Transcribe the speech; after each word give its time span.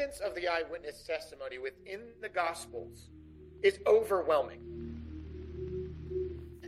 evidence 0.00 0.20
of 0.20 0.34
the 0.34 0.48
eyewitness 0.48 1.02
testimony 1.02 1.58
within 1.58 2.00
the 2.22 2.28
Gospels 2.28 3.08
is 3.62 3.78
overwhelming. 3.86 4.60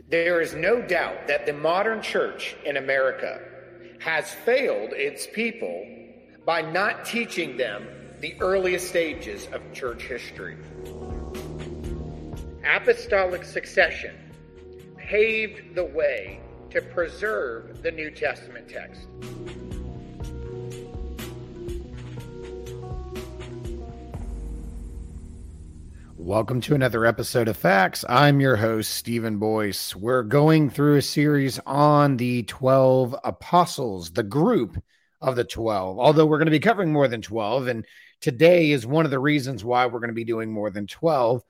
There 0.07 0.39
is 0.39 0.53
no 0.53 0.81
doubt 0.81 1.27
that 1.27 1.47
the 1.47 1.53
modern 1.53 2.03
church 2.03 2.55
in 2.63 2.77
America 2.77 3.41
has 3.99 4.31
failed 4.31 4.91
its 4.91 5.25
people 5.25 5.87
by 6.45 6.61
not 6.61 7.05
teaching 7.05 7.57
them 7.57 7.87
the 8.19 8.35
earliest 8.39 8.89
stages 8.89 9.47
of 9.51 9.61
church 9.73 10.03
history. 10.03 10.57
Apostolic 12.63 13.43
succession 13.43 14.15
paved 14.95 15.73
the 15.73 15.85
way 15.85 16.39
to 16.69 16.81
preserve 16.81 17.81
the 17.81 17.91
New 17.91 18.11
Testament 18.11 18.69
text. 18.69 19.07
Welcome 26.25 26.61
to 26.61 26.73
another 26.73 27.05
episode 27.05 27.49
of 27.49 27.57
Facts. 27.57 28.05
I'm 28.07 28.39
your 28.39 28.55
host, 28.55 28.91
Stephen 28.91 29.39
Boyce. 29.39 29.93
We're 29.93 30.23
going 30.23 30.69
through 30.69 30.95
a 30.95 31.01
series 31.01 31.59
on 31.65 32.15
the 32.15 32.43
12 32.43 33.13
apostles, 33.25 34.09
the 34.09 34.23
group 34.23 34.81
of 35.19 35.35
the 35.35 35.43
12, 35.43 35.99
although 35.99 36.25
we're 36.25 36.37
going 36.37 36.45
to 36.45 36.51
be 36.51 36.61
covering 36.61 36.93
more 36.93 37.09
than 37.09 37.21
12. 37.21 37.67
And 37.67 37.85
today 38.21 38.71
is 38.71 38.85
one 38.85 39.03
of 39.03 39.11
the 39.11 39.19
reasons 39.19 39.65
why 39.65 39.85
we're 39.85 39.99
going 39.99 40.11
to 40.11 40.13
be 40.13 40.23
doing 40.23 40.49
more 40.49 40.69
than 40.69 40.87
12, 40.87 41.43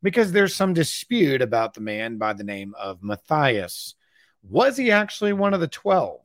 because 0.00 0.30
there's 0.30 0.54
some 0.54 0.74
dispute 0.74 1.42
about 1.42 1.74
the 1.74 1.80
man 1.80 2.16
by 2.16 2.32
the 2.32 2.44
name 2.44 2.72
of 2.78 3.02
Matthias. 3.02 3.96
Was 4.44 4.76
he 4.76 4.92
actually 4.92 5.32
one 5.32 5.54
of 5.54 5.60
the 5.60 5.66
12? 5.66 6.20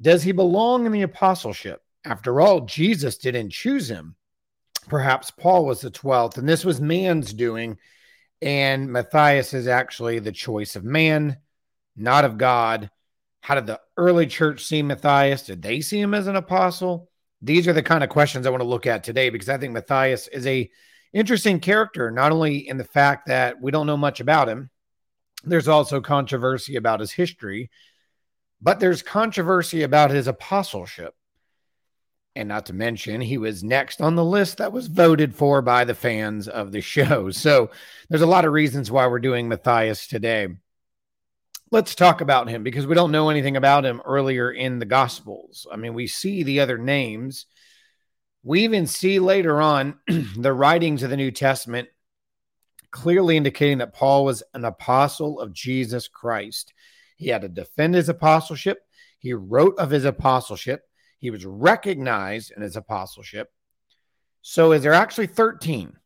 Does 0.00 0.22
he 0.22 0.32
belong 0.32 0.86
in 0.86 0.92
the 0.92 1.02
apostleship? 1.02 1.82
After 2.02 2.40
all, 2.40 2.62
Jesus 2.62 3.18
didn't 3.18 3.50
choose 3.50 3.90
him 3.90 4.16
perhaps 4.88 5.30
Paul 5.30 5.66
was 5.66 5.80
the 5.80 5.90
12th, 5.90 6.38
and 6.38 6.48
this 6.48 6.64
was 6.64 6.80
man's 6.80 7.32
doing. 7.32 7.78
And 8.42 8.92
Matthias 8.92 9.54
is 9.54 9.66
actually 9.66 10.18
the 10.18 10.32
choice 10.32 10.76
of 10.76 10.84
man, 10.84 11.38
not 11.96 12.24
of 12.24 12.38
God. 12.38 12.90
How 13.40 13.54
did 13.54 13.66
the 13.66 13.80
early 13.96 14.26
church 14.26 14.64
see 14.64 14.82
Matthias? 14.82 15.42
Did 15.42 15.62
they 15.62 15.80
see 15.80 16.00
him 16.00 16.14
as 16.14 16.26
an 16.26 16.36
apostle? 16.36 17.10
These 17.42 17.68
are 17.68 17.72
the 17.72 17.82
kind 17.82 18.02
of 18.02 18.10
questions 18.10 18.46
I 18.46 18.50
want 18.50 18.62
to 18.62 18.68
look 18.68 18.86
at 18.86 19.04
today 19.04 19.30
because 19.30 19.48
I 19.48 19.58
think 19.58 19.72
Matthias 19.72 20.28
is 20.28 20.46
a 20.46 20.70
interesting 21.12 21.60
character, 21.60 22.10
not 22.10 22.32
only 22.32 22.68
in 22.68 22.76
the 22.76 22.84
fact 22.84 23.28
that 23.28 23.60
we 23.60 23.70
don't 23.70 23.86
know 23.86 23.96
much 23.96 24.20
about 24.20 24.48
him, 24.48 24.70
there's 25.44 25.68
also 25.68 26.00
controversy 26.00 26.76
about 26.76 27.00
his 27.00 27.12
history, 27.12 27.70
but 28.60 28.80
there's 28.80 29.02
controversy 29.02 29.82
about 29.82 30.10
his 30.10 30.26
apostleship. 30.26 31.14
And 32.36 32.50
not 32.50 32.66
to 32.66 32.74
mention, 32.74 33.22
he 33.22 33.38
was 33.38 33.64
next 33.64 34.02
on 34.02 34.14
the 34.14 34.24
list 34.24 34.58
that 34.58 34.70
was 34.70 34.88
voted 34.88 35.34
for 35.34 35.62
by 35.62 35.84
the 35.84 35.94
fans 35.94 36.48
of 36.48 36.70
the 36.70 36.82
show. 36.82 37.30
So 37.46 37.70
there's 38.10 38.22
a 38.22 38.26
lot 38.26 38.44
of 38.44 38.52
reasons 38.52 38.90
why 38.90 39.06
we're 39.06 39.20
doing 39.20 39.48
Matthias 39.48 40.06
today. 40.06 40.48
Let's 41.70 41.94
talk 41.94 42.20
about 42.20 42.48
him 42.48 42.62
because 42.62 42.86
we 42.86 42.94
don't 42.94 43.10
know 43.10 43.30
anything 43.30 43.56
about 43.56 43.86
him 43.86 44.02
earlier 44.04 44.50
in 44.50 44.78
the 44.78 44.84
Gospels. 44.84 45.66
I 45.72 45.76
mean, 45.76 45.94
we 45.94 46.06
see 46.06 46.42
the 46.42 46.60
other 46.60 46.76
names. 46.76 47.46
We 48.42 48.64
even 48.64 48.86
see 48.86 49.18
later 49.18 49.62
on 49.62 49.98
the 50.36 50.52
writings 50.52 51.02
of 51.02 51.08
the 51.08 51.16
New 51.16 51.30
Testament 51.30 51.88
clearly 52.90 53.36
indicating 53.36 53.78
that 53.78 53.94
Paul 53.94 54.26
was 54.26 54.42
an 54.52 54.64
apostle 54.64 55.40
of 55.40 55.54
Jesus 55.54 56.06
Christ. 56.06 56.74
He 57.16 57.28
had 57.28 57.42
to 57.42 57.48
defend 57.48 57.94
his 57.94 58.10
apostleship. 58.10 58.82
He 59.18 59.32
wrote 59.32 59.78
of 59.78 59.90
his 59.90 60.04
apostleship 60.04 60.82
he 61.18 61.30
was 61.30 61.44
recognized 61.44 62.52
in 62.54 62.62
his 62.62 62.76
apostleship. 62.76 63.50
So 64.42 64.72
is 64.72 64.82
there 64.82 64.92
actually 64.92 65.26
13? 65.26 65.96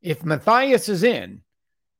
If 0.00 0.24
Matthias 0.24 0.88
is 0.88 1.02
in 1.02 1.42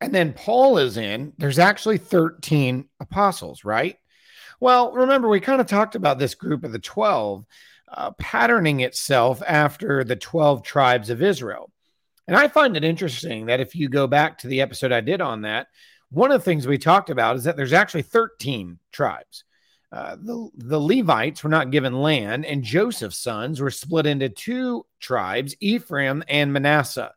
and 0.01 0.15
then 0.15 0.33
Paul 0.33 0.79
is 0.79 0.97
in, 0.97 1.33
there's 1.39 1.59
actually 1.59 1.99
13 1.99 2.89
apostles, 3.01 3.65
right? 3.65 3.97
Well, 4.61 4.93
remember, 4.93 5.29
we 5.29 5.41
kind 5.41 5.61
of 5.61 5.67
talked 5.67 5.95
about 5.95 6.19
this 6.19 6.35
group 6.35 6.65
of 6.65 6.73
the 6.73 6.79
12 6.79 7.45
uh, 7.93 8.11
patterning 8.13 8.81
itself 8.81 9.43
after 9.47 10.05
the 10.05 10.17
12 10.17 10.63
tribes 10.63 11.11
of 11.11 11.23
Israel. 11.23 11.71
And 12.27 12.37
I 12.37 12.49
find 12.49 12.77
it 12.77 12.85
interesting 12.85 13.47
that 13.47 13.61
if 13.61 13.75
you 13.75 13.89
go 13.89 14.07
back 14.07 14.39
to 14.39 14.49
the 14.49 14.61
episode 14.61 14.93
I 14.93 15.01
did 15.01 15.21
on 15.21 15.43
that, 15.43 15.69
one 16.11 16.31
of 16.31 16.41
the 16.41 16.45
things 16.45 16.67
we 16.67 16.79
talked 16.79 17.11
about 17.11 17.37
is 17.37 17.45
that 17.45 17.57
there's 17.57 17.73
actually 17.73 18.03
13 18.03 18.79
tribes. 18.93 19.45
Uh, 19.91 20.17
the, 20.17 20.51
the 20.55 20.79
Levites 20.79 21.43
were 21.43 21.51
not 21.51 21.71
given 21.71 21.95
land, 21.95 22.45
and 22.45 22.63
Joseph's 22.63 23.17
sons 23.17 23.61
were 23.61 23.71
split 23.71 24.07
into 24.07 24.29
two 24.29 24.85
tribes, 25.01 25.57
Ephraim 25.61 26.23
and 26.29 26.53
Manasseh. 26.53 27.13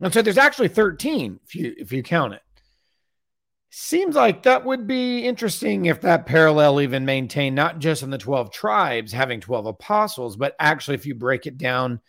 And 0.00 0.12
so 0.12 0.20
there's 0.20 0.36
actually 0.36 0.68
13 0.68 1.40
if 1.44 1.54
you 1.54 1.74
if 1.78 1.92
you 1.92 2.02
count 2.02 2.34
it. 2.34 2.42
Seems 3.70 4.14
like 4.14 4.42
that 4.42 4.64
would 4.64 4.86
be 4.86 5.20
interesting 5.26 5.86
if 5.86 6.00
that 6.02 6.26
parallel 6.26 6.80
even 6.80 7.04
maintained 7.04 7.56
not 7.56 7.78
just 7.78 8.02
in 8.02 8.10
the 8.10 8.18
12 8.18 8.50
tribes 8.50 9.12
having 9.12 9.40
12 9.40 9.66
apostles, 9.66 10.36
but 10.36 10.54
actually 10.58 10.94
if 10.94 11.06
you 11.06 11.14
break 11.14 11.46
it 11.46 11.58
down, 11.58 12.00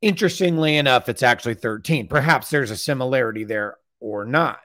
interestingly 0.00 0.76
enough, 0.76 1.08
it's 1.08 1.22
actually 1.22 1.54
13. 1.54 2.08
Perhaps 2.08 2.50
there's 2.50 2.70
a 2.70 2.76
similarity 2.76 3.44
there 3.44 3.76
or 4.00 4.24
not. 4.24 4.58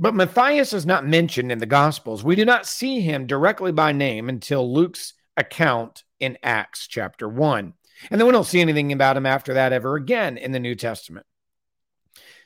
But 0.00 0.14
Matthias 0.14 0.72
is 0.72 0.86
not 0.86 1.04
mentioned 1.04 1.50
in 1.50 1.58
the 1.58 1.66
Gospels. 1.66 2.22
We 2.22 2.36
do 2.36 2.44
not 2.44 2.66
see 2.66 3.00
him 3.00 3.26
directly 3.26 3.72
by 3.72 3.90
name 3.90 4.28
until 4.28 4.72
Luke's 4.72 5.14
account 5.36 6.04
in 6.20 6.38
Acts 6.40 6.86
chapter 6.86 7.28
1. 7.28 7.74
And 8.08 8.20
then 8.20 8.26
we 8.26 8.32
don't 8.32 8.46
see 8.46 8.60
anything 8.60 8.92
about 8.92 9.16
him 9.16 9.26
after 9.26 9.54
that 9.54 9.72
ever 9.72 9.96
again 9.96 10.36
in 10.38 10.52
the 10.52 10.60
New 10.60 10.76
Testament. 10.76 11.26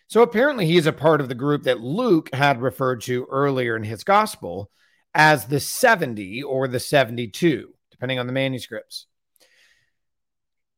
So 0.06 0.22
apparently, 0.22 0.64
he 0.64 0.78
is 0.78 0.86
a 0.86 0.94
part 0.94 1.20
of 1.20 1.28
the 1.28 1.34
group 1.34 1.64
that 1.64 1.80
Luke 1.80 2.34
had 2.34 2.62
referred 2.62 3.02
to 3.02 3.26
earlier 3.30 3.76
in 3.76 3.84
his 3.84 4.02
gospel 4.02 4.70
as 5.14 5.44
the 5.44 5.60
70 5.60 6.42
or 6.42 6.68
the 6.68 6.80
72, 6.80 7.68
depending 7.90 8.18
on 8.18 8.26
the 8.26 8.32
manuscripts. 8.32 9.06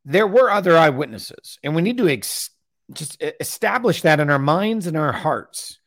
There 0.04 0.26
were 0.26 0.50
other 0.50 0.76
eyewitnesses, 0.76 1.56
and 1.62 1.76
we 1.76 1.82
need 1.82 1.98
to 1.98 2.08
ex- 2.08 2.50
just 2.92 3.22
establish 3.22 4.02
that 4.02 4.18
in 4.18 4.28
our 4.28 4.40
minds 4.40 4.88
and 4.88 4.96
our 4.96 5.12
hearts 5.12 5.78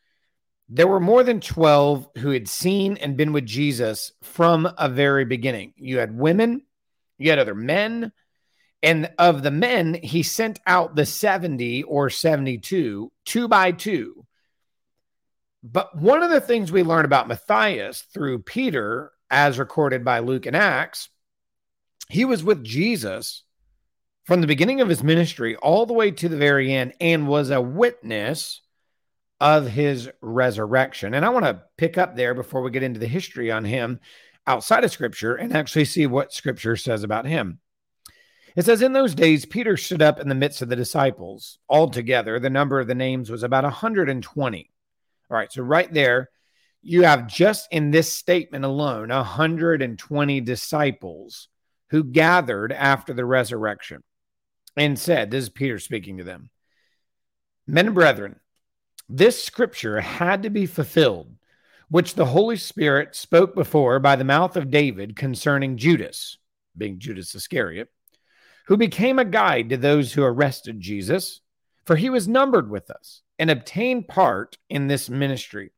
there 0.68 0.86
were 0.86 1.00
more 1.00 1.22
than 1.22 1.40
12 1.40 2.08
who 2.18 2.30
had 2.30 2.48
seen 2.48 2.96
and 2.98 3.16
been 3.16 3.32
with 3.32 3.46
Jesus 3.46 4.12
from 4.22 4.68
a 4.76 4.88
very 4.88 5.24
beginning. 5.24 5.72
You 5.76 5.98
had 5.98 6.16
women, 6.16 6.62
you 7.16 7.30
had 7.30 7.38
other 7.38 7.54
men, 7.54 8.12
and 8.82 9.10
of 9.18 9.42
the 9.42 9.50
men, 9.50 9.94
he 9.94 10.22
sent 10.22 10.60
out 10.66 10.94
the 10.94 11.06
70 11.06 11.82
or 11.84 12.10
72, 12.10 13.10
two 13.24 13.48
by 13.48 13.72
two. 13.72 14.26
But 15.62 15.96
one 15.98 16.22
of 16.22 16.30
the 16.30 16.40
things 16.40 16.70
we 16.70 16.84
learn 16.84 17.04
about 17.04 17.28
Matthias 17.28 18.02
through 18.14 18.40
Peter, 18.40 19.10
as 19.30 19.58
recorded 19.58 20.04
by 20.04 20.20
Luke 20.20 20.46
and 20.46 20.54
Acts, 20.54 21.08
he 22.08 22.24
was 22.24 22.44
with 22.44 22.62
Jesus 22.62 23.42
from 24.24 24.40
the 24.40 24.46
beginning 24.46 24.80
of 24.80 24.88
his 24.88 25.02
ministry 25.02 25.56
all 25.56 25.86
the 25.86 25.94
way 25.94 26.10
to 26.10 26.28
the 26.28 26.36
very 26.36 26.72
end 26.72 26.92
and 27.00 27.26
was 27.26 27.50
a 27.50 27.60
witness 27.60 28.60
of 29.40 29.68
his 29.68 30.10
resurrection. 30.20 31.14
And 31.14 31.24
I 31.24 31.28
want 31.28 31.44
to 31.44 31.62
pick 31.76 31.96
up 31.96 32.16
there 32.16 32.34
before 32.34 32.62
we 32.62 32.70
get 32.70 32.82
into 32.82 33.00
the 33.00 33.06
history 33.06 33.50
on 33.50 33.64
him 33.64 34.00
outside 34.46 34.84
of 34.84 34.90
scripture 34.90 35.34
and 35.36 35.54
actually 35.54 35.84
see 35.84 36.06
what 36.06 36.32
scripture 36.32 36.76
says 36.76 37.04
about 37.04 37.26
him. 37.26 37.60
It 38.56 38.64
says, 38.64 38.82
In 38.82 38.92
those 38.92 39.14
days, 39.14 39.46
Peter 39.46 39.76
stood 39.76 40.02
up 40.02 40.18
in 40.18 40.28
the 40.28 40.34
midst 40.34 40.62
of 40.62 40.68
the 40.68 40.76
disciples. 40.76 41.58
Altogether, 41.68 42.40
the 42.40 42.50
number 42.50 42.80
of 42.80 42.88
the 42.88 42.94
names 42.94 43.30
was 43.30 43.42
about 43.42 43.64
120. 43.64 44.70
All 45.30 45.36
right, 45.36 45.52
so 45.52 45.62
right 45.62 45.92
there, 45.92 46.30
you 46.82 47.04
have 47.04 47.28
just 47.28 47.68
in 47.70 47.90
this 47.90 48.12
statement 48.12 48.64
alone 48.64 49.10
120 49.10 50.40
disciples 50.40 51.48
who 51.90 52.02
gathered 52.02 52.72
after 52.72 53.12
the 53.12 53.24
resurrection 53.24 54.02
and 54.76 54.98
said, 54.98 55.30
This 55.30 55.44
is 55.44 55.50
Peter 55.50 55.78
speaking 55.78 56.18
to 56.18 56.24
them, 56.24 56.50
Men 57.66 57.86
and 57.86 57.94
brethren, 57.94 58.40
this 59.08 59.42
scripture 59.42 60.00
had 60.00 60.42
to 60.42 60.50
be 60.50 60.66
fulfilled, 60.66 61.34
which 61.88 62.14
the 62.14 62.26
Holy 62.26 62.56
Spirit 62.56 63.16
spoke 63.16 63.54
before 63.54 63.98
by 63.98 64.16
the 64.16 64.24
mouth 64.24 64.56
of 64.56 64.70
David 64.70 65.16
concerning 65.16 65.78
Judas, 65.78 66.36
being 66.76 66.98
Judas 66.98 67.34
Iscariot, 67.34 67.88
who 68.66 68.76
became 68.76 69.18
a 69.18 69.24
guide 69.24 69.70
to 69.70 69.78
those 69.78 70.12
who 70.12 70.22
arrested 70.22 70.80
Jesus, 70.80 71.40
for 71.86 71.96
he 71.96 72.10
was 72.10 72.28
numbered 72.28 72.70
with 72.70 72.90
us 72.90 73.22
and 73.38 73.50
obtained 73.50 74.08
part 74.08 74.58
in 74.68 74.88
this 74.88 75.08
ministry. 75.08 75.70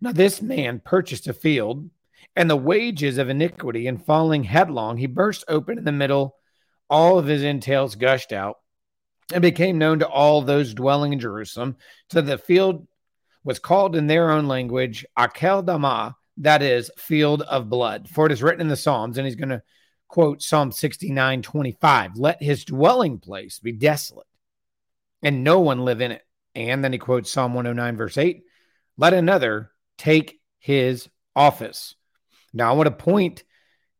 Now, 0.00 0.12
this 0.12 0.40
man 0.40 0.80
purchased 0.84 1.26
a 1.26 1.32
field, 1.32 1.90
and 2.36 2.48
the 2.48 2.56
wages 2.56 3.18
of 3.18 3.28
iniquity, 3.28 3.88
and 3.88 4.04
falling 4.04 4.44
headlong, 4.44 4.98
he 4.98 5.06
burst 5.06 5.44
open 5.48 5.78
in 5.78 5.84
the 5.84 5.90
middle. 5.90 6.36
All 6.88 7.18
of 7.18 7.26
his 7.26 7.42
entails 7.42 7.96
gushed 7.96 8.32
out 8.32 8.58
and 9.32 9.42
became 9.42 9.78
known 9.78 10.00
to 10.00 10.08
all 10.08 10.42
those 10.42 10.74
dwelling 10.74 11.12
in 11.12 11.20
Jerusalem. 11.20 11.76
So 12.10 12.20
the 12.20 12.38
field 12.38 12.86
was 13.44 13.58
called 13.58 13.96
in 13.96 14.06
their 14.06 14.30
own 14.30 14.46
language 14.46 15.06
Akel 15.18 15.64
Dama, 15.64 16.16
that 16.38 16.62
is, 16.62 16.90
field 16.96 17.42
of 17.42 17.68
blood. 17.68 18.08
For 18.08 18.26
it 18.26 18.32
is 18.32 18.42
written 18.42 18.60
in 18.60 18.68
the 18.68 18.76
Psalms, 18.76 19.18
and 19.18 19.26
he's 19.26 19.36
going 19.36 19.50
to 19.50 19.62
quote 20.08 20.42
Psalm 20.42 20.72
69 20.72 21.42
25, 21.42 22.16
let 22.16 22.42
his 22.42 22.64
dwelling 22.64 23.18
place 23.18 23.58
be 23.58 23.72
desolate 23.72 24.26
and 25.22 25.44
no 25.44 25.60
one 25.60 25.84
live 25.84 26.00
in 26.00 26.12
it. 26.12 26.22
And 26.54 26.82
then 26.82 26.92
he 26.92 26.98
quotes 26.98 27.30
Psalm 27.30 27.54
109, 27.54 27.96
verse 27.96 28.18
8, 28.18 28.42
let 28.96 29.14
another 29.14 29.70
take 29.96 30.40
his 30.58 31.08
office. 31.36 31.94
Now, 32.52 32.70
I 32.70 32.74
want 32.74 32.86
to 32.86 33.04
point 33.04 33.44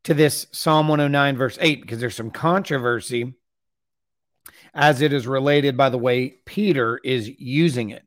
to 0.05 0.15
this 0.15 0.47
Psalm 0.53 0.89
109, 0.89 1.37
verse 1.37 1.59
8, 1.61 1.83
because 1.83 2.01
there's 2.01 2.17
some 2.17 2.31
controversy 2.31 3.35
as 4.75 5.01
it 5.01 5.13
is 5.13 5.27
related 5.27 5.77
by 5.77 5.89
the 5.89 5.99
way 5.99 6.37
Peter 6.45 7.01
is 7.05 7.29
using 7.39 7.91
it. 7.91 8.05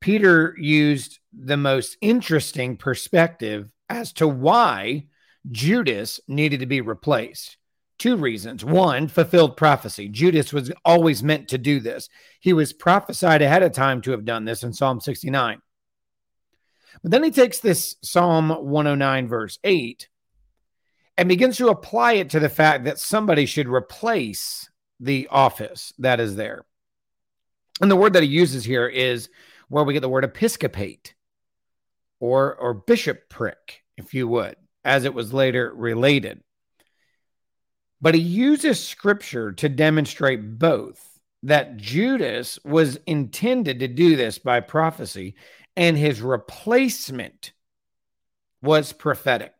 Peter 0.00 0.54
used 0.58 1.18
the 1.32 1.56
most 1.56 1.96
interesting 2.00 2.76
perspective 2.76 3.72
as 3.88 4.12
to 4.12 4.28
why 4.28 5.04
Judas 5.50 6.20
needed 6.28 6.60
to 6.60 6.66
be 6.66 6.80
replaced. 6.80 7.56
Two 7.98 8.16
reasons. 8.16 8.64
One, 8.64 9.08
fulfilled 9.08 9.56
prophecy. 9.56 10.08
Judas 10.08 10.52
was 10.52 10.70
always 10.84 11.22
meant 11.22 11.48
to 11.48 11.58
do 11.58 11.80
this. 11.80 12.08
He 12.38 12.52
was 12.52 12.72
prophesied 12.72 13.42
ahead 13.42 13.64
of 13.64 13.72
time 13.72 14.00
to 14.02 14.12
have 14.12 14.24
done 14.24 14.44
this 14.44 14.62
in 14.62 14.72
Psalm 14.72 15.00
69. 15.00 15.60
But 17.02 17.10
then 17.10 17.24
he 17.24 17.30
takes 17.30 17.58
this 17.58 17.96
Psalm 18.02 18.50
109, 18.50 19.28
verse 19.28 19.58
8, 19.64 20.08
and 21.16 21.28
begins 21.28 21.56
to 21.56 21.68
apply 21.68 22.14
it 22.14 22.30
to 22.30 22.40
the 22.40 22.48
fact 22.48 22.84
that 22.84 23.00
somebody 23.00 23.46
should 23.46 23.68
replace 23.68 24.68
the 25.00 25.28
office 25.30 25.92
that 25.98 26.20
is 26.20 26.36
there. 26.36 26.64
And 27.80 27.90
the 27.90 27.96
word 27.96 28.14
that 28.14 28.22
he 28.22 28.28
uses 28.28 28.64
here 28.64 28.86
is 28.86 29.28
where 29.68 29.84
we 29.84 29.92
get 29.92 30.00
the 30.00 30.08
word 30.08 30.24
episcopate 30.24 31.14
or, 32.20 32.54
or 32.56 32.74
bishopric, 32.74 33.84
if 33.96 34.14
you 34.14 34.26
would, 34.28 34.56
as 34.84 35.04
it 35.04 35.14
was 35.14 35.32
later 35.32 35.72
related. 35.74 36.42
But 38.00 38.14
he 38.14 38.20
uses 38.20 38.84
scripture 38.84 39.52
to 39.52 39.68
demonstrate 39.68 40.58
both 40.58 41.04
that 41.44 41.76
Judas 41.76 42.58
was 42.64 42.98
intended 43.06 43.80
to 43.80 43.88
do 43.88 44.16
this 44.16 44.38
by 44.38 44.60
prophecy 44.60 45.34
and 45.76 45.96
his 45.96 46.20
replacement 46.20 47.52
was 48.60 48.92
prophetic. 48.92 49.54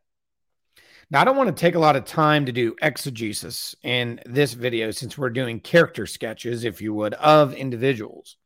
Now, 1.10 1.22
I 1.22 1.24
don't 1.24 1.36
want 1.36 1.48
to 1.48 1.58
take 1.58 1.74
a 1.74 1.80
lot 1.80 1.96
of 1.96 2.04
time 2.04 2.44
to 2.46 2.52
do 2.52 2.76
exegesis 2.82 3.74
in 3.82 4.20
this 4.26 4.52
video 4.52 4.90
since 4.90 5.16
we're 5.16 5.30
doing 5.30 5.58
character 5.58 6.06
sketches, 6.06 6.64
if 6.64 6.82
you 6.82 6.92
would, 6.92 7.14
of 7.14 7.54
individuals. 7.54 8.36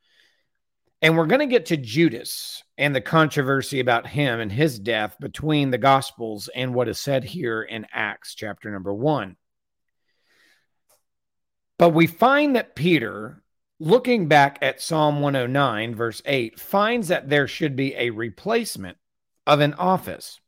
And 1.01 1.17
we're 1.17 1.27
going 1.27 1.41
to 1.41 1.47
get 1.47 1.67
to 1.67 1.77
Judas 1.77 2.63
and 2.79 2.95
the 2.95 3.01
controversy 3.01 3.81
about 3.81 4.07
him 4.07 4.39
and 4.39 4.53
his 4.53 4.79
death 4.79 5.17
between 5.19 5.71
the 5.71 5.79
Gospels 5.79 6.49
and 6.55 6.73
what 6.73 6.89
is 6.89 7.01
said 7.01 7.25
here 7.25 7.63
in 7.63 7.89
Acts 7.93 8.37
chapter 8.37 8.71
number 8.71 8.95
one. 8.95 9.37
But 11.79 11.91
we 11.91 12.07
find 12.07 12.55
that 12.55 12.77
Peter, 12.77 13.43
looking 13.81 14.29
back 14.29 14.61
at 14.63 14.81
Psalm 14.81 15.21
109, 15.21 15.97
verse 15.97 16.23
8, 16.25 16.61
finds 16.61 17.09
that 17.09 17.29
there 17.29 17.49
should 17.49 17.75
be 17.75 17.97
a 17.97 18.11
replacement 18.11 18.99
of 19.49 19.59
an 19.59 19.75
office. 19.75 20.39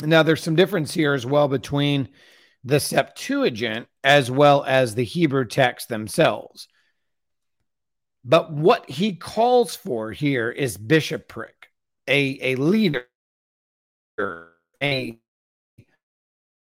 Now, 0.00 0.22
there's 0.22 0.42
some 0.42 0.56
difference 0.56 0.94
here 0.94 1.12
as 1.12 1.26
well 1.26 1.48
between 1.48 2.08
the 2.64 2.80
Septuagint 2.80 3.88
as 4.04 4.30
well 4.30 4.64
as 4.64 4.94
the 4.94 5.04
Hebrew 5.04 5.44
text 5.44 5.88
themselves. 5.88 6.68
But 8.24 8.52
what 8.52 8.88
he 8.88 9.16
calls 9.16 9.74
for 9.74 10.12
here 10.12 10.50
is 10.50 10.76
bishopric, 10.76 11.68
a, 12.06 12.38
a 12.52 12.54
leader, 12.56 13.06
a 14.82 15.18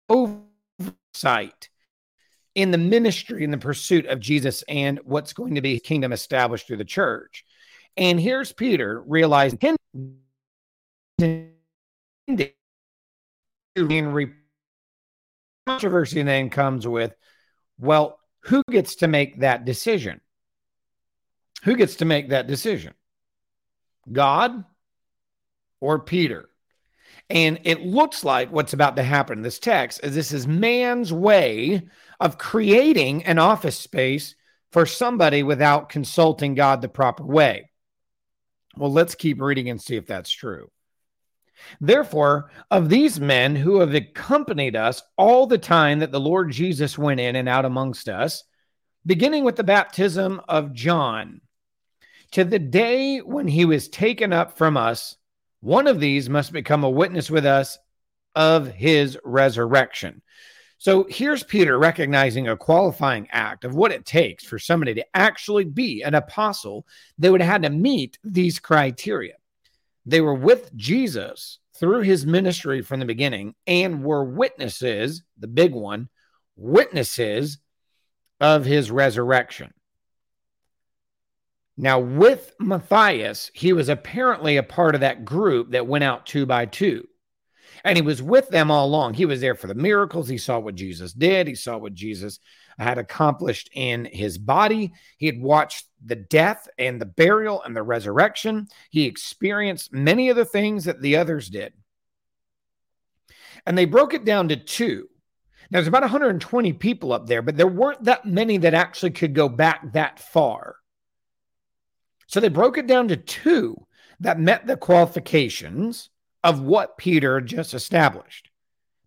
oversight 0.08 1.68
in 2.54 2.70
the 2.70 2.78
ministry 2.78 3.44
in 3.44 3.50
the 3.50 3.58
pursuit 3.58 4.06
of 4.06 4.20
Jesus 4.20 4.62
and 4.68 5.00
what's 5.04 5.32
going 5.32 5.54
to 5.54 5.60
be 5.60 5.78
kingdom 5.78 6.12
established 6.12 6.66
through 6.66 6.78
the 6.78 6.84
church. 6.84 7.44
And 7.96 8.20
here's 8.20 8.52
Peter 8.52 9.02
realizing 9.06 9.58
controversy 15.66 16.22
then 16.22 16.50
comes 16.50 16.86
with, 16.86 17.14
well, 17.78 18.18
who 18.42 18.62
gets 18.70 18.96
to 18.96 19.08
make 19.08 19.40
that 19.40 19.64
decision? 19.64 20.20
Who 21.64 21.76
gets 21.76 21.96
to 21.96 22.04
make 22.04 22.30
that 22.30 22.46
decision? 22.46 22.94
God 24.10 24.64
or 25.80 25.98
Peter? 25.98 26.48
And 27.30 27.60
it 27.64 27.82
looks 27.82 28.24
like 28.24 28.50
what's 28.50 28.72
about 28.72 28.96
to 28.96 29.02
happen 29.02 29.38
in 29.38 29.42
this 29.42 29.58
text 29.58 30.00
is 30.02 30.14
this 30.14 30.32
is 30.32 30.46
man's 30.46 31.12
way 31.12 31.82
of 32.20 32.38
creating 32.38 33.24
an 33.24 33.38
office 33.38 33.76
space 33.76 34.34
for 34.72 34.86
somebody 34.86 35.42
without 35.42 35.88
consulting 35.90 36.54
God 36.54 36.80
the 36.80 36.88
proper 36.88 37.24
way. 37.24 37.70
Well, 38.76 38.92
let's 38.92 39.14
keep 39.14 39.40
reading 39.40 39.68
and 39.68 39.80
see 39.80 39.96
if 39.96 40.06
that's 40.06 40.30
true. 40.30 40.70
Therefore, 41.80 42.50
of 42.70 42.88
these 42.88 43.20
men 43.20 43.56
who 43.56 43.80
have 43.80 43.94
accompanied 43.94 44.76
us 44.76 45.02
all 45.16 45.46
the 45.46 45.58
time 45.58 45.98
that 46.00 46.12
the 46.12 46.20
Lord 46.20 46.50
Jesus 46.50 46.98
went 46.98 47.20
in 47.20 47.36
and 47.36 47.48
out 47.48 47.64
amongst 47.64 48.08
us, 48.08 48.44
beginning 49.06 49.44
with 49.44 49.56
the 49.56 49.64
baptism 49.64 50.40
of 50.48 50.72
John, 50.72 51.40
to 52.32 52.44
the 52.44 52.58
day 52.58 53.18
when 53.18 53.48
he 53.48 53.64
was 53.64 53.88
taken 53.88 54.32
up 54.32 54.58
from 54.58 54.76
us, 54.76 55.16
one 55.60 55.86
of 55.86 56.00
these 56.00 56.28
must 56.28 56.52
become 56.52 56.84
a 56.84 56.90
witness 56.90 57.30
with 57.30 57.46
us 57.46 57.78
of 58.34 58.68
his 58.68 59.18
resurrection. 59.24 60.22
So 60.80 61.06
here's 61.08 61.42
Peter 61.42 61.76
recognizing 61.76 62.46
a 62.46 62.56
qualifying 62.56 63.26
act 63.32 63.64
of 63.64 63.74
what 63.74 63.90
it 63.90 64.06
takes 64.06 64.44
for 64.44 64.60
somebody 64.60 64.94
to 64.94 65.06
actually 65.12 65.64
be 65.64 66.02
an 66.02 66.14
apostle. 66.14 66.86
They 67.18 67.30
would 67.30 67.40
have 67.40 67.50
had 67.50 67.62
to 67.62 67.70
meet 67.70 68.18
these 68.22 68.60
criteria. 68.60 69.34
They 70.08 70.22
were 70.22 70.34
with 70.34 70.74
Jesus 70.74 71.58
through 71.76 72.00
his 72.00 72.24
ministry 72.24 72.80
from 72.80 72.98
the 72.98 73.04
beginning 73.04 73.54
and 73.66 74.02
were 74.02 74.24
witnesses, 74.24 75.22
the 75.38 75.46
big 75.46 75.74
one, 75.74 76.08
witnesses 76.56 77.58
of 78.40 78.64
his 78.64 78.90
resurrection. 78.90 79.74
Now, 81.76 81.98
with 81.98 82.54
Matthias, 82.58 83.50
he 83.52 83.74
was 83.74 83.90
apparently 83.90 84.56
a 84.56 84.62
part 84.62 84.94
of 84.94 85.02
that 85.02 85.26
group 85.26 85.72
that 85.72 85.86
went 85.86 86.04
out 86.04 86.24
two 86.24 86.46
by 86.46 86.64
two. 86.64 87.06
And 87.84 87.98
he 87.98 88.02
was 88.02 88.22
with 88.22 88.48
them 88.48 88.70
all 88.70 88.86
along. 88.86 89.12
He 89.12 89.26
was 89.26 89.42
there 89.42 89.54
for 89.54 89.66
the 89.66 89.74
miracles. 89.74 90.26
He 90.26 90.38
saw 90.38 90.58
what 90.58 90.74
Jesus 90.74 91.12
did. 91.12 91.46
He 91.46 91.54
saw 91.54 91.76
what 91.76 91.92
Jesus 91.92 92.40
had 92.78 92.98
accomplished 92.98 93.70
in 93.72 94.04
his 94.04 94.38
body. 94.38 94.92
He 95.16 95.26
had 95.26 95.40
watched 95.40 95.86
the 96.04 96.16
death 96.16 96.68
and 96.78 97.00
the 97.00 97.06
burial 97.06 97.62
and 97.62 97.74
the 97.74 97.82
resurrection. 97.82 98.68
He 98.90 99.04
experienced 99.04 99.92
many 99.92 100.28
of 100.28 100.36
the 100.36 100.44
things 100.44 100.84
that 100.84 101.02
the 101.02 101.16
others 101.16 101.48
did. 101.48 101.72
And 103.66 103.76
they 103.76 103.84
broke 103.84 104.14
it 104.14 104.24
down 104.24 104.48
to 104.48 104.56
two. 104.56 105.08
Now, 105.70 105.78
there's 105.78 105.88
about 105.88 106.02
120 106.02 106.72
people 106.74 107.12
up 107.12 107.26
there, 107.26 107.42
but 107.42 107.56
there 107.56 107.66
weren't 107.66 108.04
that 108.04 108.24
many 108.24 108.56
that 108.58 108.74
actually 108.74 109.10
could 109.10 109.34
go 109.34 109.48
back 109.48 109.92
that 109.92 110.18
far. 110.18 110.76
So 112.26 112.40
they 112.40 112.48
broke 112.48 112.78
it 112.78 112.86
down 112.86 113.08
to 113.08 113.16
two 113.16 113.86
that 114.20 114.38
met 114.40 114.66
the 114.66 114.76
qualifications 114.76 116.10
of 116.42 116.62
what 116.62 116.96
Peter 116.96 117.40
just 117.40 117.74
established. 117.74 118.50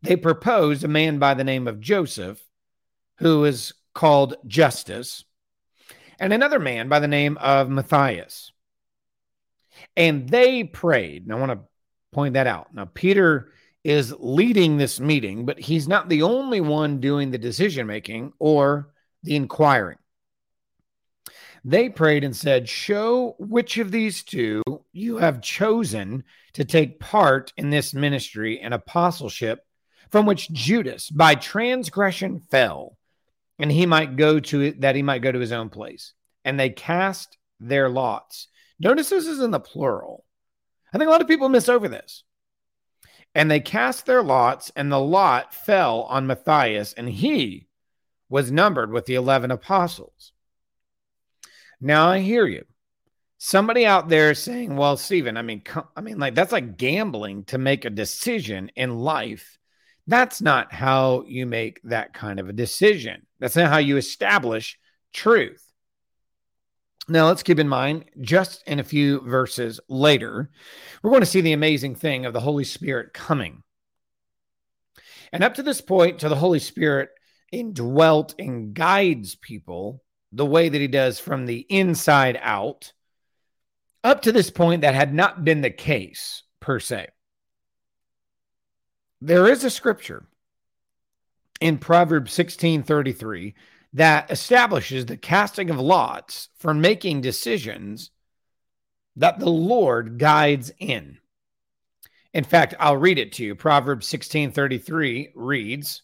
They 0.02 0.16
proposed 0.16 0.84
a 0.84 0.88
man 0.88 1.20
by 1.20 1.34
the 1.34 1.44
name 1.44 1.68
of 1.68 1.80
Joseph, 1.80 2.44
who 3.22 3.46
is 3.46 3.74
called 3.94 4.36
Justus, 4.48 5.24
and 6.20 6.34
another 6.34 6.60
man 6.60 6.90
by 6.90 7.00
the 7.00 7.08
name 7.08 7.38
of 7.38 7.70
Matthias. 7.70 8.52
And 9.96 10.30
they 10.30 10.64
prayed. 10.64 11.24
And 11.24 11.34
I 11.34 11.36
want 11.36 11.52
to 11.52 11.60
point 12.12 12.34
that 12.34 12.48
out. 12.48 12.74
Now, 12.74 12.86
Peter 12.86 13.52
is 13.84 14.14
leading 14.20 14.78
this 14.78 15.00
meeting, 15.00 15.46
but 15.46 15.60
he's 15.60 15.88
not 15.88 16.10
the 16.10 16.22
only 16.22 16.62
one 16.62 17.00
doing 17.00 17.32
the 17.32 17.38
decision 17.38 17.88
making 17.88 18.34
or 18.40 18.92
the 19.24 19.36
inquiring. 19.36 19.98
They 21.64 21.90
prayed 21.90 22.24
and 22.24 22.36
said, 22.36 22.68
Show 22.68 23.36
which 23.38 23.78
of 23.78 23.92
these 23.92 24.24
two 24.24 24.64
you 24.94 25.18
have 25.18 25.42
chosen 25.42 26.24
to 26.54 26.66
take 26.66 27.00
part 27.00 27.54
in 27.56 27.70
this 27.70 27.94
ministry 27.94 28.60
and 28.60 28.74
apostleship 28.74 29.66
from 30.10 30.26
which 30.26 30.52
Judas 30.52 31.10
by 31.10 31.36
transgression 31.36 32.42
fell, 32.52 32.98
and 33.62 33.72
he 33.72 33.86
might 33.86 34.16
go 34.16 34.40
to 34.40 34.72
that 34.80 34.96
he 34.96 35.04
might 35.04 35.22
go 35.22 35.32
to 35.32 35.40
his 35.40 35.52
own 35.52 35.70
place. 35.70 36.14
And 36.44 36.60
they 36.60 36.72
cast 36.72 37.38
their 37.60 37.88
lots. 37.90 38.48
Notice 38.80 39.10
this 39.10 39.28
is 39.28 39.40
in 39.40 39.52
the 39.52 39.60
plural. 39.60 40.26
I 40.92 40.98
think 40.98 41.08
a 41.08 41.12
lot 41.12 41.22
of 41.22 41.28
people 41.28 41.48
miss 41.48 41.70
over 41.70 41.88
this. 41.88 42.24
And 43.36 43.50
they 43.50 43.60
cast 43.60 44.06
their 44.06 44.24
lots, 44.24 44.72
and 44.76 44.92
the 44.92 45.00
lot 45.00 45.54
fell 45.54 46.02
on 46.04 46.28
Matthias, 46.28 46.92
and 46.92 47.08
he 47.08 47.68
was 48.28 48.52
numbered 48.52 48.92
with 48.92 49.06
the 49.06 49.16
11 49.16 49.52
apostles. 49.52 50.34
Now 51.80 52.10
I 52.10 52.20
hear 52.20 52.46
you. 52.48 52.66
Somebody 53.38 53.86
out 53.86 54.10
there 54.10 54.34
saying, 54.34 54.76
"Well, 54.76 54.98
Stephen, 54.98 55.38
I 55.38 55.42
mean, 55.44 55.64
I 55.96 56.02
mean, 56.02 56.20
like 56.20 56.36
that's 56.36 56.52
like 56.52 56.78
gambling 56.78 57.46
to 57.46 57.58
make 57.58 57.86
a 57.86 57.90
decision 57.90 58.72
in 58.76 59.00
life 59.00 59.58
That's 60.12 60.42
not 60.42 60.74
how 60.74 61.24
you 61.26 61.46
make 61.46 61.80
that 61.86 62.14
kind 62.14 62.42
of 62.42 62.50
a 62.50 62.54
decision. 62.54 63.26
That's 63.40 63.56
not 63.56 63.70
how 63.70 63.78
you 63.78 63.96
establish 63.96 64.78
truth. 65.14 65.66
Now, 67.08 67.28
let's 67.28 67.44
keep 67.44 67.60
in 67.60 67.70
mind, 67.70 68.04
just 68.20 68.62
in 68.68 68.80
a 68.80 68.84
few 68.84 69.22
verses 69.22 69.80
later, 69.88 70.50
we're 71.02 71.12
going 71.12 71.22
to 71.22 71.26
see 71.26 71.40
the 71.40 71.54
amazing 71.54 71.96
thing 71.96 72.26
of 72.26 72.34
the 72.34 72.42
Holy 72.42 72.66
Spirit 72.66 73.14
coming. 73.14 73.64
And 75.32 75.46
up 75.46 75.54
to 75.54 75.64
this 75.64 75.80
point, 75.80 76.20
to 76.20 76.28
the 76.28 76.36
Holy 76.36 76.60
Spirit 76.60 77.12
indwelt 77.54 78.36
and 78.38 78.74
guides 78.74 79.36
people 79.36 80.04
the 80.34 80.46
way 80.46 80.68
that 80.68 80.82
he 80.82 80.88
does 80.88 81.22
from 81.22 81.46
the 81.46 81.66
inside 81.70 82.38
out. 82.42 82.92
Up 84.04 84.24
to 84.24 84.34
this 84.34 84.50
point, 84.50 84.82
that 84.82 84.94
had 84.94 85.14
not 85.14 85.46
been 85.46 85.62
the 85.62 85.70
case 85.70 86.44
per 86.60 86.82
se. 86.82 87.08
There 89.22 89.48
is 89.48 89.64
a 89.64 89.70
scripture 89.70 90.26
in 91.60 91.78
Proverbs 91.78 92.34
16 92.34 92.82
33 92.82 93.54
that 93.94 94.32
establishes 94.32 95.06
the 95.06 95.18
casting 95.18 95.70
of 95.70 95.80
lots 95.80 96.50
for 96.58 96.74
making 96.74 97.22
decisions 97.22 98.10
that 99.16 99.40
the 99.40 99.50
Lord 99.50 100.18
guides 100.18 100.72
in. 100.80 101.20
In 102.34 102.44
fact, 102.44 102.74
I'll 102.80 102.98
read 102.98 103.20
it 103.20 103.34
to 103.34 103.44
you. 103.44 103.56
Proverbs 103.56 104.08
16 104.08 104.52
33 104.54 105.34
reads, 105.36 106.02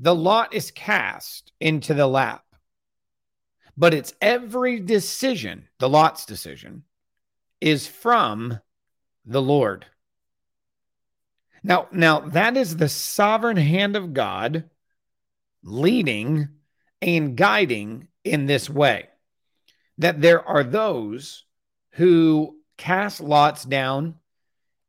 The 0.00 0.14
lot 0.14 0.52
is 0.52 0.72
cast 0.72 1.52
into 1.60 1.94
the 1.94 2.08
lap, 2.08 2.42
but 3.76 3.94
its 3.94 4.14
every 4.20 4.80
decision, 4.80 5.68
the 5.78 5.88
lot's 5.88 6.24
decision, 6.24 6.82
is 7.60 7.86
from 7.86 8.58
the 9.26 9.42
Lord. 9.42 9.86
Now, 11.62 11.88
now 11.92 12.20
that 12.20 12.56
is 12.56 12.76
the 12.76 12.88
sovereign 12.88 13.56
hand 13.56 13.96
of 13.96 14.14
God 14.14 14.64
leading 15.62 16.48
and 17.02 17.36
guiding 17.36 18.08
in 18.24 18.46
this 18.46 18.68
way. 18.68 19.08
That 19.98 20.20
there 20.20 20.46
are 20.46 20.64
those 20.64 21.44
who 21.92 22.56
cast 22.78 23.20
lots 23.20 23.64
down, 23.64 24.14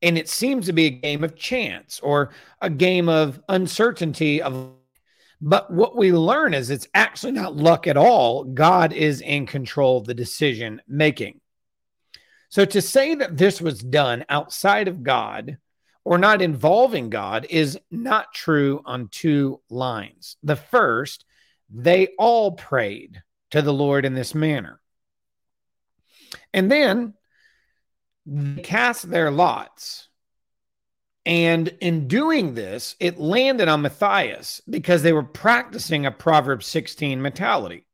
and 0.02 0.18
it 0.18 0.30
seems 0.30 0.68
to 0.68 0.74
be 0.74 0.86
a 0.86 0.90
game 0.90 1.24
of 1.24 1.36
chance 1.36 2.00
or 2.00 2.32
a 2.62 2.70
game 2.70 3.10
of 3.10 3.42
uncertainty 3.50 4.42
of 4.42 4.72
but 5.44 5.74
what 5.74 5.98
we 5.98 6.14
learn 6.14 6.54
is 6.54 6.70
it's 6.70 6.88
actually 6.94 7.32
not 7.32 7.56
luck 7.56 7.88
at 7.88 7.98
all. 7.98 8.44
God 8.44 8.94
is 8.94 9.22
in 9.22 9.48
control 9.48 9.98
of 9.98 10.06
the 10.06 10.14
decision 10.14 10.84
making. 10.88 11.42
So 12.50 12.64
to 12.64 12.80
say 12.80 13.16
that 13.16 13.38
this 13.38 13.60
was 13.60 13.80
done 13.80 14.24
outside 14.30 14.88
of 14.88 15.02
God 15.02 15.58
or 16.04 16.18
not 16.18 16.42
involving 16.42 17.10
God 17.10 17.46
is 17.50 17.78
not 17.90 18.34
true 18.34 18.82
on 18.86 19.08
two 19.10 19.62
lines. 19.70 20.38
The 20.44 20.56
first, 20.56 21.26
they 21.70 22.10
all 22.18 22.54
prayed 22.54 23.22
to 23.52 23.62
the 23.62 23.74
Lord 23.74 24.06
in 24.06 24.14
this 24.14 24.34
manner. 24.34 24.82
And 26.54 26.72
then 26.72 27.14
they 28.26 28.62
cast 28.62 29.10
their 29.10 29.32
lots. 29.32 30.08
And 31.26 31.68
in 31.82 32.08
doing 32.08 32.56
this, 32.56 32.96
it 33.00 33.20
landed 33.20 33.68
on 33.68 33.84
Matthias 33.84 34.62
because 34.68 35.04
they 35.04 35.14
were 35.14 35.24
practicing 35.24 36.06
a 36.06 36.12
Proverbs 36.12 36.66
16 36.66 37.22
mentality. 37.22 37.86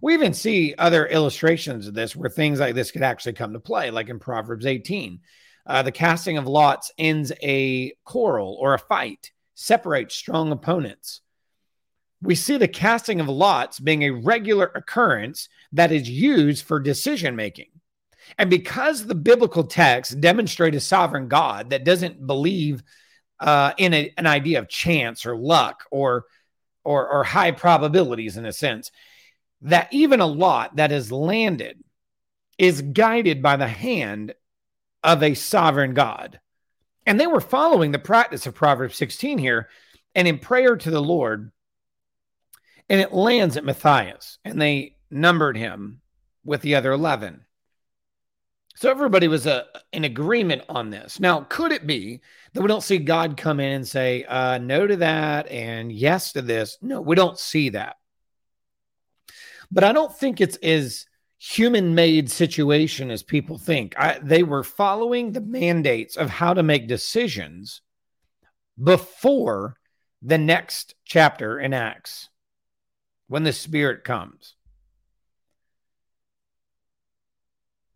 We 0.00 0.14
even 0.14 0.32
see 0.32 0.74
other 0.78 1.06
illustrations 1.06 1.88
of 1.88 1.94
this 1.94 2.14
where 2.14 2.30
things 2.30 2.60
like 2.60 2.74
this 2.74 2.92
could 2.92 3.02
actually 3.02 3.32
come 3.32 3.52
to 3.52 3.60
play, 3.60 3.90
like 3.90 4.08
in 4.08 4.18
Proverbs 4.18 4.66
18. 4.66 5.20
Uh, 5.66 5.82
the 5.82 5.92
casting 5.92 6.38
of 6.38 6.46
lots 6.46 6.92
ends 6.96 7.32
a 7.42 7.92
quarrel 8.04 8.56
or 8.60 8.74
a 8.74 8.78
fight, 8.78 9.32
separates 9.54 10.14
strong 10.14 10.52
opponents. 10.52 11.22
We 12.22 12.34
see 12.34 12.56
the 12.56 12.68
casting 12.68 13.20
of 13.20 13.28
lots 13.28 13.80
being 13.80 14.02
a 14.02 14.10
regular 14.10 14.70
occurrence 14.74 15.48
that 15.72 15.92
is 15.92 16.08
used 16.08 16.64
for 16.64 16.78
decision 16.78 17.36
making. 17.36 17.70
And 18.38 18.48
because 18.48 19.06
the 19.06 19.14
biblical 19.14 19.64
text 19.64 20.20
demonstrate 20.20 20.74
a 20.74 20.80
sovereign 20.80 21.28
God 21.28 21.70
that 21.70 21.84
doesn't 21.84 22.26
believe 22.26 22.82
uh, 23.38 23.72
in 23.76 23.92
a, 23.92 24.12
an 24.16 24.26
idea 24.26 24.58
of 24.58 24.68
chance 24.68 25.26
or 25.26 25.36
luck 25.36 25.84
or, 25.90 26.24
or 26.84 27.08
or 27.08 27.24
high 27.24 27.50
probabilities 27.50 28.36
in 28.36 28.46
a 28.46 28.52
sense, 28.52 28.90
that 29.62 29.88
even 29.92 30.20
a 30.20 30.26
lot 30.26 30.76
that 30.76 30.92
is 30.92 31.12
landed 31.12 31.82
is 32.58 32.80
guided 32.80 33.42
by 33.42 33.56
the 33.56 33.68
hand 33.68 34.34
of 35.02 35.22
a 35.22 35.34
sovereign 35.34 35.94
God. 35.94 36.40
And 37.06 37.20
they 37.20 37.26
were 37.26 37.40
following 37.40 37.92
the 37.92 37.98
practice 37.98 38.46
of 38.46 38.54
Proverbs 38.54 38.96
16 38.96 39.38
here 39.38 39.68
and 40.14 40.26
in 40.26 40.38
prayer 40.38 40.76
to 40.76 40.90
the 40.90 41.00
Lord. 41.00 41.52
And 42.88 43.00
it 43.00 43.12
lands 43.12 43.56
at 43.56 43.64
Matthias, 43.64 44.38
and 44.44 44.60
they 44.60 44.96
numbered 45.10 45.56
him 45.56 46.00
with 46.44 46.62
the 46.62 46.76
other 46.76 46.92
11. 46.92 47.44
So 48.76 48.90
everybody 48.90 49.26
was 49.26 49.46
uh, 49.46 49.64
in 49.92 50.04
agreement 50.04 50.62
on 50.68 50.90
this. 50.90 51.18
Now, 51.18 51.40
could 51.48 51.72
it 51.72 51.86
be 51.86 52.20
that 52.52 52.60
we 52.60 52.68
don't 52.68 52.82
see 52.82 52.98
God 52.98 53.36
come 53.36 53.58
in 53.58 53.72
and 53.72 53.88
say 53.88 54.24
uh, 54.24 54.58
no 54.58 54.86
to 54.86 54.96
that 54.96 55.48
and 55.48 55.90
yes 55.90 56.32
to 56.32 56.42
this? 56.42 56.76
No, 56.82 57.00
we 57.00 57.16
don't 57.16 57.38
see 57.38 57.70
that. 57.70 57.96
But 59.70 59.82
I 59.82 59.92
don't 59.92 60.14
think 60.14 60.40
it's 60.40 60.56
as 60.58 61.06
human 61.38 61.94
made 61.94 62.30
situation 62.30 63.10
as 63.10 63.22
people 63.22 63.58
think. 63.58 63.94
I, 63.98 64.18
they 64.22 64.42
were 64.42 64.62
following 64.62 65.32
the 65.32 65.40
mandates 65.40 66.16
of 66.16 66.30
how 66.30 66.54
to 66.54 66.62
make 66.62 66.88
decisions 66.88 67.82
before 68.82 69.76
the 70.22 70.38
next 70.38 70.94
chapter 71.04 71.58
in 71.58 71.72
Acts 71.72 72.28
when 73.28 73.44
the 73.44 73.52
Spirit 73.52 74.04
comes. 74.04 74.54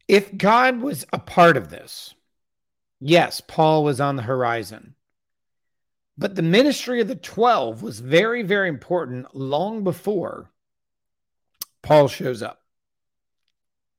If 0.06 0.36
God 0.36 0.80
was 0.80 1.06
a 1.12 1.18
part 1.18 1.56
of 1.56 1.70
this, 1.70 2.14
yes, 2.98 3.40
Paul 3.40 3.84
was 3.84 4.00
on 4.00 4.16
the 4.16 4.22
horizon. 4.22 4.96
But 6.18 6.34
the 6.34 6.42
ministry 6.42 7.00
of 7.00 7.08
the 7.08 7.14
12 7.14 7.82
was 7.82 8.00
very, 8.00 8.42
very 8.42 8.68
important 8.68 9.34
long 9.34 9.84
before 9.84 10.50
Paul 11.82 12.08
shows 12.08 12.42
up. 12.42 12.59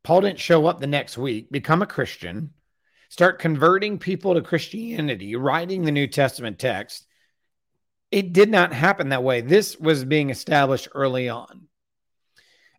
Paul 0.03 0.22
didn't 0.22 0.39
show 0.39 0.65
up 0.65 0.79
the 0.79 0.88
next 0.88 1.17
week, 1.17 1.51
become 1.51 1.81
a 1.81 1.88
Christian, 1.88 2.51
start 3.10 3.39
converting 3.39 4.00
people 4.00 4.34
to 4.34 4.41
Christianity, 4.41 5.36
writing 5.36 5.84
the 5.84 5.91
New 5.91 6.08
Testament 6.08 6.58
text. 6.58 7.05
It 8.10 8.34
did 8.34 8.50
not 8.50 8.74
happen 8.74 9.10
that 9.10 9.24
way. 9.24 9.41
This 9.41 9.77
was 9.79 10.03
being 10.03 10.29
established 10.29 10.88
early 10.93 11.29
on. 11.29 11.67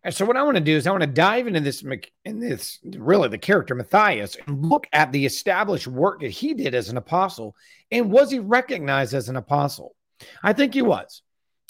And 0.03 0.13
so 0.13 0.25
what 0.25 0.35
I 0.35 0.43
want 0.43 0.57
to 0.57 0.63
do 0.63 0.75
is 0.75 0.85
I 0.85 0.91
want 0.91 1.01
to 1.01 1.07
dive 1.07 1.47
into 1.47 1.61
this 1.61 1.81
in 2.25 2.39
this 2.39 2.79
really 2.83 3.29
the 3.29 3.37
character 3.37 3.73
Matthias 3.73 4.35
and 4.35 4.65
look 4.65 4.85
at 4.91 5.13
the 5.13 5.25
established 5.25 5.87
work 5.87 6.19
that 6.19 6.31
he 6.31 6.53
did 6.53 6.75
as 6.75 6.89
an 6.89 6.97
apostle 6.97 7.55
and 7.89 8.11
was 8.11 8.29
he 8.29 8.39
recognized 8.39 9.13
as 9.13 9.29
an 9.29 9.37
apostle? 9.37 9.95
I 10.43 10.51
think 10.51 10.73
he 10.73 10.81
was. 10.81 11.21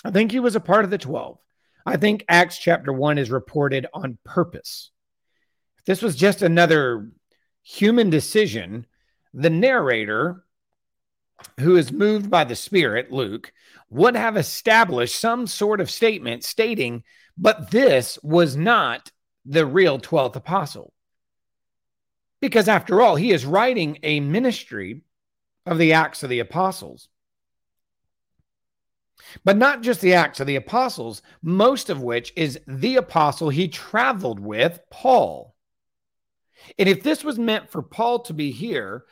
I 0.04 0.10
think 0.10 0.32
he 0.32 0.40
was 0.40 0.56
a 0.56 0.60
part 0.60 0.84
of 0.84 0.90
the 0.90 0.98
12. 0.98 1.38
I 1.86 1.98
think 1.98 2.26
Acts 2.28 2.58
chapter 2.58 2.92
1 2.92 3.20
is 3.20 3.30
reported 3.30 3.86
on 3.94 4.18
purpose 4.24 4.90
this 5.86 6.02
was 6.02 6.16
just 6.16 6.42
another 6.42 7.10
human 7.62 8.10
decision, 8.10 8.86
the 9.34 9.50
narrator, 9.50 10.44
who 11.60 11.76
is 11.76 11.92
moved 11.92 12.30
by 12.30 12.44
the 12.44 12.56
Spirit, 12.56 13.12
Luke, 13.12 13.52
would 13.90 14.16
have 14.16 14.38
established 14.38 15.20
some 15.20 15.46
sort 15.46 15.82
of 15.82 15.92
statement 15.92 16.44
stating, 16.44 17.04
but 17.38 17.72
this 17.72 18.18
was 18.24 18.56
not 18.56 19.12
the 19.46 19.66
real 19.66 20.00
12th 20.00 20.36
apostle. 20.36 20.94
Because 22.40 22.68
after 22.68 23.02
all, 23.02 23.16
he 23.16 23.32
is 23.32 23.46
writing 23.46 24.00
a 24.04 24.20
ministry 24.20 25.02
of 25.66 25.78
the 25.78 25.94
Acts 25.94 26.24
of 26.24 26.30
the 26.30 26.40
Apostles. 26.40 27.08
But 29.44 29.58
not 29.58 29.82
just 29.82 30.02
the 30.02 30.14
Acts 30.14 30.40
of 30.40 30.48
the 30.48 30.58
Apostles, 30.58 31.22
most 31.42 31.90
of 31.90 32.02
which 32.02 32.34
is 32.36 32.60
the 32.68 32.98
apostle 32.98 33.50
he 33.50 33.68
traveled 33.68 34.40
with, 34.40 34.80
Paul. 34.90 35.53
And 36.78 36.90
if 36.90 37.04
this 37.04 37.24
was 37.24 37.38
meant 37.40 37.70
for 37.70 37.82
Paul 37.82 38.20
to 38.20 38.34
be 38.34 38.52
here, 38.52 39.06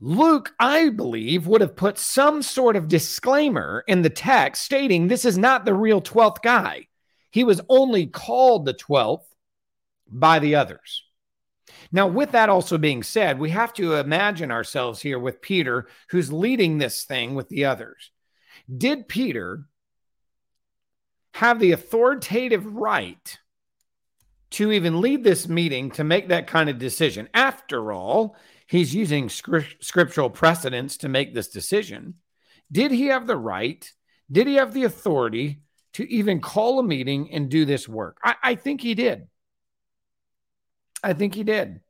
Luke, 0.00 0.54
I 0.60 0.90
believe, 0.90 1.46
would 1.46 1.60
have 1.60 1.74
put 1.74 1.98
some 1.98 2.42
sort 2.42 2.76
of 2.76 2.88
disclaimer 2.88 3.82
in 3.88 4.02
the 4.02 4.10
text 4.10 4.64
stating 4.64 5.08
this 5.08 5.24
is 5.24 5.36
not 5.36 5.64
the 5.64 5.74
real 5.74 6.00
12th 6.00 6.40
guy. 6.42 6.86
He 7.30 7.44
was 7.44 7.60
only 7.68 8.06
called 8.06 8.64
the 8.64 8.74
12th 8.74 9.24
by 10.08 10.38
the 10.38 10.54
others. 10.54 11.02
Now, 11.90 12.06
with 12.06 12.32
that 12.32 12.48
also 12.48 12.78
being 12.78 13.02
said, 13.02 13.38
we 13.38 13.50
have 13.50 13.72
to 13.74 13.94
imagine 13.94 14.50
ourselves 14.50 15.02
here 15.02 15.18
with 15.18 15.42
Peter, 15.42 15.88
who's 16.10 16.32
leading 16.32 16.78
this 16.78 17.04
thing 17.04 17.34
with 17.34 17.48
the 17.48 17.64
others. 17.64 18.10
Did 18.74 19.08
Peter 19.08 19.64
have 21.34 21.60
the 21.60 21.72
authoritative 21.72 22.66
right 22.66 23.38
to 24.50 24.72
even 24.72 25.00
lead 25.00 25.24
this 25.24 25.48
meeting 25.48 25.90
to 25.92 26.04
make 26.04 26.28
that 26.28 26.46
kind 26.46 26.70
of 26.70 26.78
decision. 26.78 27.28
After 27.34 27.92
all, 27.92 28.36
he's 28.66 28.94
using 28.94 29.28
scriptural 29.28 30.30
precedents 30.30 30.96
to 30.98 31.08
make 31.08 31.34
this 31.34 31.48
decision. 31.48 32.14
Did 32.70 32.90
he 32.90 33.06
have 33.06 33.26
the 33.26 33.36
right? 33.36 33.90
Did 34.30 34.46
he 34.46 34.54
have 34.54 34.72
the 34.72 34.84
authority 34.84 35.62
to 35.94 36.10
even 36.10 36.40
call 36.40 36.78
a 36.78 36.82
meeting 36.82 37.32
and 37.32 37.48
do 37.48 37.64
this 37.64 37.88
work? 37.88 38.18
I, 38.22 38.36
I 38.42 38.54
think 38.54 38.80
he 38.80 38.94
did. 38.94 39.28
I 41.02 41.12
think 41.12 41.34
he 41.34 41.44
did. 41.44 41.80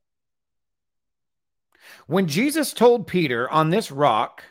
When 2.06 2.26
Jesus 2.26 2.72
told 2.72 3.06
Peter, 3.06 3.48
On 3.50 3.70
this 3.70 3.90
rock, 3.90 4.44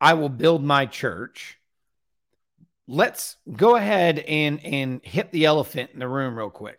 I 0.00 0.14
will 0.14 0.28
build 0.28 0.62
my 0.62 0.86
church, 0.86 1.58
let's 2.86 3.36
go 3.50 3.76
ahead 3.76 4.18
and, 4.18 4.64
and 4.64 5.00
hit 5.02 5.32
the 5.32 5.46
elephant 5.46 5.90
in 5.94 6.00
the 6.00 6.08
room 6.08 6.36
real 6.36 6.50
quick. 6.50 6.78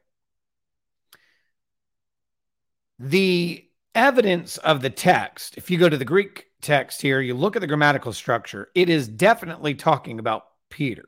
The 2.99 3.65
evidence 3.93 4.57
of 4.57 4.81
the 4.81 4.89
text, 4.89 5.57
if 5.57 5.69
you 5.69 5.77
go 5.77 5.89
to 5.89 5.97
the 5.97 6.05
Greek 6.05 6.47
text 6.61 7.01
here, 7.01 7.21
you 7.21 7.33
look 7.33 7.55
at 7.55 7.59
the 7.59 7.67
grammatical 7.67 8.13
structure, 8.13 8.69
it 8.73 8.89
is 8.89 9.07
definitely 9.07 9.75
talking 9.75 10.19
about 10.19 10.45
Peter, 10.69 11.05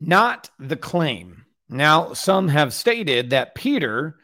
not 0.00 0.50
the 0.58 0.76
claim. 0.76 1.44
Now, 1.68 2.14
some 2.14 2.48
have 2.48 2.72
stated 2.72 3.30
that 3.30 3.54
Peter, 3.54 4.16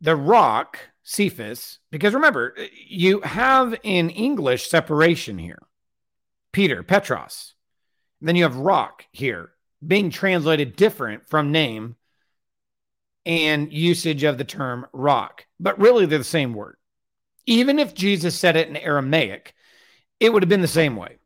the 0.00 0.16
rock, 0.16 0.78
Cephas, 1.04 1.78
because 1.90 2.14
remember, 2.14 2.56
you 2.86 3.20
have 3.20 3.74
in 3.82 4.10
English 4.10 4.68
separation 4.68 5.38
here 5.38 5.62
Peter, 6.52 6.82
Petros. 6.82 7.54
Then 8.20 8.36
you 8.36 8.44
have 8.44 8.56
rock 8.56 9.06
here 9.10 9.50
being 9.84 10.10
translated 10.10 10.76
different 10.76 11.28
from 11.28 11.50
name 11.50 11.96
and 13.24 13.72
usage 13.72 14.24
of 14.24 14.38
the 14.38 14.44
term 14.44 14.86
rock, 14.92 15.46
but 15.60 15.78
really 15.78 16.06
they're 16.06 16.18
the 16.18 16.24
same 16.24 16.54
word. 16.54 16.76
Even 17.46 17.78
if 17.78 17.94
Jesus 17.94 18.38
said 18.38 18.56
it 18.56 18.68
in 18.68 18.76
Aramaic, 18.76 19.54
it 20.20 20.32
would 20.32 20.42
have 20.42 20.48
been 20.48 20.60
the 20.60 20.68
same 20.68 20.96
way. 20.96 21.18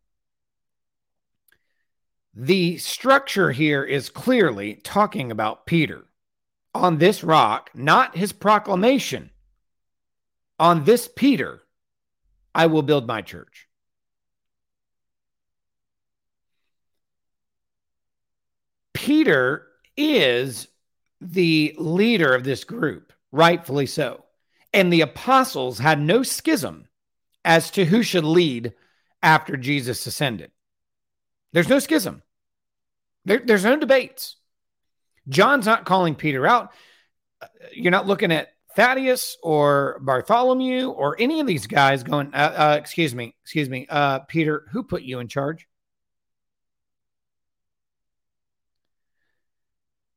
The 2.34 2.76
structure 2.78 3.50
here 3.50 3.82
is 3.82 4.10
clearly 4.10 4.74
talking 4.74 5.30
about 5.30 5.66
Peter 5.66 6.04
on 6.74 6.98
this 6.98 7.24
rock, 7.24 7.70
not 7.74 8.16
his 8.16 8.32
proclamation. 8.32 9.30
On 10.58 10.84
this 10.84 11.08
Peter, 11.14 11.62
I 12.54 12.66
will 12.66 12.82
build 12.82 13.06
my 13.06 13.22
church. 13.22 13.68
Peter 18.92 19.66
is 19.96 20.68
the 21.20 21.74
leader 21.78 22.34
of 22.34 22.44
this 22.44 22.64
group, 22.64 23.12
rightfully 23.32 23.86
so. 23.86 24.24
And 24.72 24.92
the 24.92 25.00
apostles 25.00 25.78
had 25.78 26.00
no 26.00 26.22
schism 26.22 26.88
as 27.44 27.70
to 27.72 27.84
who 27.84 28.02
should 28.02 28.24
lead 28.24 28.74
after 29.22 29.56
Jesus 29.56 30.06
ascended. 30.06 30.50
There's 31.52 31.68
no 31.68 31.78
schism, 31.78 32.22
there, 33.24 33.40
there's 33.44 33.64
no 33.64 33.76
debates. 33.76 34.36
John's 35.28 35.66
not 35.66 35.86
calling 35.86 36.14
Peter 36.14 36.46
out. 36.46 36.72
You're 37.72 37.90
not 37.90 38.06
looking 38.06 38.30
at 38.30 38.50
Thaddeus 38.76 39.36
or 39.42 39.98
Bartholomew 40.02 40.90
or 40.90 41.16
any 41.18 41.40
of 41.40 41.46
these 41.46 41.66
guys 41.66 42.02
going, 42.02 42.32
uh, 42.34 42.54
uh, 42.56 42.76
excuse 42.78 43.14
me, 43.14 43.34
excuse 43.42 43.68
me, 43.68 43.86
uh, 43.88 44.20
Peter, 44.20 44.66
who 44.70 44.82
put 44.82 45.02
you 45.02 45.18
in 45.18 45.28
charge? 45.28 45.66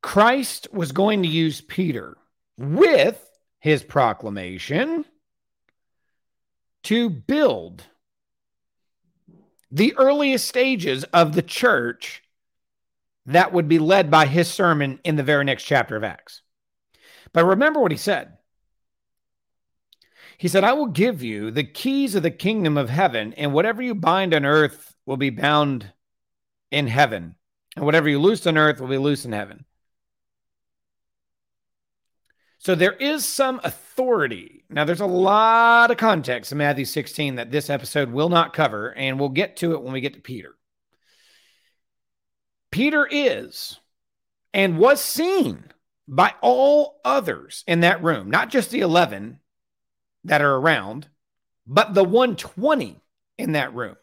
Christ 0.01 0.67
was 0.71 0.91
going 0.91 1.23
to 1.23 1.29
use 1.29 1.61
Peter 1.61 2.17
with 2.57 3.23
his 3.59 3.83
proclamation 3.83 5.05
to 6.83 7.09
build 7.09 7.83
the 9.71 9.95
earliest 9.97 10.47
stages 10.47 11.03
of 11.05 11.33
the 11.33 11.41
church 11.41 12.23
that 13.25 13.53
would 13.53 13.67
be 13.67 13.79
led 13.79 14.09
by 14.09 14.25
his 14.25 14.49
sermon 14.49 14.99
in 15.03 15.15
the 15.15 15.23
very 15.23 15.43
next 15.43 15.63
chapter 15.63 15.95
of 15.95 16.03
Acts. 16.03 16.41
But 17.33 17.45
remember 17.45 17.79
what 17.79 17.91
he 17.91 17.97
said. 17.97 18.37
He 20.37 20.47
said, 20.47 20.63
I 20.63 20.73
will 20.73 20.87
give 20.87 21.21
you 21.21 21.51
the 21.51 21.65
keys 21.65 22.15
of 22.15 22.23
the 22.23 22.31
kingdom 22.31 22.77
of 22.77 22.89
heaven, 22.89 23.33
and 23.33 23.53
whatever 23.53 23.81
you 23.81 23.93
bind 23.93 24.33
on 24.33 24.45
earth 24.45 24.95
will 25.05 25.17
be 25.17 25.29
bound 25.29 25.91
in 26.71 26.87
heaven, 26.87 27.35
and 27.75 27.85
whatever 27.85 28.07
you 28.07 28.19
loose 28.19 28.47
on 28.47 28.57
earth 28.57 28.79
will 28.79 28.87
be 28.87 28.97
loose 28.97 29.25
in 29.25 29.33
heaven. 29.33 29.65
So 32.59 32.75
there 32.75 32.93
is 32.93 33.25
some 33.25 33.61
authority. 33.63 34.65
Now, 34.69 34.83
there's 34.83 34.99
a 34.99 35.05
lot 35.05 35.91
of 35.91 35.97
context 35.97 36.51
in 36.51 36.57
Matthew 36.57 36.83
16 36.83 37.35
that 37.35 37.51
this 37.51 37.69
episode 37.69 38.11
will 38.11 38.27
not 38.27 38.53
cover, 38.53 38.93
and 38.93 39.17
we'll 39.17 39.29
get 39.29 39.55
to 39.57 39.73
it 39.73 39.81
when 39.81 39.93
we 39.93 40.01
get 40.01 40.13
to 40.15 40.21
Peter. 40.21 40.55
Peter 42.69 43.07
is 43.09 43.79
and 44.53 44.77
was 44.77 44.99
seen 44.99 45.63
by 46.05 46.33
all 46.41 46.99
others 47.05 47.63
in 47.65 47.79
that 47.79 48.03
room, 48.03 48.29
not 48.29 48.49
just 48.49 48.71
the 48.71 48.81
11 48.81 49.39
that 50.25 50.41
are 50.41 50.55
around, 50.55 51.07
but 51.65 51.93
the 51.93 52.03
120 52.03 52.99
in 53.37 53.53
that 53.53 53.73
room. 53.73 53.95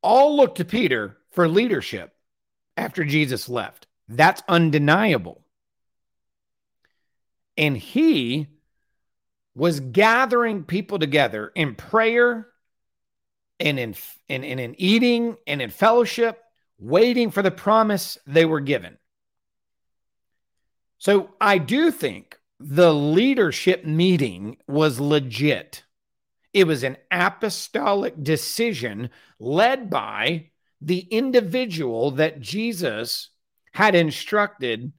All 0.00 0.36
looked 0.36 0.58
to 0.58 0.64
Peter 0.64 1.18
for 1.32 1.48
leadership 1.48 2.14
after 2.76 3.04
Jesus 3.04 3.48
left. 3.48 3.88
That's 4.08 4.42
undeniable. 4.48 5.41
And 7.56 7.76
he 7.76 8.48
was 9.54 9.80
gathering 9.80 10.64
people 10.64 10.98
together 10.98 11.52
in 11.54 11.74
prayer 11.74 12.48
and 13.60 13.78
in, 13.78 13.94
and, 14.28 14.44
and 14.44 14.60
in 14.60 14.74
eating 14.78 15.36
and 15.46 15.60
in 15.60 15.70
fellowship, 15.70 16.42
waiting 16.78 17.30
for 17.30 17.42
the 17.42 17.50
promise 17.50 18.18
they 18.26 18.44
were 18.44 18.60
given. 18.60 18.96
So 20.98 21.30
I 21.40 21.58
do 21.58 21.90
think 21.90 22.38
the 22.58 22.94
leadership 22.94 23.84
meeting 23.84 24.56
was 24.66 25.00
legit. 25.00 25.84
It 26.52 26.66
was 26.66 26.82
an 26.82 26.96
apostolic 27.10 28.22
decision 28.22 29.10
led 29.38 29.90
by 29.90 30.50
the 30.80 31.00
individual 31.00 32.12
that 32.12 32.40
Jesus 32.40 33.30
had 33.72 33.94
instructed 33.94 34.92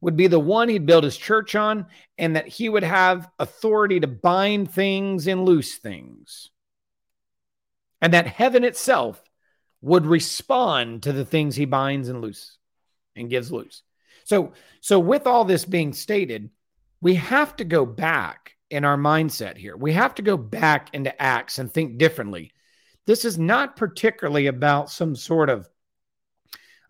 would 0.00 0.16
be 0.16 0.26
the 0.26 0.40
one 0.40 0.68
he'd 0.68 0.86
build 0.86 1.04
his 1.04 1.16
church 1.16 1.54
on, 1.54 1.86
and 2.16 2.36
that 2.36 2.48
he 2.48 2.68
would 2.68 2.82
have 2.82 3.28
authority 3.38 4.00
to 4.00 4.06
bind 4.06 4.70
things 4.70 5.26
and 5.26 5.44
loose 5.44 5.76
things. 5.76 6.50
And 8.00 8.14
that 8.14 8.26
heaven 8.26 8.64
itself 8.64 9.22
would 9.82 10.06
respond 10.06 11.02
to 11.02 11.12
the 11.12 11.24
things 11.24 11.56
he 11.56 11.64
binds 11.64 12.08
and 12.08 12.20
loose 12.20 12.56
and 13.14 13.30
gives 13.30 13.52
loose. 13.52 13.82
So, 14.24 14.52
so 14.80 14.98
with 14.98 15.26
all 15.26 15.44
this 15.44 15.64
being 15.64 15.92
stated, 15.92 16.50
we 17.00 17.14
have 17.16 17.56
to 17.56 17.64
go 17.64 17.84
back 17.84 18.56
in 18.70 18.84
our 18.84 18.96
mindset 18.96 19.56
here. 19.56 19.76
We 19.76 19.92
have 19.92 20.14
to 20.16 20.22
go 20.22 20.36
back 20.36 20.90
into 20.92 21.20
Acts 21.20 21.58
and 21.58 21.70
think 21.70 21.98
differently. 21.98 22.52
This 23.06 23.24
is 23.24 23.38
not 23.38 23.76
particularly 23.76 24.46
about 24.46 24.90
some 24.90 25.16
sort 25.16 25.50
of 25.50 25.68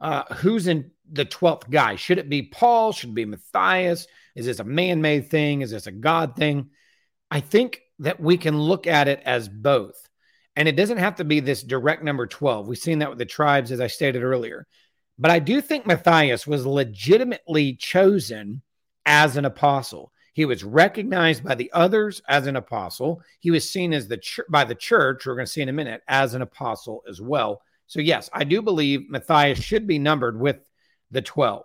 uh, 0.01 0.35
who's 0.35 0.67
in 0.67 0.91
the 1.13 1.27
12th 1.27 1.71
guy? 1.71 1.97
Should 1.97 2.19
it 2.19 2.29
be 2.29 2.43
Paul? 2.43 2.93
Should 2.93 3.11
it 3.11 3.15
be 3.15 3.25
Matthias? 3.25 4.07
Is 4.35 4.47
this 4.47 4.61
a 4.61 4.65
man 4.65 5.03
made 5.03 5.31
thing? 5.31 5.63
Is 5.63 5.71
this 5.71 5.87
a 5.87 5.93
God 5.93 6.37
thing? 6.37 6.71
I 7.31 7.41
think 7.41 7.81
that 8.01 8.21
we 8.21 8.37
can 8.37 8.59
look 8.59 8.87
at 8.87 9.09
it 9.09 9.23
as 9.25 9.49
both. 9.49 10.09
And 10.57 10.69
it 10.69 10.77
doesn't 10.77 10.99
have 10.99 11.17
to 11.17 11.25
be 11.25 11.41
this 11.41 11.63
direct 11.63 12.03
number 12.03 12.27
12. 12.27 12.67
We've 12.67 12.79
seen 12.79 12.99
that 13.01 13.11
with 13.11 13.19
the 13.19 13.27
tribes, 13.27 13.71
as 13.73 13.81
I 13.81 13.87
stated 13.87 14.23
earlier. 14.23 14.67
But 15.19 15.31
I 15.31 15.39
do 15.39 15.61
think 15.61 15.87
Matthias 15.87 16.47
was 16.47 16.67
legitimately 16.67 17.77
chosen 17.77 18.63
as 19.07 19.37
an 19.37 19.45
apostle. 19.45 20.13
He 20.33 20.45
was 20.45 20.65
recognized 20.65 21.45
by 21.45 21.55
the 21.55 21.71
others 21.73 22.23
as 22.29 22.47
an 22.47 22.57
apostle. 22.57 23.23
He 23.41 23.51
was 23.51 23.69
seen 23.69 23.93
as 23.93 24.09
the 24.09 24.17
ch- 24.17 24.41
by 24.49 24.65
the 24.65 24.75
church, 24.75 25.27
we're 25.27 25.35
going 25.35 25.47
to 25.47 25.53
see 25.53 25.63
in 25.63 25.69
a 25.69 25.73
minute, 25.73 26.03
as 26.09 26.35
an 26.35 26.43
apostle 26.43 27.03
as 27.09 27.21
well. 27.21 27.63
So 27.87 28.01
yes, 28.01 28.31
I 28.33 28.45
do 28.45 28.63
believe 28.63 29.11
Matthias 29.11 29.59
should 29.59 29.87
be 29.87 29.99
numbered 29.99 30.41
with 30.41 30.61
the 31.11 31.23
12. 31.23 31.65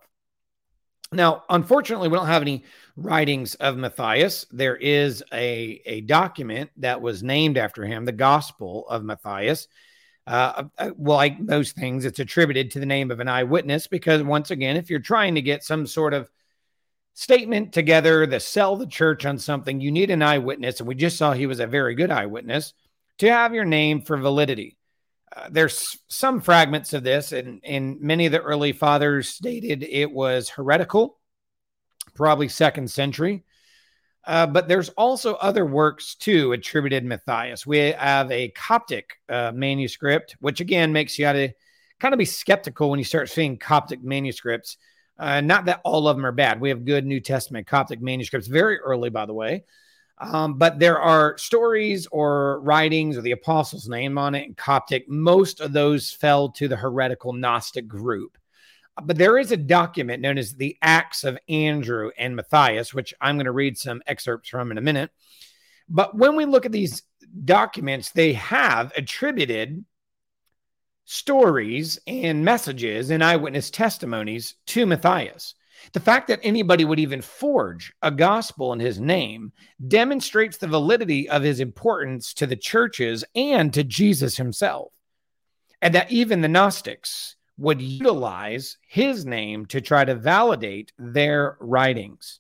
Now, 1.12 1.44
unfortunately, 1.50 2.10
we 2.10 2.18
don't 2.18 2.28
have 2.28 2.42
any 2.42 2.64
writings 2.96 3.56
of 3.56 3.78
Matthias. 3.78 4.46
There 4.52 4.76
is 4.76 5.24
a, 5.32 5.82
a 5.86 6.02
document 6.02 6.72
that 6.78 7.02
was 7.02 7.24
named 7.24 7.58
after 7.58 7.86
him, 7.86 8.06
the 8.06 8.12
Gospel 8.12 8.88
of 8.90 9.04
Matthias. 9.04 9.68
Uh, 10.28 10.64
uh, 10.78 10.90
well, 10.98 11.18
like 11.18 11.40
most 11.40 11.76
things, 11.76 12.06
it's 12.06 12.20
attributed 12.20 12.72
to 12.72 12.80
the 12.80 12.86
name 12.86 13.12
of 13.12 13.20
an 13.20 13.28
eyewitness 13.28 13.86
because, 13.88 14.24
once 14.24 14.50
again, 14.50 14.76
if 14.76 14.90
you're 14.90 15.00
trying 15.00 15.36
to 15.36 15.42
get 15.42 15.64
some 15.64 15.86
sort 15.86 16.14
of 16.14 16.30
statement 17.14 17.72
together 17.72 18.26
to 18.26 18.40
sell 18.40 18.76
the 18.76 18.88
church 18.88 19.26
on 19.26 19.38
something, 19.38 19.80
you 19.80 19.92
need 19.92 20.10
an 20.10 20.24
eyewitness. 20.24 20.80
And 20.80 20.88
we 20.88 20.96
just 20.96 21.18
saw 21.18 21.32
he 21.32 21.46
was 21.46 21.60
a 21.60 21.68
very 21.68 21.94
good 21.94 22.12
eyewitness 22.12 22.74
to 23.20 23.32
have 23.32 23.54
your 23.54 23.66
name 23.66 24.02
for 24.02 24.18
validity. 24.18 24.75
There's 25.50 25.98
some 26.08 26.40
fragments 26.40 26.94
of 26.94 27.04
this, 27.04 27.32
and, 27.32 27.62
and 27.64 28.00
many 28.00 28.26
of 28.26 28.32
the 28.32 28.42
early 28.42 28.72
fathers 28.72 29.30
stated 29.30 29.84
it 29.84 30.12
was 30.12 30.50
heretical, 30.50 31.18
probably 32.14 32.48
second 32.48 32.90
century. 32.90 33.44
Uh, 34.26 34.48
but 34.48 34.68
there's 34.68 34.90
also 34.90 35.36
other 35.36 35.66
works 35.66 36.16
too 36.16 36.52
attributed 36.54 37.04
Matthias. 37.06 37.68
We 37.68 37.78
have 37.78 38.32
a 38.32 38.50
Coptic 38.50 39.18
uh, 39.30 39.52
manuscript, 39.54 40.36
which 40.40 40.62
again 40.62 40.94
makes 40.94 41.20
you 41.20 41.26
to 41.26 41.50
kind 42.00 42.14
of 42.14 42.18
be 42.18 42.26
skeptical 42.26 42.90
when 42.90 43.00
you 43.00 43.06
start 43.06 43.30
seeing 43.30 43.58
Coptic 43.58 44.04
manuscripts. 44.04 44.78
Uh, 45.18 45.42
not 45.42 45.66
that 45.66 45.82
all 45.84 46.08
of 46.08 46.18
them 46.18 46.26
are 46.26 46.32
bad. 46.32 46.60
We 46.60 46.70
have 46.70 46.86
good 46.86 47.06
New 47.06 47.20
Testament 47.20 47.68
Coptic 47.68 48.02
manuscripts, 48.02 48.48
very 48.48 48.80
early, 48.80 49.10
by 49.10 49.26
the 49.26 49.34
way. 49.34 49.64
Um, 50.18 50.58
but 50.58 50.80
there 50.80 51.00
are 51.00 51.38
stories 51.38 52.08
or 52.12 52.62
writings 52.62 53.18
or 53.18 53.22
the 53.22 53.32
apostles' 53.32 53.90
name 53.90 54.18
on 54.18 54.34
it 54.34 54.46
in 54.46 54.56
Coptic. 54.56 55.10
Most 55.10 55.60
of 55.60 55.74
those 55.74 56.12
fell 56.12 56.50
to 56.52 56.68
the 56.68 56.78
heretical 56.78 57.34
Gnostic 57.34 57.88
group. 57.88 58.38
But 59.04 59.18
there 59.18 59.38
is 59.38 59.52
a 59.52 59.58
document 59.58 60.22
known 60.22 60.38
as 60.38 60.54
the 60.54 60.78
Acts 60.82 61.26
of 61.26 61.38
Andrew 61.50 62.12
and 62.18 62.36
Matthias, 62.36 62.94
which 62.94 63.14
I'm 63.20 63.36
going 63.36 63.46
to 63.46 63.52
read 63.52 63.78
some 63.78 64.02
excerpts 64.08 64.48
from 64.48 64.72
in 64.72 64.78
a 64.78 64.82
minute. 64.82 65.12
But 65.90 66.16
when 66.18 66.38
we 66.38 66.46
look 66.46 66.66
at 66.66 66.72
these 66.72 67.04
documents, 67.44 68.12
they 68.12 68.34
have 68.34 68.94
attributed 68.96 69.84
stories 71.04 72.00
and 72.08 72.46
messages 72.46 73.12
and 73.12 73.24
eyewitness 73.24 73.70
testimonies 73.70 74.56
to 74.68 74.86
Matthias. 74.86 75.56
The 75.94 76.00
fact 76.00 76.28
that 76.28 76.40
anybody 76.44 76.86
would 76.86 77.00
even 77.00 77.22
forge 77.22 77.94
a 78.02 78.12
gospel 78.12 78.74
in 78.74 78.80
his 78.80 79.00
name 79.00 79.52
demonstrates 79.88 80.58
the 80.58 80.68
validity 80.68 81.30
of 81.30 81.44
his 81.44 81.60
importance 81.60 82.34
to 82.36 82.48
the 82.48 82.56
churches 82.56 83.24
and 83.36 83.74
to 83.74 83.84
Jesus 83.84 84.38
himself. 84.38 84.92
And 85.82 85.94
that 85.96 86.12
even 86.12 86.42
the 86.42 86.48
Gnostics 86.48 87.36
would 87.58 87.82
utilize 87.82 88.78
his 88.88 89.26
name 89.26 89.66
to 89.68 89.82
try 89.82 90.04
to 90.04 90.16
validate 90.16 90.92
their 90.98 91.58
writings. 91.60 92.40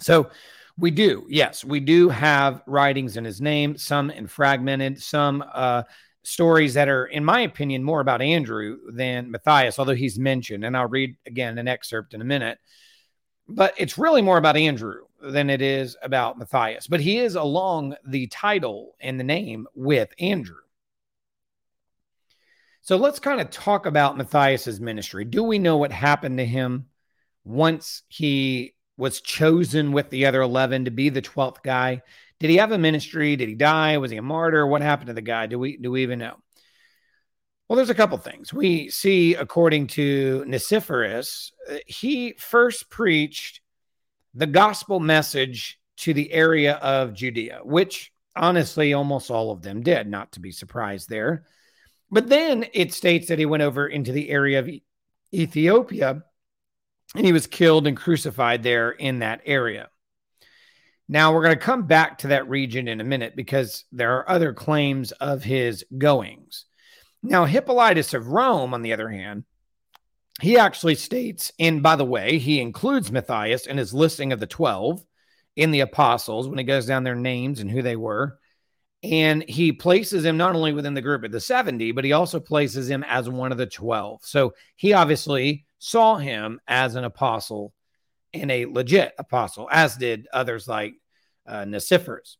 So, 0.00 0.30
we 0.76 0.92
do, 0.92 1.26
yes, 1.28 1.64
we 1.64 1.80
do 1.80 2.08
have 2.08 2.62
writings 2.64 3.16
in 3.16 3.24
his 3.24 3.40
name, 3.40 3.76
some 3.76 4.10
in 4.10 4.28
fragmented, 4.28 5.02
some 5.02 5.42
uh, 5.52 5.82
stories 6.28 6.74
that 6.74 6.88
are, 6.88 7.06
in 7.06 7.24
my 7.24 7.40
opinion, 7.40 7.82
more 7.82 8.00
about 8.00 8.22
Andrew 8.22 8.78
than 8.90 9.30
Matthias, 9.30 9.78
although 9.78 9.94
he's 9.94 10.18
mentioned. 10.18 10.64
And 10.64 10.76
I'll 10.76 10.88
read 10.88 11.16
again 11.26 11.58
an 11.58 11.68
excerpt 11.68 12.14
in 12.14 12.20
a 12.20 12.24
minute. 12.24 12.58
But 13.48 13.74
it's 13.78 13.98
really 13.98 14.20
more 14.20 14.36
about 14.36 14.56
Andrew 14.56 15.04
than 15.20 15.48
it 15.48 15.62
is 15.62 15.96
about 16.02 16.38
Matthias. 16.38 16.86
But 16.86 17.00
he 17.00 17.18
is 17.18 17.34
along 17.34 17.96
the 18.06 18.26
title 18.26 18.94
and 19.00 19.18
the 19.18 19.24
name 19.24 19.66
with 19.74 20.10
Andrew. 20.18 20.56
So 22.82 22.96
let's 22.96 23.18
kind 23.18 23.40
of 23.40 23.50
talk 23.50 23.86
about 23.86 24.16
Matthias's 24.16 24.80
ministry. 24.80 25.24
Do 25.24 25.42
we 25.42 25.58
know 25.58 25.76
what 25.76 25.92
happened 25.92 26.38
to 26.38 26.46
him 26.46 26.86
once 27.44 28.02
he 28.08 28.74
was 28.96 29.20
chosen 29.20 29.92
with 29.92 30.10
the 30.10 30.26
other 30.26 30.42
11 30.42 30.86
to 30.86 30.90
be 30.90 31.08
the 31.08 31.22
12th 31.22 31.62
guy? 31.62 32.02
Did 32.40 32.50
he 32.50 32.56
have 32.56 32.72
a 32.72 32.78
ministry? 32.78 33.36
Did 33.36 33.48
he 33.48 33.54
die? 33.54 33.98
Was 33.98 34.10
he 34.10 34.16
a 34.16 34.22
martyr? 34.22 34.66
What 34.66 34.82
happened 34.82 35.08
to 35.08 35.14
the 35.14 35.22
guy? 35.22 35.46
Do 35.46 35.58
we 35.58 35.76
do 35.76 35.90
we 35.90 36.02
even 36.02 36.20
know? 36.20 36.36
Well, 37.68 37.76
there's 37.76 37.90
a 37.90 37.94
couple 37.94 38.16
things. 38.16 38.52
We 38.52 38.88
see, 38.88 39.34
according 39.34 39.88
to 39.88 40.44
Nicephorus, 40.46 41.52
uh, 41.70 41.76
he 41.86 42.32
first 42.38 42.88
preached 42.88 43.60
the 44.34 44.46
gospel 44.46 45.00
message 45.00 45.78
to 45.98 46.14
the 46.14 46.32
area 46.32 46.74
of 46.76 47.12
Judea, 47.12 47.60
which 47.64 48.12
honestly 48.34 48.94
almost 48.94 49.30
all 49.30 49.50
of 49.50 49.62
them 49.62 49.82
did, 49.82 50.06
not 50.06 50.32
to 50.32 50.40
be 50.40 50.52
surprised 50.52 51.10
there. 51.10 51.44
But 52.10 52.28
then 52.28 52.66
it 52.72 52.94
states 52.94 53.28
that 53.28 53.38
he 53.38 53.46
went 53.46 53.62
over 53.62 53.86
into 53.86 54.12
the 54.12 54.30
area 54.30 54.60
of 54.60 54.70
Ethiopia 55.34 56.22
and 57.14 57.26
he 57.26 57.32
was 57.32 57.46
killed 57.46 57.86
and 57.86 57.96
crucified 57.96 58.62
there 58.62 58.90
in 58.90 59.18
that 59.18 59.42
area. 59.44 59.88
Now, 61.08 61.32
we're 61.32 61.42
going 61.42 61.58
to 61.58 61.64
come 61.64 61.86
back 61.86 62.18
to 62.18 62.28
that 62.28 62.48
region 62.48 62.86
in 62.86 63.00
a 63.00 63.04
minute 63.04 63.34
because 63.34 63.84
there 63.92 64.16
are 64.16 64.30
other 64.30 64.52
claims 64.52 65.12
of 65.12 65.42
his 65.42 65.84
goings. 65.96 66.66
Now, 67.22 67.46
Hippolytus 67.46 68.12
of 68.12 68.28
Rome, 68.28 68.74
on 68.74 68.82
the 68.82 68.92
other 68.92 69.08
hand, 69.08 69.44
he 70.40 70.58
actually 70.58 70.94
states, 70.94 71.50
and 71.58 71.82
by 71.82 71.96
the 71.96 72.04
way, 72.04 72.38
he 72.38 72.60
includes 72.60 73.10
Matthias 73.10 73.66
in 73.66 73.78
his 73.78 73.94
listing 73.94 74.32
of 74.32 74.38
the 74.38 74.46
12 74.46 75.02
in 75.56 75.70
the 75.72 75.80
apostles 75.80 76.48
when 76.48 76.58
he 76.58 76.64
goes 76.64 76.86
down 76.86 77.04
their 77.04 77.16
names 77.16 77.60
and 77.60 77.70
who 77.70 77.82
they 77.82 77.96
were. 77.96 78.38
And 79.02 79.44
he 79.48 79.72
places 79.72 80.24
him 80.24 80.36
not 80.36 80.54
only 80.54 80.72
within 80.72 80.94
the 80.94 81.02
group 81.02 81.24
of 81.24 81.32
the 81.32 81.40
70, 81.40 81.92
but 81.92 82.04
he 82.04 82.12
also 82.12 82.38
places 82.38 82.88
him 82.88 83.04
as 83.08 83.28
one 83.28 83.50
of 83.50 83.58
the 83.58 83.66
12. 83.66 84.20
So 84.24 84.54
he 84.76 84.92
obviously 84.92 85.64
saw 85.78 86.16
him 86.16 86.60
as 86.68 86.94
an 86.94 87.04
apostle 87.04 87.72
and 88.34 88.50
a 88.50 88.66
legit 88.66 89.14
apostle, 89.18 89.68
as 89.70 89.96
did 89.96 90.26
others 90.32 90.68
like 90.68 90.94
uh, 91.46 91.64
Nicephorus. 91.64 92.36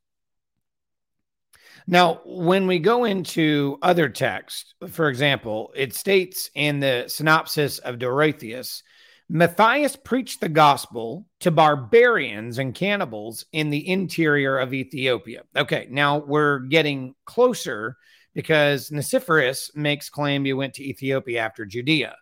Now, 1.86 2.20
when 2.26 2.66
we 2.66 2.78
go 2.78 3.04
into 3.04 3.78
other 3.80 4.08
texts, 4.10 4.74
for 4.90 5.08
example, 5.08 5.72
it 5.74 5.94
states 5.94 6.50
in 6.54 6.80
the 6.80 7.04
synopsis 7.08 7.78
of 7.78 7.98
Dorotheus, 7.98 8.82
Matthias 9.30 9.96
preached 9.96 10.40
the 10.40 10.48
gospel 10.48 11.26
to 11.40 11.50
barbarians 11.50 12.58
and 12.58 12.74
cannibals 12.74 13.44
in 13.52 13.70
the 13.70 13.88
interior 13.88 14.58
of 14.58 14.74
Ethiopia. 14.74 15.42
Okay, 15.56 15.86
now 15.90 16.18
we're 16.18 16.60
getting 16.60 17.14
closer 17.26 17.96
because 18.34 18.90
Nicephorus 18.90 19.74
makes 19.74 20.08
claim 20.08 20.44
he 20.44 20.52
went 20.52 20.74
to 20.74 20.84
Ethiopia 20.84 21.40
after 21.40 21.66
Judea. 21.66 22.16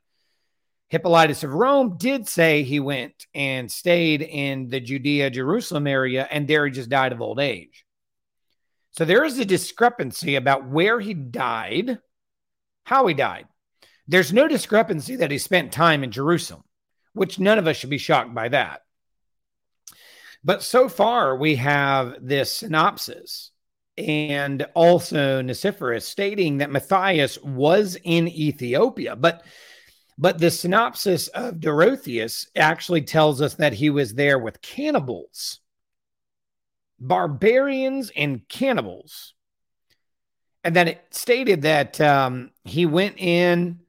Hippolytus 0.88 1.42
of 1.42 1.52
Rome 1.52 1.96
did 1.98 2.28
say 2.28 2.62
he 2.62 2.78
went 2.78 3.26
and 3.34 3.70
stayed 3.70 4.22
in 4.22 4.68
the 4.68 4.80
Judea, 4.80 5.30
Jerusalem 5.30 5.86
area, 5.86 6.28
and 6.30 6.46
there 6.46 6.64
he 6.64 6.72
just 6.72 6.88
died 6.88 7.12
of 7.12 7.20
old 7.20 7.40
age. 7.40 7.84
So 8.92 9.04
there 9.04 9.24
is 9.24 9.38
a 9.38 9.44
discrepancy 9.44 10.36
about 10.36 10.68
where 10.68 11.00
he 11.00 11.12
died, 11.12 11.98
how 12.84 13.06
he 13.06 13.14
died. 13.14 13.46
There's 14.08 14.32
no 14.32 14.46
discrepancy 14.46 15.16
that 15.16 15.30
he 15.32 15.38
spent 15.38 15.72
time 15.72 16.04
in 16.04 16.12
Jerusalem, 16.12 16.62
which 17.12 17.40
none 17.40 17.58
of 17.58 17.66
us 17.66 17.76
should 17.76 17.90
be 17.90 17.98
shocked 17.98 18.34
by 18.34 18.48
that. 18.48 18.82
But 20.44 20.62
so 20.62 20.88
far, 20.88 21.36
we 21.36 21.56
have 21.56 22.14
this 22.20 22.52
synopsis 22.52 23.50
and 23.98 24.64
also 24.74 25.42
Nicephorus 25.42 26.02
stating 26.02 26.58
that 26.58 26.70
Matthias 26.70 27.42
was 27.42 27.96
in 28.04 28.28
Ethiopia. 28.28 29.16
But 29.16 29.42
but 30.18 30.38
the 30.38 30.50
synopsis 30.50 31.28
of 31.28 31.60
Dorotheus 31.60 32.46
actually 32.56 33.02
tells 33.02 33.42
us 33.42 33.54
that 33.54 33.74
he 33.74 33.90
was 33.90 34.14
there 34.14 34.38
with 34.38 34.62
cannibals, 34.62 35.60
barbarians, 36.98 38.10
and 38.16 38.48
cannibals. 38.48 39.34
And 40.64 40.74
then 40.74 40.88
it 40.88 41.04
stated 41.10 41.62
that 41.62 42.00
um, 42.00 42.50
he 42.64 42.86
went 42.86 43.18
in, 43.18 43.80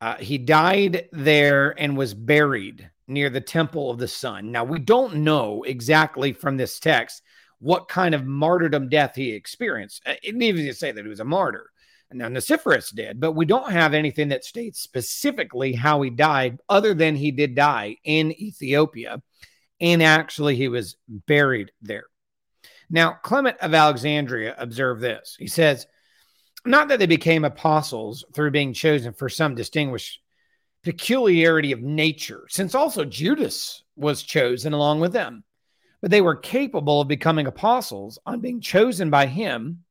uh, 0.00 0.16
he 0.16 0.38
died 0.38 1.08
there 1.12 1.78
and 1.78 1.96
was 1.96 2.14
buried 2.14 2.90
near 3.08 3.28
the 3.28 3.40
temple 3.40 3.90
of 3.90 3.98
the 3.98 4.08
sun. 4.08 4.52
Now, 4.52 4.64
we 4.64 4.78
don't 4.78 5.16
know 5.16 5.64
exactly 5.64 6.32
from 6.32 6.56
this 6.56 6.78
text 6.78 7.22
what 7.58 7.88
kind 7.88 8.14
of 8.14 8.24
martyrdom 8.24 8.88
death 8.88 9.14
he 9.14 9.32
experienced. 9.32 10.02
It 10.06 10.20
didn't 10.22 10.42
even 10.42 10.72
say 10.74 10.92
that 10.92 11.04
he 11.04 11.08
was 11.08 11.20
a 11.20 11.24
martyr. 11.24 11.71
Now, 12.14 12.28
Nicephorus 12.28 12.94
did, 12.94 13.20
but 13.20 13.32
we 13.32 13.44
don't 13.44 13.72
have 13.72 13.94
anything 13.94 14.28
that 14.28 14.44
states 14.44 14.80
specifically 14.80 15.72
how 15.72 16.02
he 16.02 16.10
died, 16.10 16.58
other 16.68 16.94
than 16.94 17.16
he 17.16 17.30
did 17.30 17.54
die 17.54 17.96
in 18.04 18.32
Ethiopia. 18.32 19.22
And 19.80 20.02
actually, 20.02 20.56
he 20.56 20.68
was 20.68 20.96
buried 21.08 21.72
there. 21.80 22.04
Now, 22.88 23.18
Clement 23.22 23.56
of 23.60 23.74
Alexandria 23.74 24.54
observed 24.58 25.00
this. 25.00 25.36
He 25.38 25.46
says, 25.46 25.86
Not 26.64 26.88
that 26.88 26.98
they 26.98 27.06
became 27.06 27.44
apostles 27.44 28.24
through 28.34 28.50
being 28.50 28.72
chosen 28.72 29.12
for 29.12 29.28
some 29.28 29.54
distinguished 29.54 30.20
peculiarity 30.84 31.72
of 31.72 31.80
nature, 31.80 32.44
since 32.48 32.74
also 32.74 33.04
Judas 33.04 33.82
was 33.96 34.22
chosen 34.22 34.72
along 34.72 35.00
with 35.00 35.12
them, 35.12 35.44
but 36.00 36.10
they 36.10 36.20
were 36.20 36.36
capable 36.36 37.00
of 37.00 37.08
becoming 37.08 37.46
apostles 37.46 38.18
on 38.26 38.40
being 38.40 38.60
chosen 38.60 39.08
by 39.08 39.26
him 39.26 39.84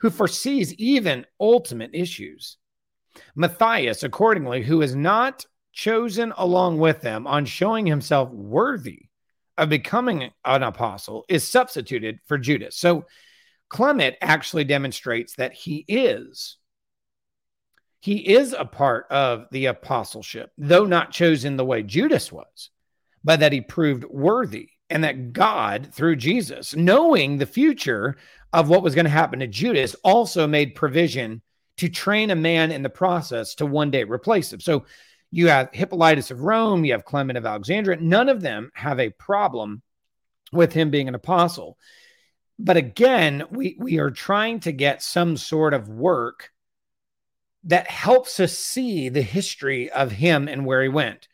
who 0.00 0.10
foresees 0.10 0.74
even 0.74 1.26
ultimate 1.40 1.90
issues. 1.92 2.56
Matthias, 3.34 4.02
accordingly, 4.02 4.62
who 4.62 4.82
is 4.82 4.94
not 4.94 5.44
chosen 5.72 6.32
along 6.36 6.78
with 6.78 7.00
them 7.00 7.26
on 7.26 7.44
showing 7.44 7.86
himself 7.86 8.30
worthy 8.30 9.06
of 9.56 9.68
becoming 9.68 10.30
an 10.44 10.62
apostle, 10.62 11.24
is 11.28 11.48
substituted 11.48 12.20
for 12.26 12.38
Judas. 12.38 12.76
So 12.76 13.06
Clement 13.68 14.16
actually 14.20 14.64
demonstrates 14.64 15.34
that 15.34 15.52
he 15.52 15.84
is. 15.88 16.56
He 18.00 18.34
is 18.34 18.52
a 18.52 18.64
part 18.64 19.06
of 19.10 19.46
the 19.50 19.66
apostleship, 19.66 20.52
though 20.56 20.84
not 20.84 21.10
chosen 21.10 21.56
the 21.56 21.64
way 21.64 21.82
Judas 21.82 22.30
was, 22.30 22.70
but 23.24 23.40
that 23.40 23.52
he 23.52 23.60
proved 23.60 24.04
worthy 24.04 24.70
and 24.90 25.04
that 25.04 25.32
God, 25.32 25.88
through 25.92 26.16
Jesus, 26.16 26.74
knowing 26.74 27.38
the 27.38 27.46
future 27.46 28.16
of 28.52 28.68
what 28.68 28.82
was 28.82 28.94
going 28.94 29.04
to 29.04 29.10
happen 29.10 29.40
to 29.40 29.46
Judas, 29.46 29.94
also 30.02 30.46
made 30.46 30.74
provision 30.74 31.42
to 31.76 31.88
train 31.88 32.30
a 32.30 32.36
man 32.36 32.72
in 32.72 32.82
the 32.82 32.90
process 32.90 33.54
to 33.56 33.66
one 33.66 33.90
day 33.90 34.04
replace 34.04 34.52
him. 34.52 34.60
So 34.60 34.84
you 35.30 35.48
have 35.48 35.70
Hippolytus 35.72 36.30
of 36.30 36.40
Rome, 36.40 36.84
you 36.84 36.92
have 36.92 37.04
Clement 37.04 37.36
of 37.36 37.46
Alexandria. 37.46 38.00
None 38.00 38.28
of 38.28 38.40
them 38.40 38.70
have 38.74 38.98
a 38.98 39.10
problem 39.10 39.82
with 40.52 40.72
him 40.72 40.90
being 40.90 41.08
an 41.08 41.14
apostle. 41.14 41.76
But 42.58 42.76
again, 42.76 43.44
we, 43.50 43.76
we 43.78 43.98
are 43.98 44.10
trying 44.10 44.60
to 44.60 44.72
get 44.72 45.02
some 45.02 45.36
sort 45.36 45.74
of 45.74 45.88
work 45.88 46.50
that 47.64 47.90
helps 47.90 48.40
us 48.40 48.58
see 48.58 49.08
the 49.08 49.22
history 49.22 49.90
of 49.90 50.10
him 50.10 50.48
and 50.48 50.64
where 50.64 50.82
he 50.82 50.88
went. 50.88 51.28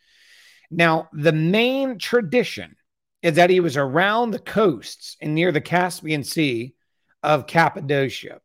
Now, 0.70 1.08
the 1.12 1.32
main 1.32 1.98
tradition 1.98 2.76
is 3.24 3.36
that 3.36 3.48
he 3.48 3.58
was 3.58 3.78
around 3.78 4.30
the 4.30 4.38
coasts 4.38 5.16
and 5.18 5.34
near 5.34 5.50
the 5.50 5.60
Caspian 5.60 6.22
Sea 6.24 6.74
of 7.22 7.46
Cappadocia, 7.46 8.42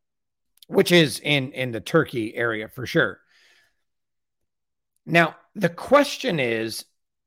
which 0.68 0.94
is 0.94 1.20
in, 1.20 1.52
in 1.52 1.72
the 1.72 1.82
Turkey 1.82 2.34
area 2.34 2.70
for 2.70 2.86
sure. 2.86 3.20
Now, 5.06 5.36
the 5.54 5.68
question 5.68 6.40
is 6.40 6.86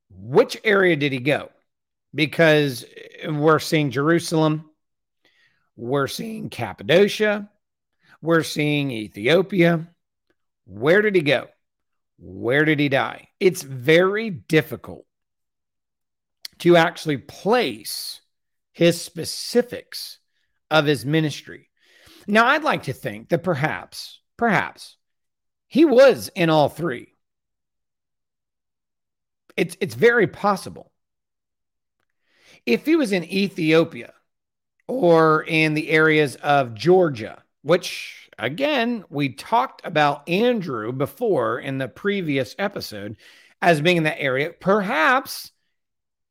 which 0.08 0.56
area 0.64 0.96
did 0.96 1.12
he 1.12 1.18
go? 1.18 1.50
Because 2.14 2.86
we're 3.28 3.58
seeing 3.58 3.90
Jerusalem, 3.90 4.70
we're 5.76 6.06
seeing 6.06 6.48
Cappadocia, 6.48 7.50
we're 8.22 8.44
seeing 8.44 8.90
Ethiopia. 8.90 9.88
Where 10.64 11.02
did 11.02 11.16
he 11.16 11.22
go? 11.22 11.48
Where 12.18 12.64
did 12.64 12.80
he 12.80 12.88
die? 12.88 13.28
It's 13.40 13.60
very 13.60 14.30
difficult 14.30 15.04
to 16.62 16.76
actually 16.76 17.18
place 17.18 18.20
his 18.72 19.00
specifics 19.00 20.18
of 20.70 20.86
his 20.86 21.04
ministry. 21.04 21.68
Now, 22.26 22.46
I'd 22.46 22.62
like 22.62 22.84
to 22.84 22.92
think 22.92 23.28
that 23.30 23.42
perhaps, 23.42 24.20
perhaps 24.36 24.96
he 25.66 25.84
was 25.84 26.30
in 26.36 26.50
all 26.50 26.68
three. 26.68 27.14
It's, 29.56 29.76
it's 29.80 29.96
very 29.96 30.28
possible. 30.28 30.92
If 32.64 32.86
he 32.86 32.94
was 32.94 33.10
in 33.10 33.24
Ethiopia 33.24 34.12
or 34.86 35.42
in 35.42 35.74
the 35.74 35.90
areas 35.90 36.36
of 36.36 36.74
Georgia, 36.74 37.42
which 37.62 38.30
again, 38.38 39.04
we 39.10 39.30
talked 39.30 39.82
about 39.84 40.28
Andrew 40.28 40.92
before 40.92 41.58
in 41.58 41.78
the 41.78 41.88
previous 41.88 42.54
episode 42.58 43.16
as 43.60 43.80
being 43.80 43.98
in 43.98 44.02
that 44.04 44.20
area, 44.20 44.52
perhaps 44.52 45.51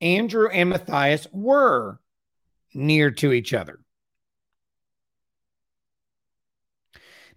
Andrew 0.01 0.49
and 0.49 0.69
Matthias 0.69 1.27
were 1.31 1.99
near 2.73 3.11
to 3.11 3.31
each 3.31 3.53
other. 3.53 3.79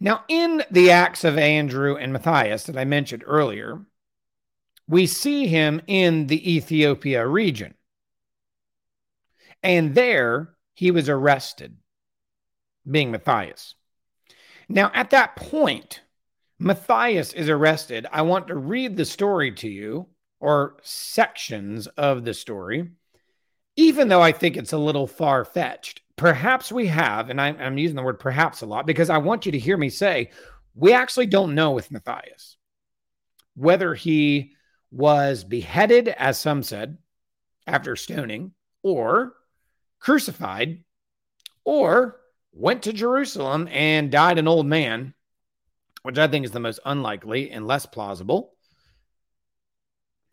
Now, 0.01 0.25
in 0.29 0.63
the 0.71 0.91
Acts 0.91 1.25
of 1.25 1.39
Andrew 1.39 1.97
and 1.97 2.13
Matthias 2.13 2.65
that 2.65 2.77
I 2.77 2.85
mentioned 2.85 3.23
earlier, 3.27 3.85
we 4.89 5.07
see 5.07 5.47
him 5.47 5.81
in 5.87 6.27
the 6.27 6.57
Ethiopia 6.57 7.27
region. 7.27 7.75
And 9.63 9.95
there 9.95 10.55
he 10.75 10.91
was 10.91 11.09
arrested, 11.09 11.77
being 12.91 13.11
Matthias. 13.11 13.77
Now, 14.69 14.91
at 14.93 15.11
that 15.11 15.37
point, 15.37 16.03
Matthias 16.59 17.33
is 17.33 17.49
arrested. 17.49 18.07
I 18.13 18.23
want 18.23 18.49
to 18.49 18.57
read 18.57 18.97
the 18.97 19.05
story 19.05 19.53
to 19.53 19.69
you 19.69 20.09
or 20.45 20.77
sections 20.83 21.87
of 21.97 22.23
the 22.27 22.35
story, 22.35 22.91
even 23.77 24.09
though 24.09 24.21
I 24.21 24.33
think 24.33 24.59
it's 24.59 24.75
a 24.75 24.79
little 24.79 25.07
far 25.07 25.43
fetched. 25.43 26.03
Perhaps 26.17 26.71
we 26.71 26.87
have, 26.89 27.31
and 27.31 27.41
I'm, 27.41 27.57
I'm, 27.59 27.79
using 27.79 27.97
the 27.97 28.03
word 28.03 28.21
perhaps 28.21 28.61
a 28.61 28.67
lot 28.67 28.85
because 28.85 29.09
I 29.09 29.17
want 29.17 29.47
you 29.47 29.53
to 29.53 29.59
hear 29.59 29.79
me 29.79 29.89
say, 29.89 30.33
we 30.75 30.93
actually 30.93 31.27
don't 31.27 31.55
know 31.55 31.71
with 31.71 31.91
Matthias 31.91 32.59
whether 33.57 33.95
he 33.95 34.53
was 34.91 35.45
beheaded, 35.45 36.09
as 36.09 36.39
some 36.39 36.63
said, 36.63 36.99
after 37.67 37.97
stoning, 37.97 38.53
or 38.83 39.33
crucified, 39.99 40.85
or 41.65 42.21
went 42.53 42.83
to 42.83 42.93
Jerusalem 42.93 43.67
and 43.73 44.13
died 44.13 44.39
an 44.39 44.47
old 44.47 44.67
man, 44.67 45.15
which 46.03 46.19
I 46.19 46.29
think 46.29 46.45
is 46.45 46.51
the 46.51 46.61
most 46.61 46.81
unlikely 46.85 47.51
and 47.51 47.67
less 47.67 47.87
plausible 47.87 48.54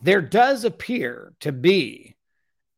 there 0.02 0.22
does 0.22 0.64
appear 0.66 1.34
to 1.42 1.52
be 1.52 2.16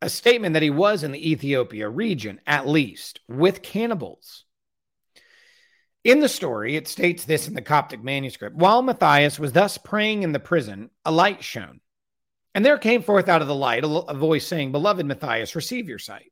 a 0.02 0.10
statement 0.10 0.54
that 0.54 0.64
he 0.64 0.70
was 0.70 1.04
in 1.04 1.14
the 1.14 1.32
Ethiopia 1.32 1.88
region, 1.88 2.42
at 2.46 2.68
least, 2.68 3.22
with 3.28 3.62
cannibals. 3.62 4.44
In 6.04 6.20
the 6.20 6.28
story, 6.28 6.76
it 6.76 6.90
states 6.90 7.24
this 7.24 7.48
in 7.48 7.54
the 7.54 7.62
Coptic 7.62 8.04
manuscript 8.04 8.58
While 8.58 8.82
Matthias 8.82 9.40
was 9.40 9.54
thus 9.54 9.78
praying 9.78 10.24
in 10.24 10.34
the 10.34 10.40
prison, 10.40 10.90
a 11.06 11.12
light 11.12 11.44
shone. 11.44 11.80
And 12.54 12.66
there 12.66 12.78
came 12.78 13.02
forth 13.02 13.30
out 13.30 13.42
of 13.42 13.48
the 13.48 13.56
light 13.56 13.84
a, 13.86 14.14
voice 14.14 14.46
saying, 14.46 14.74
Beloved 14.74 15.06
Matthias, 15.06 15.56
receive 15.56 15.88
your 15.88 16.00
sight. 16.00 16.32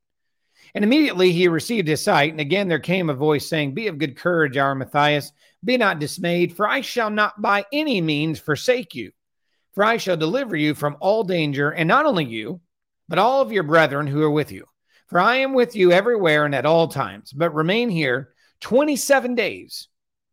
And 0.75 0.83
immediately 0.83 1.31
he 1.31 1.47
received 1.47 1.87
his 1.87 2.03
sight. 2.03 2.31
And 2.31 2.41
again 2.41 2.67
there 2.67 2.79
came 2.79 3.09
a 3.09 3.13
voice 3.13 3.47
saying, 3.47 3.73
Be 3.73 3.87
of 3.87 3.97
good 3.97 4.17
courage, 4.17 4.57
our 4.57 4.75
Matthias. 4.75 5.31
Be 5.63 5.77
not 5.77 5.99
dismayed, 5.99 6.55
for 6.55 6.67
I 6.67 6.81
shall 6.81 7.09
not 7.09 7.41
by 7.41 7.65
any 7.71 8.01
means 8.01 8.39
forsake 8.39 8.93
you. 8.93 9.11
For 9.73 9.83
I 9.83 9.97
shall 9.97 10.17
deliver 10.17 10.55
you 10.55 10.75
from 10.75 10.97
all 10.99 11.23
danger, 11.23 11.71
and 11.71 11.87
not 11.87 12.05
only 12.05 12.25
you, 12.25 12.61
but 13.07 13.19
all 13.19 13.41
of 13.41 13.51
your 13.51 13.63
brethren 13.63 14.07
who 14.07 14.21
are 14.21 14.31
with 14.31 14.51
you. 14.51 14.65
For 15.07 15.19
I 15.19 15.37
am 15.37 15.53
with 15.53 15.75
you 15.75 15.91
everywhere 15.91 16.45
and 16.45 16.55
at 16.55 16.65
all 16.65 16.87
times, 16.87 17.33
but 17.33 17.53
remain 17.53 17.89
here 17.89 18.33
27 18.61 19.35
days 19.35 19.87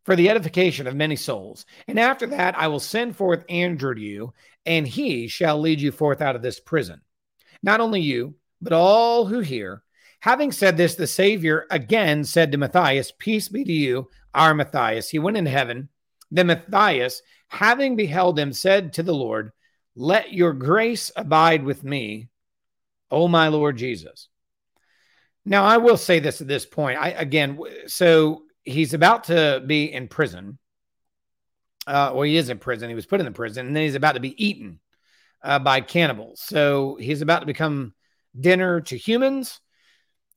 for 0.05 0.15
the 0.15 0.29
edification 0.29 0.87
of 0.87 0.95
many 0.95 1.15
souls. 1.15 1.65
And 1.87 1.99
after 1.99 2.25
that, 2.27 2.57
I 2.57 2.67
will 2.67 2.79
send 2.79 3.15
forth 3.15 3.43
Andrew 3.49 3.93
to 3.93 4.01
you, 4.01 4.33
and 4.65 4.87
he 4.87 5.27
shall 5.27 5.59
lead 5.59 5.81
you 5.81 5.91
forth 5.91 6.21
out 6.21 6.35
of 6.35 6.41
this 6.41 6.59
prison. 6.59 7.01
Not 7.61 7.81
only 7.81 8.01
you, 8.01 8.35
but 8.61 8.73
all 8.73 9.25
who 9.25 9.39
hear. 9.39 9.83
Having 10.21 10.51
said 10.51 10.77
this, 10.77 10.95
the 10.95 11.07
Savior 11.07 11.65
again 11.69 12.23
said 12.23 12.51
to 12.51 12.57
Matthias, 12.57 13.11
Peace 13.17 13.47
be 13.47 13.63
to 13.63 13.71
you, 13.71 14.09
our 14.33 14.53
Matthias. 14.53 15.09
He 15.09 15.19
went 15.19 15.37
into 15.37 15.51
heaven. 15.51 15.89
Then 16.31 16.47
Matthias 16.47 17.21
having 17.49 17.95
beheld 17.95 18.39
him, 18.39 18.53
said 18.53 18.93
to 18.93 19.03
the 19.03 19.13
Lord, 19.13 19.51
Let 19.95 20.31
your 20.31 20.53
grace 20.53 21.11
abide 21.15 21.63
with 21.63 21.83
me, 21.83 22.29
O 23.11 23.27
my 23.27 23.49
Lord 23.49 23.77
Jesus. 23.77 24.29
Now, 25.45 25.65
I 25.65 25.77
will 25.77 25.97
say 25.97 26.19
this 26.19 26.41
at 26.41 26.47
this 26.47 26.65
point. 26.65 26.99
I 26.99 27.09
again, 27.09 27.59
so 27.87 28.43
he's 28.63 28.93
about 28.93 29.25
to 29.25 29.63
be 29.65 29.91
in 29.91 30.07
prison. 30.07 30.57
Uh, 31.87 32.11
well, 32.13 32.23
he 32.23 32.37
is 32.37 32.49
in 32.49 32.59
prison. 32.59 32.89
He 32.89 32.95
was 32.95 33.07
put 33.07 33.19
in 33.19 33.25
the 33.25 33.31
prison, 33.31 33.65
and 33.67 33.75
then 33.75 33.83
he's 33.83 33.95
about 33.95 34.13
to 34.13 34.19
be 34.19 34.43
eaten 34.43 34.79
uh, 35.43 35.59
by 35.59 35.81
cannibals. 35.81 36.41
So 36.41 36.97
he's 36.99 37.21
about 37.21 37.39
to 37.39 37.45
become 37.45 37.93
dinner 38.39 38.81
to 38.81 38.97
humans. 38.97 39.59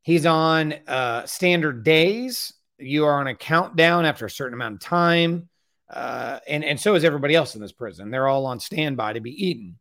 He's 0.03 0.27
on 0.27 0.75
uh, 0.87 1.27
standard 1.27 1.85
days. 1.85 2.55
You 2.79 3.05
are 3.05 3.21
on 3.21 3.27
a 3.27 3.35
countdown 3.35 4.05
after 4.05 4.27
a 4.27 4.31
certain 4.31 4.55
amount 4.55 4.77
of 4.77 4.81
time. 4.81 5.49
Uh, 5.93 6.39
and, 6.49 6.65
and 6.65 6.81
so 6.81 6.95
is 6.95 7.05
everybody 7.05 7.35
else 7.35 7.55
in 7.55 7.61
this 7.61 7.73
prison. 7.73 8.11
They're 8.11 8.29
all 8.29 8.47
on 8.47 8.61
standby 8.61 9.15
to 9.15 9.21
be 9.21 9.47
eaten. 9.47 9.79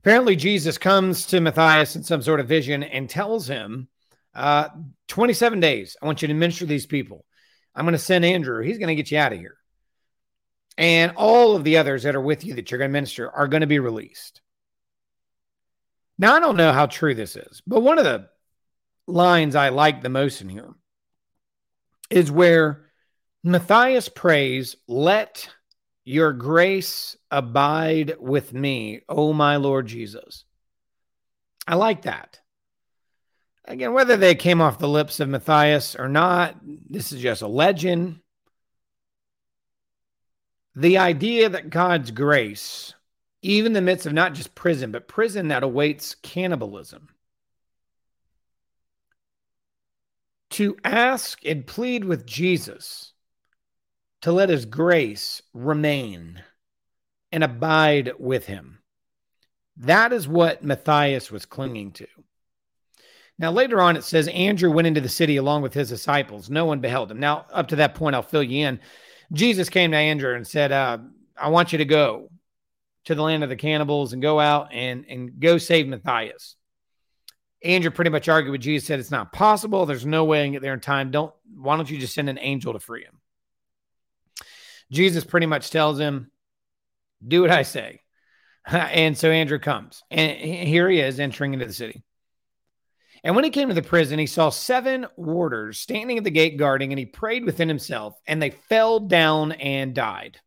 Apparently, 0.00 0.34
Jesus 0.34 0.78
comes 0.78 1.26
to 1.26 1.40
Matthias 1.40 1.94
in 1.94 2.02
some 2.02 2.22
sort 2.22 2.40
of 2.40 2.48
vision 2.48 2.82
and 2.82 3.08
tells 3.08 3.46
him, 3.46 3.88
uh, 4.34 4.68
27 5.08 5.60
days, 5.60 5.96
I 6.02 6.06
want 6.06 6.22
you 6.22 6.28
to 6.28 6.34
minister 6.34 6.60
to 6.60 6.66
these 6.66 6.86
people. 6.86 7.24
I'm 7.74 7.84
going 7.84 7.92
to 7.92 7.98
send 7.98 8.24
Andrew. 8.24 8.62
He's 8.62 8.78
going 8.78 8.88
to 8.88 8.94
get 8.94 9.10
you 9.10 9.18
out 9.18 9.32
of 9.32 9.38
here. 9.38 9.56
And 10.78 11.12
all 11.16 11.54
of 11.54 11.64
the 11.64 11.76
others 11.76 12.02
that 12.02 12.16
are 12.16 12.20
with 12.20 12.44
you 12.44 12.54
that 12.54 12.70
you're 12.70 12.78
going 12.78 12.90
to 12.90 12.92
minister 12.92 13.30
are 13.30 13.46
going 13.46 13.60
to 13.60 13.66
be 13.66 13.78
released. 13.78 14.40
Now, 16.18 16.34
I 16.34 16.40
don't 16.40 16.56
know 16.56 16.72
how 16.72 16.86
true 16.86 17.14
this 17.14 17.36
is, 17.36 17.62
but 17.66 17.80
one 17.80 17.98
of 17.98 18.04
the 18.04 18.28
lines 19.06 19.54
I 19.54 19.68
like 19.68 20.02
the 20.02 20.08
most 20.08 20.40
in 20.40 20.48
here 20.48 20.70
is 22.10 22.30
where 22.30 22.91
Matthias 23.44 24.08
prays, 24.08 24.76
Let 24.86 25.48
your 26.04 26.32
grace 26.32 27.16
abide 27.30 28.16
with 28.18 28.52
me, 28.52 29.02
O 29.08 29.32
my 29.32 29.56
Lord 29.56 29.86
Jesus. 29.86 30.44
I 31.66 31.74
like 31.74 32.02
that. 32.02 32.40
Again, 33.64 33.92
whether 33.92 34.16
they 34.16 34.34
came 34.34 34.60
off 34.60 34.78
the 34.78 34.88
lips 34.88 35.20
of 35.20 35.28
Matthias 35.28 35.94
or 35.94 36.08
not, 36.08 36.56
this 36.62 37.12
is 37.12 37.20
just 37.20 37.42
a 37.42 37.48
legend. 37.48 38.20
The 40.74 40.98
idea 40.98 41.48
that 41.48 41.70
God's 41.70 42.10
grace, 42.10 42.94
even 43.42 43.66
in 43.66 43.72
the 43.74 43.80
midst 43.80 44.06
of 44.06 44.12
not 44.12 44.34
just 44.34 44.54
prison, 44.54 44.90
but 44.90 45.06
prison 45.06 45.48
that 45.48 45.62
awaits 45.62 46.14
cannibalism, 46.16 47.08
to 50.50 50.76
ask 50.84 51.44
and 51.46 51.66
plead 51.66 52.04
with 52.04 52.26
Jesus 52.26 53.11
to 54.22 54.32
let 54.32 54.48
his 54.48 54.64
grace 54.64 55.42
remain 55.52 56.42
and 57.30 57.44
abide 57.44 58.12
with 58.18 58.46
him. 58.46 58.78
That 59.78 60.12
is 60.12 60.28
what 60.28 60.62
Matthias 60.62 61.30
was 61.30 61.46
clinging 61.46 61.92
to. 61.92 62.06
Now, 63.38 63.50
later 63.50 63.80
on, 63.80 63.96
it 63.96 64.04
says 64.04 64.28
Andrew 64.28 64.70
went 64.70 64.86
into 64.86 65.00
the 65.00 65.08
city 65.08 65.36
along 65.36 65.62
with 65.62 65.74
his 65.74 65.88
disciples. 65.88 66.50
No 66.50 66.64
one 66.66 66.80
beheld 66.80 67.10
him. 67.10 67.18
Now, 67.18 67.46
up 67.52 67.68
to 67.68 67.76
that 67.76 67.94
point, 67.94 68.14
I'll 68.14 68.22
fill 68.22 68.42
you 68.42 68.66
in. 68.66 68.80
Jesus 69.32 69.68
came 69.68 69.90
to 69.90 69.96
Andrew 69.96 70.34
and 70.34 70.46
said, 70.46 70.70
uh, 70.70 70.98
I 71.36 71.48
want 71.48 71.72
you 71.72 71.78
to 71.78 71.84
go 71.84 72.28
to 73.06 73.14
the 73.14 73.22
land 73.22 73.42
of 73.42 73.48
the 73.48 73.56
cannibals 73.56 74.12
and 74.12 74.22
go 74.22 74.38
out 74.38 74.72
and, 74.72 75.04
and 75.08 75.40
go 75.40 75.58
save 75.58 75.88
Matthias. 75.88 76.56
Andrew 77.64 77.90
pretty 77.90 78.10
much 78.10 78.28
argued 78.28 78.52
with 78.52 78.60
Jesus, 78.60 78.86
said 78.86 79.00
it's 79.00 79.10
not 79.10 79.32
possible. 79.32 79.86
There's 79.86 80.06
no 80.06 80.24
way 80.24 80.42
I 80.42 80.44
can 80.44 80.52
get 80.52 80.62
there 80.62 80.74
in 80.74 80.80
time. 80.80 81.10
Don't 81.10 81.32
why 81.54 81.76
don't 81.76 81.90
you 81.90 81.98
just 81.98 82.14
send 82.14 82.28
an 82.28 82.38
angel 82.38 82.72
to 82.72 82.80
free 82.80 83.04
him? 83.04 83.20
Jesus 84.92 85.24
pretty 85.24 85.46
much 85.46 85.70
tells 85.70 85.98
him, 85.98 86.30
Do 87.26 87.42
what 87.42 87.50
I 87.50 87.62
say. 87.62 88.00
and 88.66 89.18
so 89.18 89.30
Andrew 89.30 89.58
comes, 89.58 90.04
and 90.10 90.38
here 90.38 90.88
he 90.88 91.00
is 91.00 91.18
entering 91.18 91.54
into 91.54 91.66
the 91.66 91.72
city. 91.72 92.04
And 93.24 93.34
when 93.36 93.44
he 93.44 93.50
came 93.50 93.68
to 93.68 93.74
the 93.74 93.82
prison, 93.82 94.18
he 94.18 94.26
saw 94.26 94.50
seven 94.50 95.06
warders 95.16 95.78
standing 95.78 96.18
at 96.18 96.24
the 96.24 96.30
gate 96.30 96.56
guarding, 96.56 96.92
and 96.92 96.98
he 96.98 97.06
prayed 97.06 97.44
within 97.44 97.68
himself, 97.68 98.18
and 98.26 98.42
they 98.42 98.50
fell 98.50 99.00
down 99.00 99.52
and 99.52 99.94
died. 99.94 100.38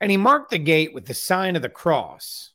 And 0.00 0.10
he 0.10 0.16
marked 0.16 0.50
the 0.50 0.58
gate 0.58 0.94
with 0.94 1.06
the 1.06 1.14
sign 1.14 1.56
of 1.56 1.62
the 1.62 1.68
cross, 1.68 2.52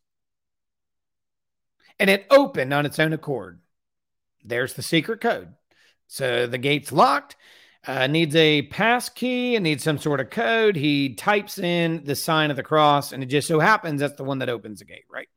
and 1.99 2.09
it 2.09 2.25
opened 2.29 2.73
on 2.73 2.86
its 2.86 2.99
own 2.99 3.13
accord. 3.13 3.59
There's 4.43 4.73
the 4.73 4.81
secret 4.81 5.21
code. 5.21 5.53
So 6.07 6.47
the 6.47 6.57
gate's 6.57 6.91
locked, 6.91 7.36
uh, 7.86 8.08
needs 8.08 8.36
a 8.36 8.63
pass 8.63 9.10
key 9.10 9.56
and 9.56 9.63
needs 9.63 9.84
some 9.84 9.98
sort 9.98 10.19
of 10.19 10.30
code. 10.30 10.76
He 10.76 11.15
types 11.15 11.58
in 11.58 12.04
the 12.06 12.15
sign 12.15 12.50
of 12.50 12.58
the 12.58 12.63
cross, 12.63 13.12
and 13.12 13.22
it 13.22 13.28
just 13.28 13.48
so 13.48 13.60
happens 13.60 14.00
that's 14.00 14.15
the 14.15 14.24
one 14.24 14.39
that 14.39 14.50
opens 14.50 14.80
the 14.80 14.86
gate, 14.86 15.06
right? 15.12 15.28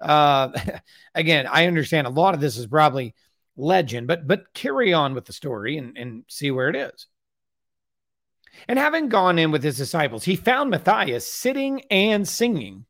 Uh, 0.00 0.50
again, 1.14 1.46
I 1.46 1.66
understand 1.66 2.06
a 2.06 2.10
lot 2.10 2.34
of 2.34 2.40
this 2.40 2.56
is 2.56 2.66
probably 2.66 3.14
legend, 3.56 4.06
but 4.06 4.26
but 4.26 4.54
carry 4.54 4.92
on 4.92 5.14
with 5.14 5.24
the 5.24 5.32
story 5.32 5.76
and, 5.78 5.96
and 5.96 6.24
see 6.28 6.50
where 6.50 6.68
it 6.68 6.76
is. 6.76 7.06
And 8.68 8.78
having 8.78 9.08
gone 9.08 9.38
in 9.38 9.50
with 9.50 9.62
his 9.62 9.76
disciples, 9.76 10.24
he 10.24 10.36
found 10.36 10.70
Matthias 10.70 11.30
sitting 11.30 11.82
and 11.90 12.26
singing. 12.26 12.84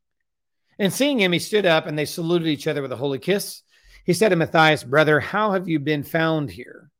And 0.78 0.92
seeing 0.92 1.20
him, 1.20 1.32
he 1.32 1.38
stood 1.38 1.66
up 1.66 1.86
and 1.86 1.98
they 1.98 2.06
saluted 2.06 2.48
each 2.48 2.66
other 2.66 2.80
with 2.80 2.92
a 2.92 2.96
holy 2.96 3.18
kiss. 3.18 3.62
He 4.04 4.14
said 4.14 4.30
to 4.30 4.36
Matthias, 4.36 4.82
Brother, 4.82 5.20
how 5.20 5.52
have 5.52 5.68
you 5.68 5.78
been 5.78 6.02
found 6.02 6.50
here? 6.50 6.90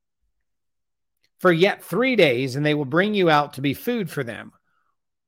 For 1.41 1.53
yet 1.53 1.83
three 1.83 2.17
days, 2.17 2.55
and 2.55 2.65
they 2.65 2.75
will 2.75 2.85
bring 2.85 3.15
you 3.15 3.29
out 3.29 3.55
to 3.55 3.61
be 3.61 3.75
food 3.75 4.11
for 4.11 4.23
them. 4.23 4.53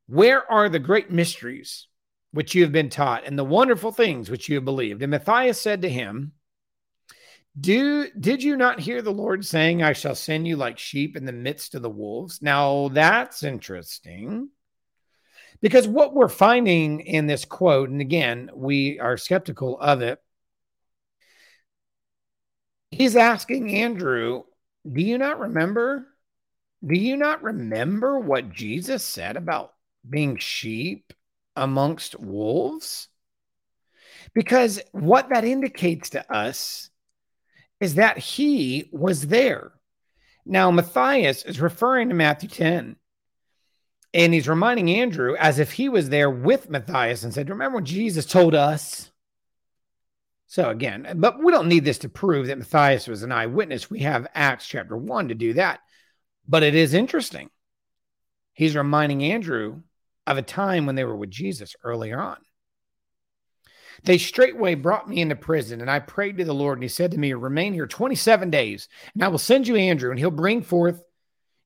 Where 0.06 0.50
are 0.50 0.68
the 0.68 0.78
great 0.78 1.10
mysteries 1.10 1.88
which 2.32 2.54
you 2.54 2.62
have 2.62 2.72
been 2.72 2.88
taught 2.88 3.26
and 3.26 3.38
the 3.38 3.44
wonderful 3.44 3.92
things 3.92 4.30
which 4.30 4.48
you 4.48 4.56
have 4.56 4.64
believed. 4.64 5.02
And 5.02 5.10
Matthias 5.10 5.60
said 5.60 5.82
to 5.82 5.88
him, 5.88 6.32
do 7.58 8.08
did 8.18 8.42
you 8.42 8.56
not 8.56 8.80
hear 8.80 9.02
the 9.02 9.12
Lord 9.12 9.44
saying, 9.44 9.82
I 9.82 9.92
shall 9.92 10.14
send 10.14 10.48
you 10.48 10.56
like 10.56 10.78
sheep 10.78 11.16
in 11.16 11.26
the 11.26 11.32
midst 11.32 11.74
of 11.74 11.82
the 11.82 11.90
wolves? 11.90 12.40
Now 12.40 12.88
that's 12.88 13.42
interesting. 13.42 14.48
Because 15.60 15.86
what 15.86 16.14
we're 16.14 16.28
finding 16.28 17.00
in 17.00 17.26
this 17.26 17.44
quote, 17.44 17.90
and 17.90 18.00
again, 18.00 18.50
we 18.54 18.98
are 18.98 19.18
skeptical 19.18 19.78
of 19.78 20.00
it, 20.00 20.18
he's 22.90 23.16
asking 23.16 23.76
Andrew, 23.76 24.44
Do 24.90 25.00
you 25.00 25.18
not 25.18 25.38
remember? 25.38 26.06
Do 26.84 26.98
you 26.98 27.16
not 27.16 27.42
remember 27.42 28.18
what 28.18 28.50
Jesus 28.50 29.04
said 29.04 29.36
about 29.36 29.72
being 30.08 30.36
sheep 30.38 31.12
amongst 31.54 32.18
wolves? 32.18 33.08
Because 34.34 34.80
what 34.90 35.28
that 35.28 35.44
indicates 35.44 36.10
to 36.10 36.32
us 36.32 36.90
is 37.80 37.96
that 37.96 38.18
he 38.18 38.88
was 38.92 39.28
there. 39.28 39.72
Now, 40.44 40.70
Matthias 40.72 41.44
is 41.44 41.60
referring 41.60 42.08
to 42.08 42.14
Matthew 42.16 42.48
10, 42.48 42.96
and 44.14 44.34
he's 44.34 44.48
reminding 44.48 44.90
Andrew 44.90 45.36
as 45.36 45.60
if 45.60 45.72
he 45.72 45.88
was 45.88 46.08
there 46.08 46.30
with 46.30 46.68
Matthias 46.68 47.22
and 47.22 47.32
said, 47.32 47.48
Remember 47.48 47.76
when 47.76 47.84
Jesus 47.84 48.26
told 48.26 48.54
us? 48.54 49.11
So, 50.52 50.68
again, 50.68 51.14
but 51.16 51.42
we 51.42 51.50
don't 51.50 51.68
need 51.68 51.86
this 51.86 51.96
to 52.00 52.10
prove 52.10 52.48
that 52.48 52.58
Matthias 52.58 53.06
was 53.06 53.22
an 53.22 53.32
eyewitness. 53.32 53.88
We 53.88 54.00
have 54.00 54.26
Acts 54.34 54.66
chapter 54.66 54.94
1 54.94 55.28
to 55.28 55.34
do 55.34 55.54
that. 55.54 55.80
But 56.46 56.62
it 56.62 56.74
is 56.74 56.92
interesting. 56.92 57.48
He's 58.52 58.76
reminding 58.76 59.24
Andrew 59.24 59.80
of 60.26 60.36
a 60.36 60.42
time 60.42 60.84
when 60.84 60.94
they 60.94 61.04
were 61.04 61.16
with 61.16 61.30
Jesus 61.30 61.74
earlier 61.82 62.20
on. 62.20 62.36
They 64.04 64.18
straightway 64.18 64.74
brought 64.74 65.08
me 65.08 65.22
into 65.22 65.36
prison, 65.36 65.80
and 65.80 65.90
I 65.90 66.00
prayed 66.00 66.36
to 66.36 66.44
the 66.44 66.52
Lord, 66.52 66.76
and 66.76 66.82
he 66.82 66.88
said 66.88 67.12
to 67.12 67.18
me, 67.18 67.32
Remain 67.32 67.72
here 67.72 67.86
27 67.86 68.50
days, 68.50 68.90
and 69.14 69.24
I 69.24 69.28
will 69.28 69.38
send 69.38 69.66
you 69.66 69.76
Andrew, 69.76 70.10
and 70.10 70.18
he'll 70.18 70.30
bring 70.30 70.60
forth 70.60 71.02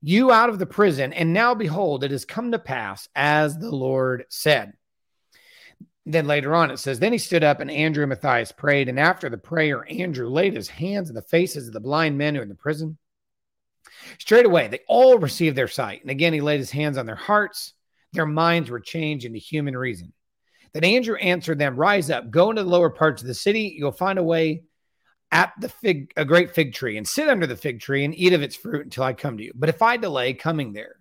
you 0.01 0.31
out 0.31 0.49
of 0.49 0.61
the 0.61 0.65
prison. 0.65 1.13
And 1.13 1.33
now, 1.33 1.57
behold, 1.57 2.05
it 2.05 2.13
has 2.13 2.25
come 2.25 2.53
to 2.53 2.61
pass 2.61 3.09
as 3.17 3.59
the 3.59 3.75
Lord 3.75 4.27
said. 4.29 4.75
Then 6.07 6.27
later 6.27 6.55
on, 6.55 6.71
it 6.71 6.79
says, 6.79 6.99
Then 6.99 7.13
he 7.13 7.19
stood 7.19 7.43
up, 7.43 7.61
and 7.61 7.71
Andrew 7.71 8.05
and 8.05 8.11
Matthias 8.11 8.53
prayed. 8.53 8.89
And 8.89 8.99
after 8.99 9.29
the 9.29 9.39
prayer, 9.39 9.85
Andrew 9.91 10.29
laid 10.29 10.55
his 10.55 10.69
hands 10.69 11.09
in 11.09 11.15
the 11.15 11.23
faces 11.23 11.67
of 11.67 11.73
the 11.73 11.81
blind 11.81 12.17
men 12.17 12.35
who 12.35 12.39
were 12.39 12.45
in 12.45 12.49
the 12.49 12.55
prison. 12.55 12.97
Straight 14.19 14.47
away, 14.47 14.69
they 14.69 14.81
all 14.87 15.19
received 15.19 15.57
their 15.57 15.69
sight. 15.69 16.03
And 16.03 16.11
again, 16.11 16.33
he 16.33 16.41
laid 16.41 16.61
his 16.61 16.71
hands 16.71 16.97
on 16.97 17.07
their 17.07 17.17
hearts 17.17 17.75
their 18.17 18.27
minds 18.27 18.71
were 18.71 18.81
changed 18.81 19.25
into 19.25 19.39
human 19.39 19.77
reason. 19.77 20.13
Then 20.73 20.85
Andrew 20.85 21.17
answered 21.17 21.59
them, 21.59 21.77
Rise 21.77 22.11
up, 22.11 22.31
go 22.31 22.51
into 22.51 22.65
the 22.65 22.69
lower 22.69 22.91
parts 22.91 23.23
of 23.23 23.29
the 23.29 23.35
city. 23.35 23.77
You'll 23.79 23.93
find 23.93 24.19
a 24.19 24.25
way 24.25 24.65
at 25.31 25.53
the 25.61 25.69
fig, 25.69 26.13
a 26.17 26.25
great 26.25 26.55
fig 26.55 26.75
tree, 26.75 26.97
and 26.97 27.07
sit 27.07 27.29
under 27.29 27.47
the 27.47 27.57
fig 27.57 27.81
tree 27.81 28.05
and 28.05 28.19
eat 28.19 28.33
of 28.33 28.43
its 28.43 28.57
fruit 28.57 28.85
until 28.85 29.05
I 29.05 29.13
come 29.13 29.37
to 29.39 29.45
you. 29.45 29.53
But 29.55 29.69
if 29.69 29.83
I 29.83 29.97
delay 29.97 30.35
coming 30.35 30.73
there, 30.73 30.97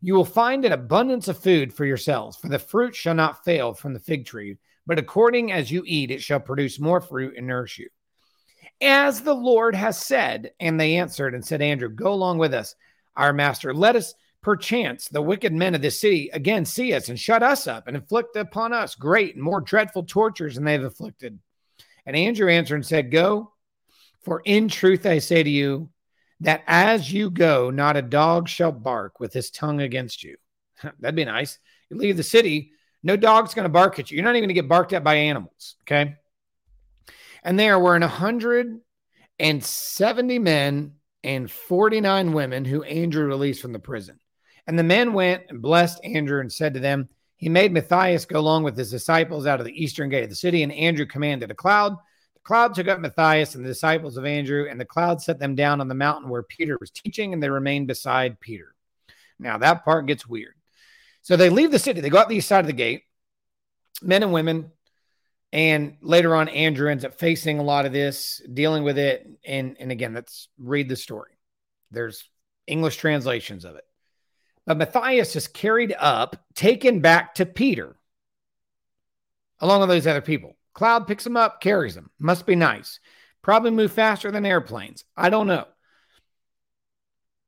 you 0.00 0.14
will 0.14 0.24
find 0.24 0.64
an 0.64 0.72
abundance 0.72 1.28
of 1.28 1.38
food 1.38 1.72
for 1.72 1.84
yourselves, 1.84 2.36
for 2.36 2.48
the 2.48 2.58
fruit 2.58 2.94
shall 2.94 3.14
not 3.14 3.44
fail 3.44 3.74
from 3.74 3.92
the 3.94 4.00
fig 4.00 4.26
tree, 4.26 4.56
but 4.86 4.98
according 4.98 5.52
as 5.52 5.70
you 5.70 5.82
eat, 5.86 6.10
it 6.10 6.22
shall 6.22 6.40
produce 6.40 6.78
more 6.78 7.00
fruit 7.00 7.34
and 7.36 7.46
nourish 7.46 7.78
you. 7.78 7.88
As 8.80 9.20
the 9.20 9.34
Lord 9.34 9.74
has 9.74 9.98
said, 9.98 10.52
and 10.60 10.78
they 10.78 10.96
answered 10.96 11.34
and 11.34 11.44
said, 11.44 11.62
Andrew, 11.62 11.88
go 11.88 12.12
along 12.12 12.38
with 12.38 12.52
us, 12.52 12.74
our 13.16 13.32
master. 13.32 13.72
Let 13.72 13.96
us 13.96 14.14
Perchance 14.44 15.08
the 15.08 15.22
wicked 15.22 15.54
men 15.54 15.74
of 15.74 15.80
this 15.80 15.98
city 15.98 16.28
again 16.34 16.66
see 16.66 16.92
us 16.92 17.08
and 17.08 17.18
shut 17.18 17.42
us 17.42 17.66
up 17.66 17.88
and 17.88 17.96
inflict 17.96 18.36
upon 18.36 18.74
us 18.74 18.94
great 18.94 19.34
and 19.34 19.42
more 19.42 19.62
dreadful 19.62 20.02
tortures 20.02 20.56
than 20.56 20.64
they 20.64 20.74
have 20.74 20.84
afflicted. 20.84 21.38
And 22.04 22.14
Andrew 22.14 22.50
answered 22.50 22.74
and 22.74 22.84
said, 22.84 23.10
Go, 23.10 23.54
for 24.22 24.42
in 24.44 24.68
truth 24.68 25.06
I 25.06 25.18
say 25.18 25.42
to 25.42 25.48
you, 25.48 25.88
that 26.40 26.62
as 26.66 27.12
you 27.12 27.30
go, 27.30 27.70
not 27.70 27.96
a 27.96 28.02
dog 28.02 28.48
shall 28.48 28.72
bark 28.72 29.20
with 29.20 29.32
his 29.32 29.50
tongue 29.50 29.80
against 29.80 30.22
you. 30.22 30.36
That'd 31.00 31.14
be 31.14 31.24
nice. 31.24 31.58
You 31.90 31.96
leave 31.96 32.16
the 32.16 32.22
city, 32.22 32.72
no 33.04 33.16
dog's 33.16 33.54
going 33.54 33.64
to 33.64 33.70
bark 33.70 33.98
at 33.98 34.10
you. 34.10 34.16
You're 34.16 34.24
not 34.24 34.30
even 34.30 34.48
going 34.48 34.48
to 34.48 34.60
get 34.60 34.68
barked 34.68 34.94
at 34.94 35.04
by 35.04 35.16
animals. 35.16 35.76
Okay. 35.82 36.16
And 37.42 37.60
there 37.60 37.78
were 37.78 37.94
an 37.94 38.00
170 38.00 40.38
men 40.38 40.92
and 41.22 41.50
49 41.50 42.32
women 42.32 42.64
who 42.64 42.82
Andrew 42.82 43.26
released 43.26 43.60
from 43.60 43.74
the 43.74 43.78
prison. 43.78 44.18
And 44.66 44.78
the 44.78 44.82
men 44.82 45.12
went 45.12 45.42
and 45.50 45.60
blessed 45.60 46.02
Andrew 46.02 46.40
and 46.40 46.50
said 46.50 46.72
to 46.74 46.80
them, 46.80 47.10
He 47.36 47.50
made 47.50 47.72
Matthias 47.72 48.24
go 48.24 48.40
along 48.40 48.62
with 48.62 48.78
his 48.78 48.90
disciples 48.90 49.46
out 49.46 49.60
of 49.60 49.66
the 49.66 49.84
eastern 49.84 50.08
gate 50.08 50.24
of 50.24 50.30
the 50.30 50.36
city. 50.36 50.62
And 50.62 50.72
Andrew 50.72 51.04
commanded 51.04 51.50
a 51.50 51.54
cloud. 51.54 51.98
Cloud 52.44 52.74
took 52.74 52.88
up 52.88 53.00
Matthias 53.00 53.54
and 53.54 53.64
the 53.64 53.70
disciples 53.70 54.16
of 54.16 54.26
Andrew, 54.26 54.68
and 54.68 54.78
the 54.78 54.84
cloud 54.84 55.22
set 55.22 55.38
them 55.38 55.54
down 55.54 55.80
on 55.80 55.88
the 55.88 55.94
mountain 55.94 56.28
where 56.28 56.42
Peter 56.42 56.76
was 56.78 56.90
teaching, 56.90 57.32
and 57.32 57.42
they 57.42 57.48
remained 57.48 57.86
beside 57.86 58.38
Peter. 58.38 58.74
Now, 59.38 59.58
that 59.58 59.84
part 59.84 60.06
gets 60.06 60.26
weird. 60.26 60.54
So 61.22 61.36
they 61.36 61.48
leave 61.48 61.70
the 61.70 61.78
city, 61.78 62.00
they 62.00 62.10
go 62.10 62.18
out 62.18 62.28
the 62.28 62.36
east 62.36 62.48
side 62.48 62.60
of 62.60 62.66
the 62.66 62.74
gate, 62.74 63.04
men 64.02 64.22
and 64.22 64.32
women. 64.32 64.70
And 65.52 65.96
later 66.00 66.34
on, 66.34 66.48
Andrew 66.48 66.90
ends 66.90 67.04
up 67.04 67.18
facing 67.18 67.60
a 67.60 67.62
lot 67.62 67.86
of 67.86 67.92
this, 67.92 68.42
dealing 68.52 68.82
with 68.82 68.98
it. 68.98 69.26
And, 69.46 69.76
and 69.78 69.92
again, 69.92 70.12
let's 70.12 70.48
read 70.58 70.88
the 70.88 70.96
story. 70.96 71.30
There's 71.92 72.28
English 72.66 72.96
translations 72.96 73.64
of 73.64 73.76
it. 73.76 73.84
But 74.66 74.78
Matthias 74.78 75.36
is 75.36 75.46
carried 75.46 75.94
up, 75.98 76.44
taken 76.54 77.00
back 77.00 77.36
to 77.36 77.46
Peter, 77.46 77.96
along 79.60 79.80
with 79.80 79.90
those 79.90 80.06
other 80.06 80.20
people. 80.20 80.56
Cloud 80.74 81.06
picks 81.06 81.26
him 81.26 81.36
up, 81.36 81.60
carries 81.60 81.96
him. 81.96 82.10
Must 82.18 82.44
be 82.46 82.56
nice. 82.56 83.00
Probably 83.42 83.70
move 83.70 83.92
faster 83.92 84.30
than 84.30 84.44
airplanes. 84.44 85.04
I 85.16 85.30
don't 85.30 85.46
know. 85.46 85.66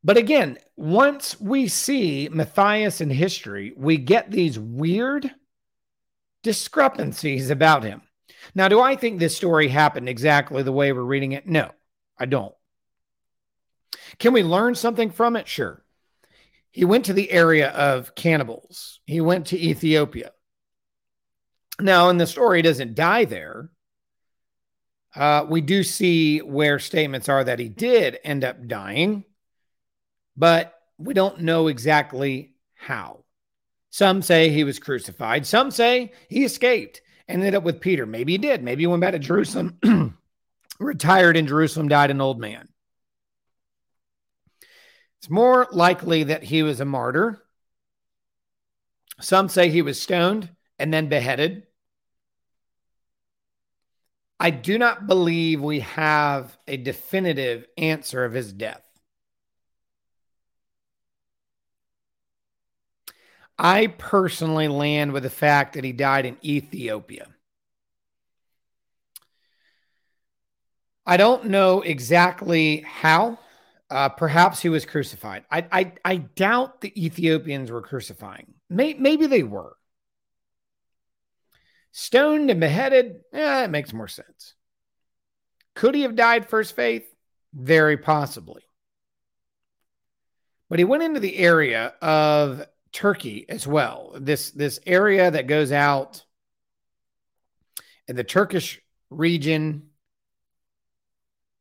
But 0.05 0.17
again, 0.17 0.59
once 0.77 1.41
we 1.41 1.67
see 1.67 2.29
Matthias 2.31 3.01
in 3.01 3.11
history, 3.11 3.73
we 3.77 3.97
get 3.97 4.31
these 4.31 4.59
weird 4.59 5.29
discrepancies 6.45 7.51
about 7.51 7.83
him. 7.83 8.03
Now, 8.55 8.69
do 8.69 8.81
I 8.81 8.95
think 8.95 9.19
this 9.19 9.37
story 9.37 9.67
happened 9.67 10.09
exactly 10.09 10.63
the 10.63 10.71
way 10.71 10.93
we're 10.93 11.03
reading 11.03 11.33
it? 11.33 11.49
No, 11.49 11.73
I 12.17 12.27
don't. 12.27 12.55
Can 14.19 14.33
we 14.33 14.45
learn 14.45 14.77
something 14.77 15.11
from 15.11 15.35
it? 15.35 15.49
Sure. 15.49 15.83
He 16.71 16.85
went 16.85 17.07
to 17.07 17.13
the 17.13 17.31
area 17.33 17.71
of 17.71 18.15
cannibals. 18.15 19.01
He 19.07 19.21
went 19.21 19.47
to 19.47 19.59
Ethiopia. 19.59 20.31
Now, 21.81 22.09
in 22.09 22.17
the 22.17 22.27
story, 22.27 22.59
he 22.59 22.63
doesn't 22.63 22.95
die 22.95 23.25
there. 23.25 23.71
Uh, 25.15 25.47
we 25.49 25.61
do 25.61 25.83
see 25.83 26.41
where 26.41 26.79
statements 26.79 27.29
are 27.29 27.45
that 27.45 27.59
he 27.59 27.69
did 27.69 28.19
end 28.23 28.45
up 28.45 28.67
dying, 28.67 29.25
but 30.37 30.75
we 30.99 31.15
don't 31.15 31.41
know 31.41 31.69
exactly 31.69 32.55
how. 32.75 33.25
Some 33.91 34.21
say 34.21 34.51
he 34.51 34.65
was 34.65 34.79
crucified. 34.79 35.47
Some 35.47 35.71
say 35.71 36.13
he 36.29 36.45
escaped 36.45 37.01
and 37.29 37.41
ended 37.41 37.55
up 37.55 37.63
with 37.63 37.81
Peter. 37.81 38.05
Maybe 38.05 38.33
he 38.33 38.39
did. 38.39 38.63
Maybe 38.63 38.83
he 38.83 38.87
went 38.87 39.01
back 39.01 39.13
to 39.13 39.19
Jerusalem 39.19 39.79
retired 40.79 41.37
in 41.37 41.47
Jerusalem, 41.47 41.89
died 41.89 42.11
an 42.11 42.21
old 42.21 42.39
man. 42.39 42.69
It's 45.19 45.31
more 45.31 45.67
likely 45.73 46.25
that 46.25 46.43
he 46.43 46.63
was 46.63 46.81
a 46.81 46.85
martyr. 46.85 47.43
Some 49.21 49.49
say 49.49 49.71
he 49.71 49.83
was 49.83 50.01
stoned 50.01 50.51
and 50.79 50.93
then 50.93 51.09
beheaded. 51.09 51.66
I 54.39 54.51
do 54.51 54.79
not 54.79 55.07
believe 55.07 55.63
we 55.63 55.81
have 55.81 56.57
a 56.67 56.77
definitive 56.77 57.67
answer 57.79 58.25
of 58.25 58.33
his 58.33 58.53
death. 58.53 58.83
I 63.59 63.87
personally 63.87 64.69
land 64.69 65.13
with 65.13 65.23
the 65.23 65.31
fact 65.31 65.75
that 65.75 65.85
he 65.85 65.93
died 65.93 66.27
in 66.27 66.37
Ethiopia. 66.45 67.29
I 71.07 71.17
don't 71.17 71.47
know 71.47 71.81
exactly 71.83 72.81
how. 72.81 73.39
Uh, 73.89 74.09
perhaps 74.09 74.61
he 74.61 74.69
was 74.69 74.85
crucified. 74.85 75.45
I, 75.51 75.65
I, 75.71 75.93
I 76.05 76.17
doubt 76.17 76.81
the 76.81 76.93
Ethiopians 77.07 77.71
were 77.71 77.83
crucifying. 77.83 78.55
May, 78.69 78.95
maybe 78.95 79.29
they 79.29 79.45
were. 79.45 79.77
Stoned 81.99 82.51
and 82.51 82.61
beheaded, 82.61 83.23
yeah, 83.33 83.65
it 83.65 83.71
makes 83.71 83.95
more 83.95 84.07
sense. 84.07 84.53
Could 85.75 85.95
he 85.95 86.03
have 86.03 86.15
died 86.15 86.47
first 86.47 86.77
faith? 86.77 87.11
Very 87.55 87.97
possibly. 87.97 88.61
But 90.69 90.79
he 90.79 90.85
went 90.85 91.05
into 91.05 91.21
the 91.21 91.39
area 91.39 91.95
of 92.03 92.67
Turkey 92.93 93.47
as 93.49 93.67
well. 93.67 94.15
This 94.21 94.51
this 94.51 94.79
area 94.85 95.31
that 95.31 95.47
goes 95.47 95.73
out 95.73 96.23
in 98.07 98.15
the 98.15 98.25
Turkish 98.25 98.79
region. 99.09 99.89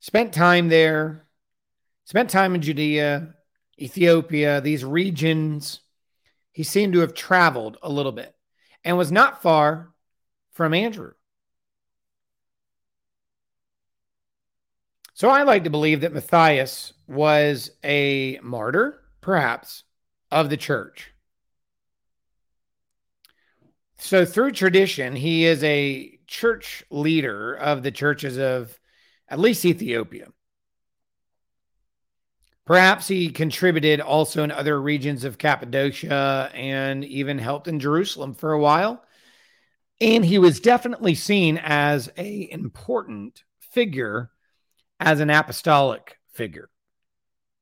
Spent 0.02 0.34
time 0.34 0.68
there. 0.68 1.28
Spent 2.04 2.30
time 2.30 2.56
in 2.56 2.62
Judea, 2.62 3.36
Ethiopia, 3.80 4.60
these 4.60 4.84
regions. 4.84 5.80
He 6.52 6.64
seemed 6.64 6.92
to 6.92 7.00
have 7.00 7.14
traveled 7.14 7.78
a 7.82 7.90
little 7.90 8.12
bit 8.12 8.36
and 8.84 8.98
was 8.98 9.14
not 9.14 9.42
far 9.42 9.94
from 10.56 10.74
Andrew. 10.74 11.12
So 15.14 15.30
I 15.30 15.44
like 15.44 15.66
to 15.66 15.70
believe 15.70 16.02
that 16.02 16.14
Matthias 16.14 16.94
was 17.08 17.72
a 17.84 18.40
martyr, 18.42 19.02
perhaps, 19.22 19.84
of 20.32 20.50
the 20.50 20.58
church. 20.58 21.12
So 23.98 24.26
through 24.26 24.52
tradition, 24.52 25.16
he 25.16 25.46
is 25.46 25.64
a 25.64 26.20
church 26.28 26.84
leader 26.90 27.54
of 27.54 27.84
the 27.84 27.92
churches 27.92 28.38
of 28.38 28.78
at 29.30 29.40
least 29.40 29.66
Ethiopia. 29.66 30.28
Perhaps 32.66 33.08
he 33.08 33.30
contributed 33.30 34.02
also 34.02 34.44
in 34.44 34.52
other 34.52 34.82
regions 34.82 35.24
of 35.24 35.38
Cappadocia 35.38 36.50
and 36.54 37.06
even 37.06 37.38
helped 37.40 37.68
in 37.68 37.80
Jerusalem 37.80 38.34
for 38.34 38.54
a 38.54 38.60
while. 38.60 39.04
And 40.02 40.26
he 40.26 40.40
was 40.40 40.60
definitely 40.60 41.16
seen 41.16 41.58
as 41.58 42.12
a 42.18 42.50
important 42.52 43.44
figure 43.72 44.30
as 45.00 45.20
an 45.20 45.30
apostolic 45.30 46.18
figure. 46.34 46.70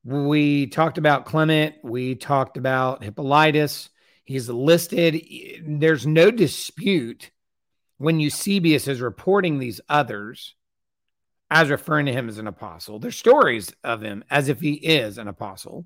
We 0.04 0.68
talked 0.68 0.98
about 0.98 1.26
Clement, 1.26 1.76
we 1.84 2.16
talked 2.16 2.58
about 2.58 3.04
Hippolytus. 3.04 3.90
He's 4.26 4.50
listed. 4.50 5.22
There's 5.66 6.08
no 6.08 6.32
dispute 6.32 7.32
when 7.98 8.20
Eusebius 8.20 8.88
is 8.88 9.02
reporting 9.02 9.60
these 9.60 9.82
others 9.90 10.56
as 11.50 11.70
referring 11.70 12.06
to 12.08 12.14
him 12.14 12.30
as 12.30 12.38
an 12.38 12.48
apostle. 12.48 13.00
There's 13.00 13.18
stories 13.18 13.74
of 13.84 14.02
him 14.02 14.24
as 14.30 14.50
if 14.50 14.60
he 14.60 14.74
is 14.74 15.18
an 15.18 15.28
apostle. 15.28 15.86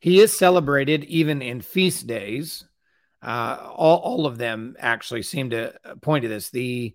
He 0.00 0.20
is 0.20 0.36
celebrated 0.36 1.04
even 1.04 1.42
in 1.42 1.60
feast 1.60 2.06
days. 2.06 2.64
Uh, 3.22 3.70
all, 3.74 3.98
all 3.98 4.26
of 4.26 4.36
them 4.36 4.74
actually 4.78 5.22
seem 5.22 5.50
to 5.50 5.74
point 6.00 6.22
to 6.22 6.28
this. 6.28 6.50
The 6.50 6.94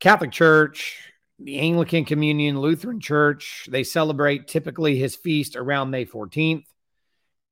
Catholic 0.00 0.32
Church, 0.32 0.98
the 1.38 1.60
Anglican 1.60 2.04
Communion, 2.04 2.60
Lutheran 2.60 3.00
Church, 3.00 3.68
they 3.70 3.84
celebrate 3.84 4.48
typically 4.48 4.96
his 4.96 5.14
feast 5.14 5.54
around 5.54 5.90
May 5.90 6.04
14th. 6.04 6.64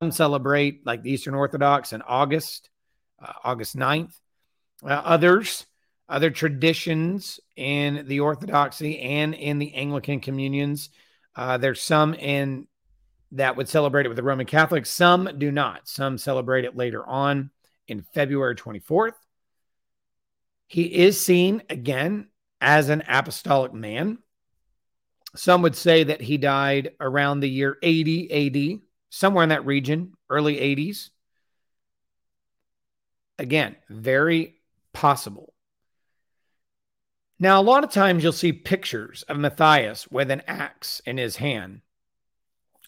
Some 0.01 0.11
celebrate, 0.11 0.85
like 0.85 1.03
the 1.03 1.11
Eastern 1.11 1.35
Orthodox, 1.35 1.93
in 1.93 2.01
August, 2.01 2.69
uh, 3.21 3.33
August 3.43 3.77
9th. 3.77 4.13
Uh, 4.83 4.89
others, 4.89 5.65
other 6.07 6.29
traditions 6.29 7.39
in 7.55 8.05
the 8.07 8.19
Orthodoxy 8.19 8.99
and 8.99 9.33
in 9.33 9.57
the 9.57 9.73
Anglican 9.73 10.19
communions, 10.19 10.89
uh, 11.35 11.57
there's 11.57 11.81
some 11.81 12.13
in 12.13 12.67
that 13.31 13.57
would 13.57 13.67
celebrate 13.67 14.05
it 14.05 14.09
with 14.09 14.15
the 14.15 14.23
Roman 14.23 14.45
Catholics. 14.45 14.89
Some 14.89 15.29
do 15.37 15.51
not. 15.51 15.87
Some 15.87 16.17
celebrate 16.17 16.65
it 16.65 16.77
later 16.77 17.05
on 17.05 17.51
in 17.87 18.03
February 18.13 18.55
24th. 18.55 19.13
He 20.67 20.83
is 20.83 21.19
seen 21.19 21.63
again 21.69 22.27
as 22.59 22.89
an 22.89 23.03
apostolic 23.07 23.73
man. 23.73 24.19
Some 25.35 25.61
would 25.61 25.75
say 25.75 26.03
that 26.03 26.21
he 26.21 26.37
died 26.37 26.91
around 26.99 27.39
the 27.39 27.49
year 27.49 27.77
80 27.81 28.75
AD, 28.75 28.81
somewhere 29.09 29.43
in 29.43 29.49
that 29.49 29.65
region, 29.65 30.13
early 30.29 30.57
80s. 30.57 31.09
Again, 33.39 33.75
very 33.89 34.55
possible. 34.93 35.53
Now, 37.39 37.61
a 37.61 37.63
lot 37.63 37.83
of 37.83 37.91
times 37.91 38.23
you'll 38.23 38.33
see 38.33 38.51
pictures 38.51 39.23
of 39.23 39.37
Matthias 39.37 40.07
with 40.07 40.31
an 40.31 40.41
axe 40.47 41.01
in 41.05 41.17
his 41.17 41.35
hand. 41.35 41.81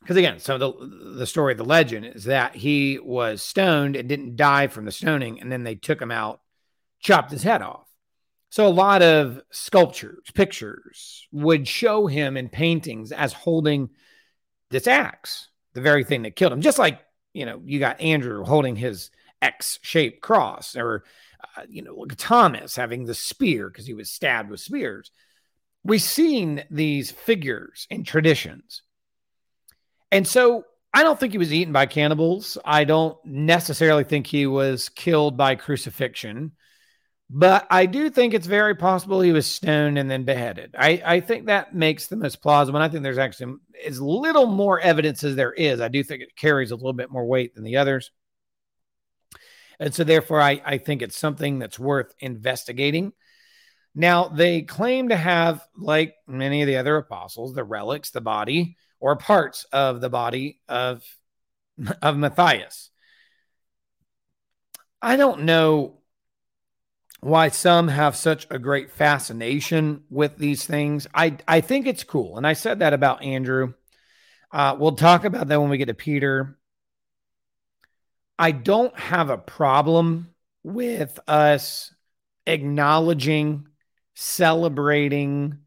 Because 0.01 0.17
again, 0.17 0.39
so 0.39 0.57
the 0.57 1.15
the 1.17 1.27
story, 1.27 1.53
of 1.53 1.57
the 1.57 1.65
legend 1.65 2.05
is 2.05 2.23
that 2.25 2.55
he 2.55 2.99
was 2.99 3.41
stoned 3.41 3.95
and 3.95 4.07
didn't 4.07 4.35
die 4.35 4.67
from 4.67 4.85
the 4.85 4.91
stoning, 4.91 5.39
and 5.41 5.51
then 5.51 5.63
they 5.63 5.75
took 5.75 6.01
him 6.01 6.11
out, 6.11 6.41
chopped 6.99 7.31
his 7.31 7.43
head 7.43 7.61
off. 7.61 7.87
So 8.49 8.65
a 8.65 8.69
lot 8.69 9.01
of 9.01 9.41
sculptures, 9.51 10.31
pictures 10.33 11.27
would 11.31 11.67
show 11.67 12.07
him 12.07 12.35
in 12.35 12.49
paintings 12.49 13.11
as 13.11 13.31
holding 13.33 13.89
this 14.71 14.87
axe, 14.87 15.49
the 15.73 15.81
very 15.81 16.03
thing 16.03 16.23
that 16.23 16.35
killed 16.35 16.53
him. 16.53 16.61
Just 16.61 16.79
like, 16.79 16.99
you 17.33 17.45
know, 17.45 17.61
you 17.63 17.79
got 17.79 18.01
Andrew 18.01 18.43
holding 18.43 18.75
his 18.75 19.11
X-shaped 19.41 20.21
cross 20.21 20.75
or 20.75 21.03
uh, 21.57 21.61
you 21.69 21.81
know, 21.81 22.05
Thomas 22.17 22.75
having 22.75 23.05
the 23.05 23.13
spear 23.13 23.69
because 23.69 23.85
he 23.85 23.93
was 23.93 24.09
stabbed 24.09 24.49
with 24.49 24.59
spears. 24.59 25.11
We've 25.83 26.01
seen 26.01 26.63
these 26.69 27.11
figures 27.11 27.87
in 27.89 28.03
traditions. 28.03 28.81
And 30.11 30.27
so 30.27 30.65
I 30.93 31.03
don't 31.03 31.19
think 31.19 31.33
he 31.33 31.37
was 31.37 31.53
eaten 31.53 31.73
by 31.73 31.85
cannibals. 31.85 32.57
I 32.65 32.83
don't 32.83 33.17
necessarily 33.25 34.03
think 34.03 34.27
he 34.27 34.47
was 34.47 34.89
killed 34.89 35.37
by 35.37 35.55
crucifixion. 35.55 36.53
But 37.31 37.67
I 37.69 37.85
do 37.85 38.09
think 38.09 38.33
it's 38.33 38.47
very 38.47 38.73
possible 38.73 39.21
he 39.21 39.31
was 39.31 39.45
stoned 39.45 39.99
and 39.99 40.09
then 40.09 40.23
beheaded. 40.23 40.73
I, 40.75 41.01
I 41.05 41.19
think 41.19 41.45
that 41.45 41.75
makes 41.75 42.07
the 42.07 42.15
most 42.15 42.41
plausible. 42.41 42.77
And 42.77 42.83
I 42.83 42.89
think 42.89 43.03
there's 43.03 43.19
actually 43.19 43.57
as 43.85 44.01
little 44.01 44.47
more 44.47 44.79
evidence 44.79 45.23
as 45.23 45.35
there 45.35 45.53
is. 45.53 45.79
I 45.79 45.89
do 45.89 46.03
think 46.03 46.23
it 46.23 46.35
carries 46.35 46.71
a 46.71 46.75
little 46.75 46.93
bit 46.93 47.11
more 47.11 47.27
weight 47.27 47.53
than 47.53 47.63
the 47.63 47.77
others. 47.77 48.09
And 49.79 49.93
so, 49.93 50.03
therefore, 50.03 50.41
I, 50.41 50.59
I 50.65 50.77
think 50.79 51.03
it's 51.03 51.15
something 51.15 51.59
that's 51.59 51.77
worth 51.77 52.13
investigating. 52.19 53.13
Now, 53.93 54.27
they 54.27 54.63
claim 54.63 55.09
to 55.09 55.15
have, 55.15 55.63
like 55.77 56.15
many 56.27 56.63
of 56.63 56.67
the 56.67 56.77
other 56.77 56.97
apostles, 56.97 57.53
the 57.53 57.63
relics, 57.63 58.09
the 58.09 58.21
body, 58.21 58.75
or 58.99 59.15
parts 59.15 59.65
of 59.71 60.01
the 60.01 60.09
body 60.09 60.59
of, 60.67 61.03
of 62.01 62.17
Matthias. 62.17 62.89
I 65.01 65.15
don't 65.15 65.43
know 65.43 65.99
why 67.21 67.49
some 67.49 67.87
have 67.89 68.15
such 68.15 68.47
a 68.49 68.59
great 68.59 68.91
fascination 68.91 70.03
with 70.09 70.37
these 70.37 70.65
things. 70.65 71.07
I, 71.13 71.37
I 71.47 71.61
think 71.61 71.85
it's 71.85 72.03
cool. 72.03 72.37
And 72.37 72.47
I 72.47 72.53
said 72.53 72.79
that 72.79 72.93
about 72.93 73.23
Andrew. 73.23 73.73
Uh, 74.51 74.75
we'll 74.79 74.93
talk 74.93 75.25
about 75.25 75.47
that 75.47 75.59
when 75.61 75.69
we 75.69 75.77
get 75.77 75.87
to 75.87 75.93
Peter. 75.93 76.57
I 78.37 78.51
don't 78.51 78.97
have 78.97 79.29
a 79.29 79.37
problem 79.37 80.33
with 80.63 81.19
us 81.27 81.93
acknowledging, 82.47 83.67
celebrating, 84.15 85.59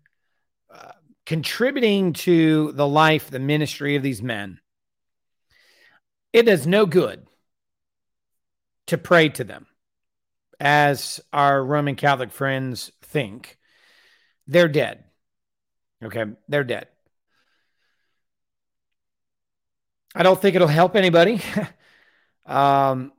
contributing 1.32 2.12
to 2.12 2.72
the 2.72 2.86
life, 2.86 3.30
the 3.30 3.38
ministry 3.38 3.96
of 3.96 4.02
these 4.02 4.20
men. 4.20 4.60
It 6.30 6.46
is 6.46 6.66
no 6.66 6.84
good 6.84 7.26
to 8.88 8.98
pray 8.98 9.30
to 9.30 9.42
them 9.42 9.66
as 10.60 11.20
our 11.32 11.64
Roman 11.64 11.96
Catholic 11.96 12.32
friends 12.32 12.92
think, 13.00 13.56
they're 14.46 14.68
dead. 14.68 15.04
Okay, 16.04 16.26
they're 16.48 16.64
dead. 16.64 16.88
I 20.14 20.22
don't 20.22 20.38
think 20.38 20.54
it'll 20.54 20.68
help 20.68 20.96
anybody. 20.96 21.40
um, 22.44 23.10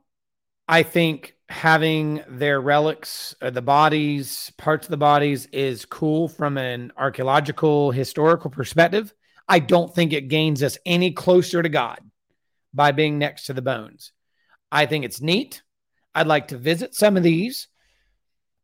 I 0.68 0.84
think 0.84 1.33
having 1.48 2.22
their 2.28 2.60
relics, 2.60 3.34
uh, 3.42 3.50
the 3.50 3.62
bodies, 3.62 4.52
parts 4.56 4.86
of 4.86 4.90
the 4.90 4.96
bodies, 4.96 5.46
is 5.46 5.84
cool 5.84 6.28
from 6.28 6.56
an 6.56 6.92
archaeological, 6.96 7.90
historical 7.90 8.50
perspective. 8.50 9.12
I 9.48 9.58
don't 9.58 9.94
think 9.94 10.12
it 10.12 10.28
gains 10.28 10.62
us 10.62 10.78
any 10.86 11.12
closer 11.12 11.62
to 11.62 11.68
God 11.68 12.00
by 12.72 12.92
being 12.92 13.18
next 13.18 13.46
to 13.46 13.52
the 13.52 13.62
bones. 13.62 14.12
I 14.72 14.86
think 14.86 15.04
it's 15.04 15.20
neat. 15.20 15.62
I'd 16.14 16.26
like 16.26 16.48
to 16.48 16.58
visit 16.58 16.94
some 16.94 17.16
of 17.16 17.22
these, 17.22 17.68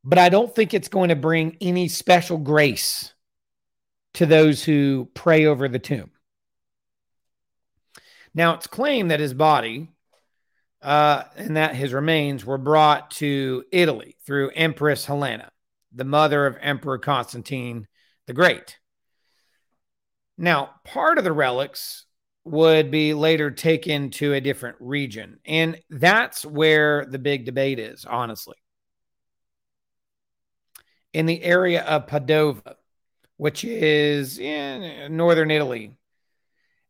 but 0.02 0.18
I 0.18 0.28
don't 0.28 0.54
think 0.54 0.72
it's 0.72 0.88
going 0.88 1.10
to 1.10 1.16
bring 1.16 1.56
any 1.60 1.88
special 1.88 2.38
grace 2.38 3.12
to 4.14 4.26
those 4.26 4.64
who 4.64 5.08
pray 5.14 5.46
over 5.46 5.68
the 5.68 5.78
tomb. 5.78 6.10
Now, 8.34 8.54
it's 8.54 8.66
claimed 8.66 9.10
that 9.10 9.20
his 9.20 9.34
body 9.34 9.90
uh, 10.82 11.24
and 11.36 11.56
that 11.56 11.74
his 11.74 11.92
remains 11.92 12.44
were 12.44 12.58
brought 12.58 13.10
to 13.12 13.64
Italy 13.70 14.16
through 14.24 14.50
Empress 14.50 15.04
Helena, 15.04 15.50
the 15.92 16.04
mother 16.04 16.46
of 16.46 16.56
Emperor 16.60 16.98
Constantine 16.98 17.86
the 18.26 18.32
Great. 18.32 18.78
Now, 20.38 20.70
part 20.84 21.18
of 21.18 21.24
the 21.24 21.32
relics 21.32 22.06
would 22.44 22.90
be 22.90 23.12
later 23.12 23.50
taken 23.50 24.10
to 24.10 24.32
a 24.32 24.40
different 24.40 24.76
region. 24.80 25.38
And 25.44 25.78
that's 25.90 26.44
where 26.46 27.04
the 27.04 27.18
big 27.18 27.44
debate 27.44 27.78
is, 27.78 28.04
honestly. 28.04 28.56
In 31.12 31.26
the 31.26 31.42
area 31.42 31.82
of 31.82 32.06
Padova, 32.06 32.74
which 33.36 33.64
is 33.64 34.38
in 34.38 35.16
northern 35.16 35.50
Italy. 35.50 35.98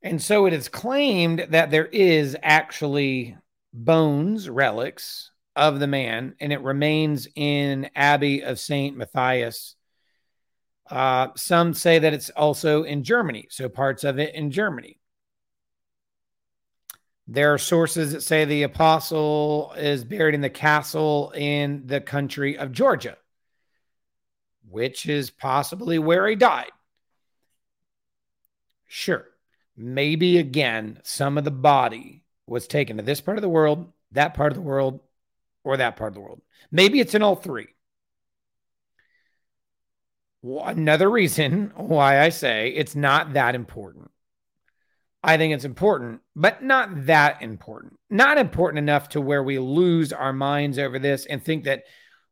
And 0.03 0.23
so 0.23 0.47
it 0.47 0.53
is 0.53 0.69
claimed 0.69 1.47
that 1.51 1.71
there 1.71 1.87
is 1.87 2.37
actually 2.43 3.37
bones, 3.73 4.49
relics 4.49 5.31
of 5.57 5.81
the 5.81 5.87
man, 5.87 6.35
and 6.41 6.53
it 6.53 6.61
remains 6.63 7.29
in 7.35 7.91
Abbey 7.95 8.43
of 8.43 8.59
St. 8.59 8.97
Matthias. 8.97 9.77
Uh, 10.89 11.29
some 11.37 11.75
say 11.75 11.99
that 11.99 12.13
it's 12.13 12.31
also 12.31 12.83
in 12.83 13.05
Germany, 13.05 13.47
so 13.51 13.69
parts 13.69 14.05
of 14.05 14.19
it 14.19 14.35
in 14.35 14.51
Germany. 14.51 14.99
There 17.29 17.55
are 17.55 17.59
sources 17.59 18.13
that 18.13 18.23
say 18.23 18.45
the 18.45 18.65
apostle 18.65 19.73
is 19.77 20.03
buried 20.03 20.35
in 20.35 20.41
the 20.41 20.51
castle 20.51 21.33
in 21.37 21.87
the 21.87 22.01
country 22.01 22.59
of 22.59 22.73
Georgia, 22.73 23.17
which 24.69 25.07
is 25.07 25.31
possibly 25.31 26.01
where 26.01 26.27
he 26.27 26.35
died. 26.35 26.73
Sure, 28.89 29.29
maybe 29.77 30.39
again, 30.39 30.99
some 31.05 31.39
of 31.39 31.45
the 31.45 31.53
body 31.53 32.20
was 32.51 32.67
taken 32.67 32.97
to 32.99 33.03
this 33.03 33.21
part 33.21 33.39
of 33.39 33.43
the 33.43 33.49
world, 33.49 33.93
that 34.13 34.35
part 34.35 34.53
of 34.53 34.57
the 34.57 34.63
world, 34.63 35.01
or 35.65 35.77
that 35.77 35.97
part 35.97 36.11
of 36.11 36.15
the 36.15 36.21
world. 36.21 36.43
Maybe 36.71 37.01
it's 37.01 37.15
in 37.15 37.23
all 37.23 37.37
three. 37.37 37.69
Another 40.43 41.11
reason 41.11 41.73
why 41.77 42.21
I 42.21 42.31
say 42.31 42.71
it's 42.71 42.97
not 42.97 43.35
that 43.35 43.55
important 43.55 44.11
I 45.23 45.37
think 45.37 45.53
it's 45.53 45.65
important, 45.65 46.23
but 46.35 46.63
not 46.63 47.07
that 47.07 47.43
important. 47.43 47.99
Not 48.09 48.39
important 48.39 48.79
enough 48.79 49.11
to 49.11 49.21
where 49.21 49.43
we 49.43 49.59
lose 49.59 50.13
our 50.13 50.33
minds 50.33 50.79
over 50.79 50.99
this 50.99 51.27
and 51.27 51.45
think 51.45 51.65
that 51.65 51.85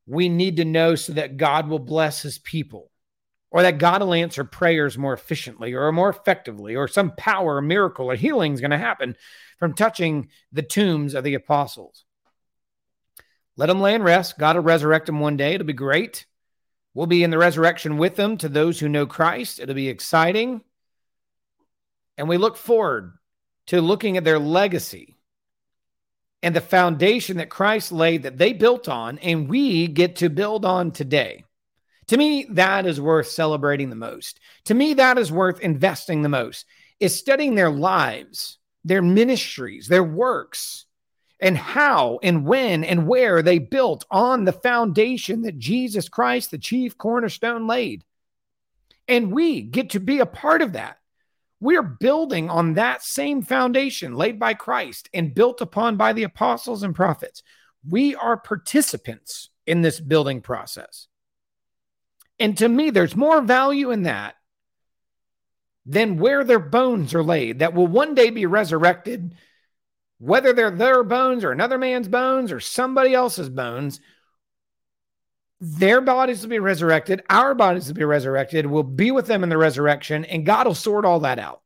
we 0.06 0.28
need 0.28 0.56
to 0.56 0.64
know 0.64 0.94
so 0.94 1.12
that 1.12 1.36
God 1.36 1.68
will 1.68 1.78
bless 1.78 2.22
his 2.22 2.38
people 2.38 2.90
or 3.50 3.62
that 3.62 3.78
God 3.78 4.02
will 4.02 4.14
answer 4.14 4.44
prayers 4.44 4.98
more 4.98 5.14
efficiently 5.14 5.74
or 5.74 5.90
more 5.92 6.10
effectively 6.10 6.76
or 6.76 6.86
some 6.86 7.12
power 7.16 7.60
miracle 7.60 8.10
or 8.10 8.14
healing 8.14 8.52
is 8.52 8.60
going 8.60 8.70
to 8.70 8.78
happen 8.78 9.16
from 9.58 9.74
touching 9.74 10.28
the 10.52 10.62
tombs 10.62 11.14
of 11.14 11.24
the 11.24 11.34
apostles. 11.34 12.04
Let 13.56 13.66
them 13.66 13.80
lay 13.80 13.94
and 13.94 14.04
rest. 14.04 14.38
God 14.38 14.56
will 14.56 14.62
resurrect 14.62 15.06
them 15.06 15.20
one 15.20 15.36
day. 15.36 15.54
It'll 15.54 15.66
be 15.66 15.72
great. 15.72 16.26
We'll 16.94 17.06
be 17.06 17.24
in 17.24 17.30
the 17.30 17.38
resurrection 17.38 17.98
with 17.98 18.16
them 18.16 18.36
to 18.38 18.48
those 18.48 18.78
who 18.78 18.88
know 18.88 19.06
Christ. 19.06 19.60
It'll 19.60 19.74
be 19.74 19.88
exciting. 19.88 20.62
And 22.16 22.28
we 22.28 22.36
look 22.36 22.56
forward 22.56 23.14
to 23.66 23.80
looking 23.80 24.16
at 24.16 24.24
their 24.24 24.38
legacy 24.38 25.16
and 26.42 26.54
the 26.54 26.60
foundation 26.60 27.38
that 27.38 27.50
Christ 27.50 27.92
laid 27.92 28.22
that 28.22 28.38
they 28.38 28.52
built 28.52 28.88
on, 28.88 29.18
and 29.18 29.48
we 29.48 29.88
get 29.88 30.16
to 30.16 30.28
build 30.28 30.64
on 30.64 30.92
today. 30.92 31.44
To 32.08 32.16
me, 32.16 32.46
that 32.50 32.86
is 32.86 33.00
worth 33.00 33.28
celebrating 33.28 33.90
the 33.90 33.96
most. 33.96 34.40
To 34.64 34.74
me, 34.74 34.94
that 34.94 35.18
is 35.18 35.30
worth 35.30 35.60
investing 35.60 36.22
the 36.22 36.28
most, 36.28 36.66
is 37.00 37.14
studying 37.16 37.54
their 37.54 37.70
lives, 37.70 38.58
their 38.84 39.02
ministries, 39.02 39.88
their 39.88 40.04
works, 40.04 40.86
and 41.40 41.56
how 41.56 42.18
and 42.22 42.44
when 42.44 42.82
and 42.82 43.06
where 43.06 43.42
they 43.42 43.58
built 43.58 44.04
on 44.10 44.44
the 44.44 44.52
foundation 44.52 45.42
that 45.42 45.58
Jesus 45.58 46.08
Christ, 46.08 46.50
the 46.50 46.58
chief 46.58 46.98
cornerstone, 46.98 47.66
laid. 47.66 48.04
And 49.06 49.32
we 49.32 49.62
get 49.62 49.90
to 49.90 50.00
be 50.00 50.18
a 50.18 50.26
part 50.26 50.62
of 50.62 50.72
that. 50.72 50.98
We're 51.60 51.82
building 51.82 52.50
on 52.50 52.74
that 52.74 53.02
same 53.02 53.42
foundation 53.42 54.14
laid 54.14 54.38
by 54.38 54.54
Christ 54.54 55.08
and 55.12 55.34
built 55.34 55.60
upon 55.60 55.96
by 55.96 56.12
the 56.12 56.22
apostles 56.22 56.82
and 56.82 56.94
prophets. 56.94 57.42
We 57.88 58.14
are 58.14 58.36
participants 58.36 59.50
in 59.66 59.82
this 59.82 60.00
building 60.00 60.40
process. 60.40 61.08
And 62.40 62.56
to 62.58 62.68
me, 62.68 62.90
there's 62.90 63.16
more 63.16 63.40
value 63.42 63.90
in 63.90 64.04
that 64.04 64.36
than 65.84 66.18
where 66.18 66.44
their 66.44 66.58
bones 66.58 67.14
are 67.14 67.22
laid 67.22 67.60
that 67.60 67.74
will 67.74 67.86
one 67.86 68.14
day 68.14 68.30
be 68.30 68.46
resurrected, 68.46 69.34
whether 70.18 70.52
they're 70.52 70.70
their 70.70 71.02
bones 71.02 71.44
or 71.44 71.50
another 71.50 71.78
man's 71.78 72.08
bones 72.08 72.52
or 72.52 72.60
somebody 72.60 73.14
else's 73.14 73.48
bones. 73.48 74.00
Their 75.60 76.00
bodies 76.00 76.42
will 76.42 76.50
be 76.50 76.58
resurrected, 76.60 77.22
our 77.28 77.54
bodies 77.54 77.88
will 77.88 77.94
be 77.94 78.04
resurrected, 78.04 78.66
we'll 78.66 78.84
be 78.84 79.10
with 79.10 79.26
them 79.26 79.42
in 79.42 79.48
the 79.48 79.58
resurrection, 79.58 80.24
and 80.24 80.46
God 80.46 80.66
will 80.66 80.74
sort 80.74 81.04
all 81.04 81.20
that 81.20 81.40
out. 81.40 81.62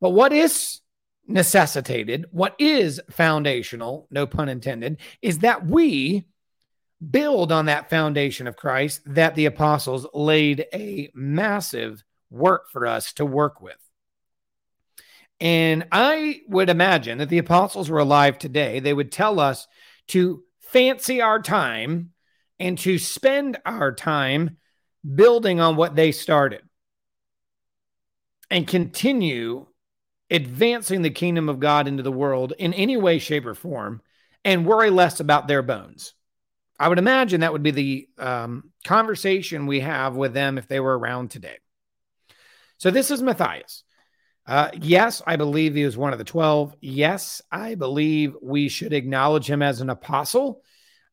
But 0.00 0.10
what 0.10 0.32
is 0.32 0.80
necessitated, 1.26 2.26
what 2.30 2.54
is 2.58 3.00
foundational, 3.10 4.06
no 4.10 4.26
pun 4.26 4.48
intended, 4.48 4.98
is 5.20 5.40
that 5.40 5.66
we 5.66 6.24
build 7.10 7.50
on 7.50 7.66
that 7.66 7.90
foundation 7.90 8.46
of 8.46 8.56
Christ 8.56 9.00
that 9.06 9.34
the 9.34 9.46
apostles 9.46 10.06
laid 10.14 10.66
a 10.72 11.10
massive 11.14 12.02
work 12.30 12.70
for 12.70 12.86
us 12.86 13.12
to 13.14 13.26
work 13.26 13.60
with. 13.60 13.76
And 15.40 15.86
I 15.90 16.42
would 16.48 16.70
imagine 16.70 17.18
that 17.18 17.28
the 17.28 17.38
apostles 17.38 17.90
were 17.90 17.98
alive 17.98 18.38
today, 18.38 18.80
they 18.80 18.94
would 18.94 19.10
tell 19.10 19.40
us 19.40 19.66
to 20.08 20.42
fancy 20.60 21.20
our 21.20 21.40
time 21.40 22.10
and 22.60 22.78
to 22.78 22.98
spend 22.98 23.58
our 23.66 23.92
time 23.92 24.58
building 25.14 25.60
on 25.60 25.76
what 25.76 25.96
they 25.96 26.12
started 26.12 26.62
and 28.50 28.68
continue 28.68 29.66
advancing 30.30 31.02
the 31.02 31.10
kingdom 31.10 31.48
of 31.48 31.58
God 31.58 31.88
into 31.88 32.02
the 32.02 32.12
world 32.12 32.52
in 32.58 32.72
any 32.74 32.96
way, 32.96 33.18
shape, 33.18 33.44
or 33.44 33.54
form 33.54 34.00
and 34.44 34.66
worry 34.66 34.90
less 34.90 35.20
about 35.20 35.48
their 35.48 35.62
bones. 35.62 36.14
I 36.82 36.88
would 36.88 36.98
imagine 36.98 37.40
that 37.40 37.52
would 37.52 37.62
be 37.62 37.70
the 37.70 38.08
um, 38.18 38.72
conversation 38.84 39.66
we 39.66 39.80
have 39.80 40.16
with 40.16 40.34
them 40.34 40.58
if 40.58 40.68
they 40.68 40.80
were 40.80 40.98
around 40.98 41.30
today. 41.30 41.58
So, 42.78 42.90
this 42.90 43.10
is 43.10 43.22
Matthias. 43.22 43.84
Uh, 44.46 44.70
yes, 44.80 45.22
I 45.26 45.36
believe 45.36 45.74
he 45.74 45.84
was 45.84 45.96
one 45.96 46.12
of 46.12 46.18
the 46.18 46.24
12. 46.24 46.74
Yes, 46.80 47.40
I 47.50 47.76
believe 47.76 48.34
we 48.42 48.68
should 48.68 48.92
acknowledge 48.92 49.48
him 49.48 49.62
as 49.62 49.80
an 49.80 49.90
apostle 49.90 50.62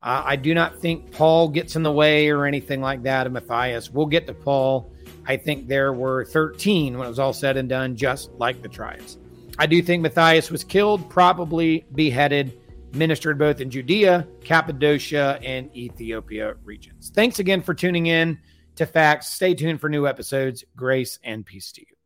uh, 0.01 0.23
I 0.25 0.35
do 0.37 0.53
not 0.53 0.79
think 0.79 1.11
Paul 1.11 1.49
gets 1.49 1.75
in 1.75 1.83
the 1.83 1.91
way 1.91 2.29
or 2.29 2.45
anything 2.45 2.79
like 2.79 3.03
that 3.03 3.27
of 3.27 3.33
Matthias. 3.33 3.89
We'll 3.89 4.05
get 4.05 4.27
to 4.27 4.33
Paul. 4.33 4.93
I 5.25 5.35
think 5.35 5.67
there 5.67 5.91
were 5.91 6.23
13 6.23 6.97
when 6.97 7.05
it 7.05 7.09
was 7.09 7.19
all 7.19 7.33
said 7.33 7.57
and 7.57 7.67
done, 7.67 7.97
just 7.97 8.31
like 8.33 8.61
the 8.61 8.69
tribes. 8.69 9.17
I 9.57 9.65
do 9.65 9.81
think 9.81 10.01
Matthias 10.01 10.49
was 10.49 10.63
killed, 10.63 11.09
probably 11.09 11.85
beheaded, 11.93 12.58
ministered 12.93 13.37
both 13.37 13.61
in 13.61 13.69
Judea, 13.69 14.27
Cappadocia, 14.43 15.39
and 15.43 15.75
Ethiopia 15.75 16.55
regions. 16.63 17.11
Thanks 17.13 17.39
again 17.39 17.61
for 17.61 17.73
tuning 17.73 18.07
in 18.07 18.39
to 18.75 18.85
Facts. 18.85 19.27
Stay 19.27 19.53
tuned 19.53 19.81
for 19.81 19.89
new 19.89 20.07
episodes. 20.07 20.63
Grace 20.75 21.19
and 21.23 21.45
peace 21.45 21.71
to 21.73 21.81
you. 21.81 21.98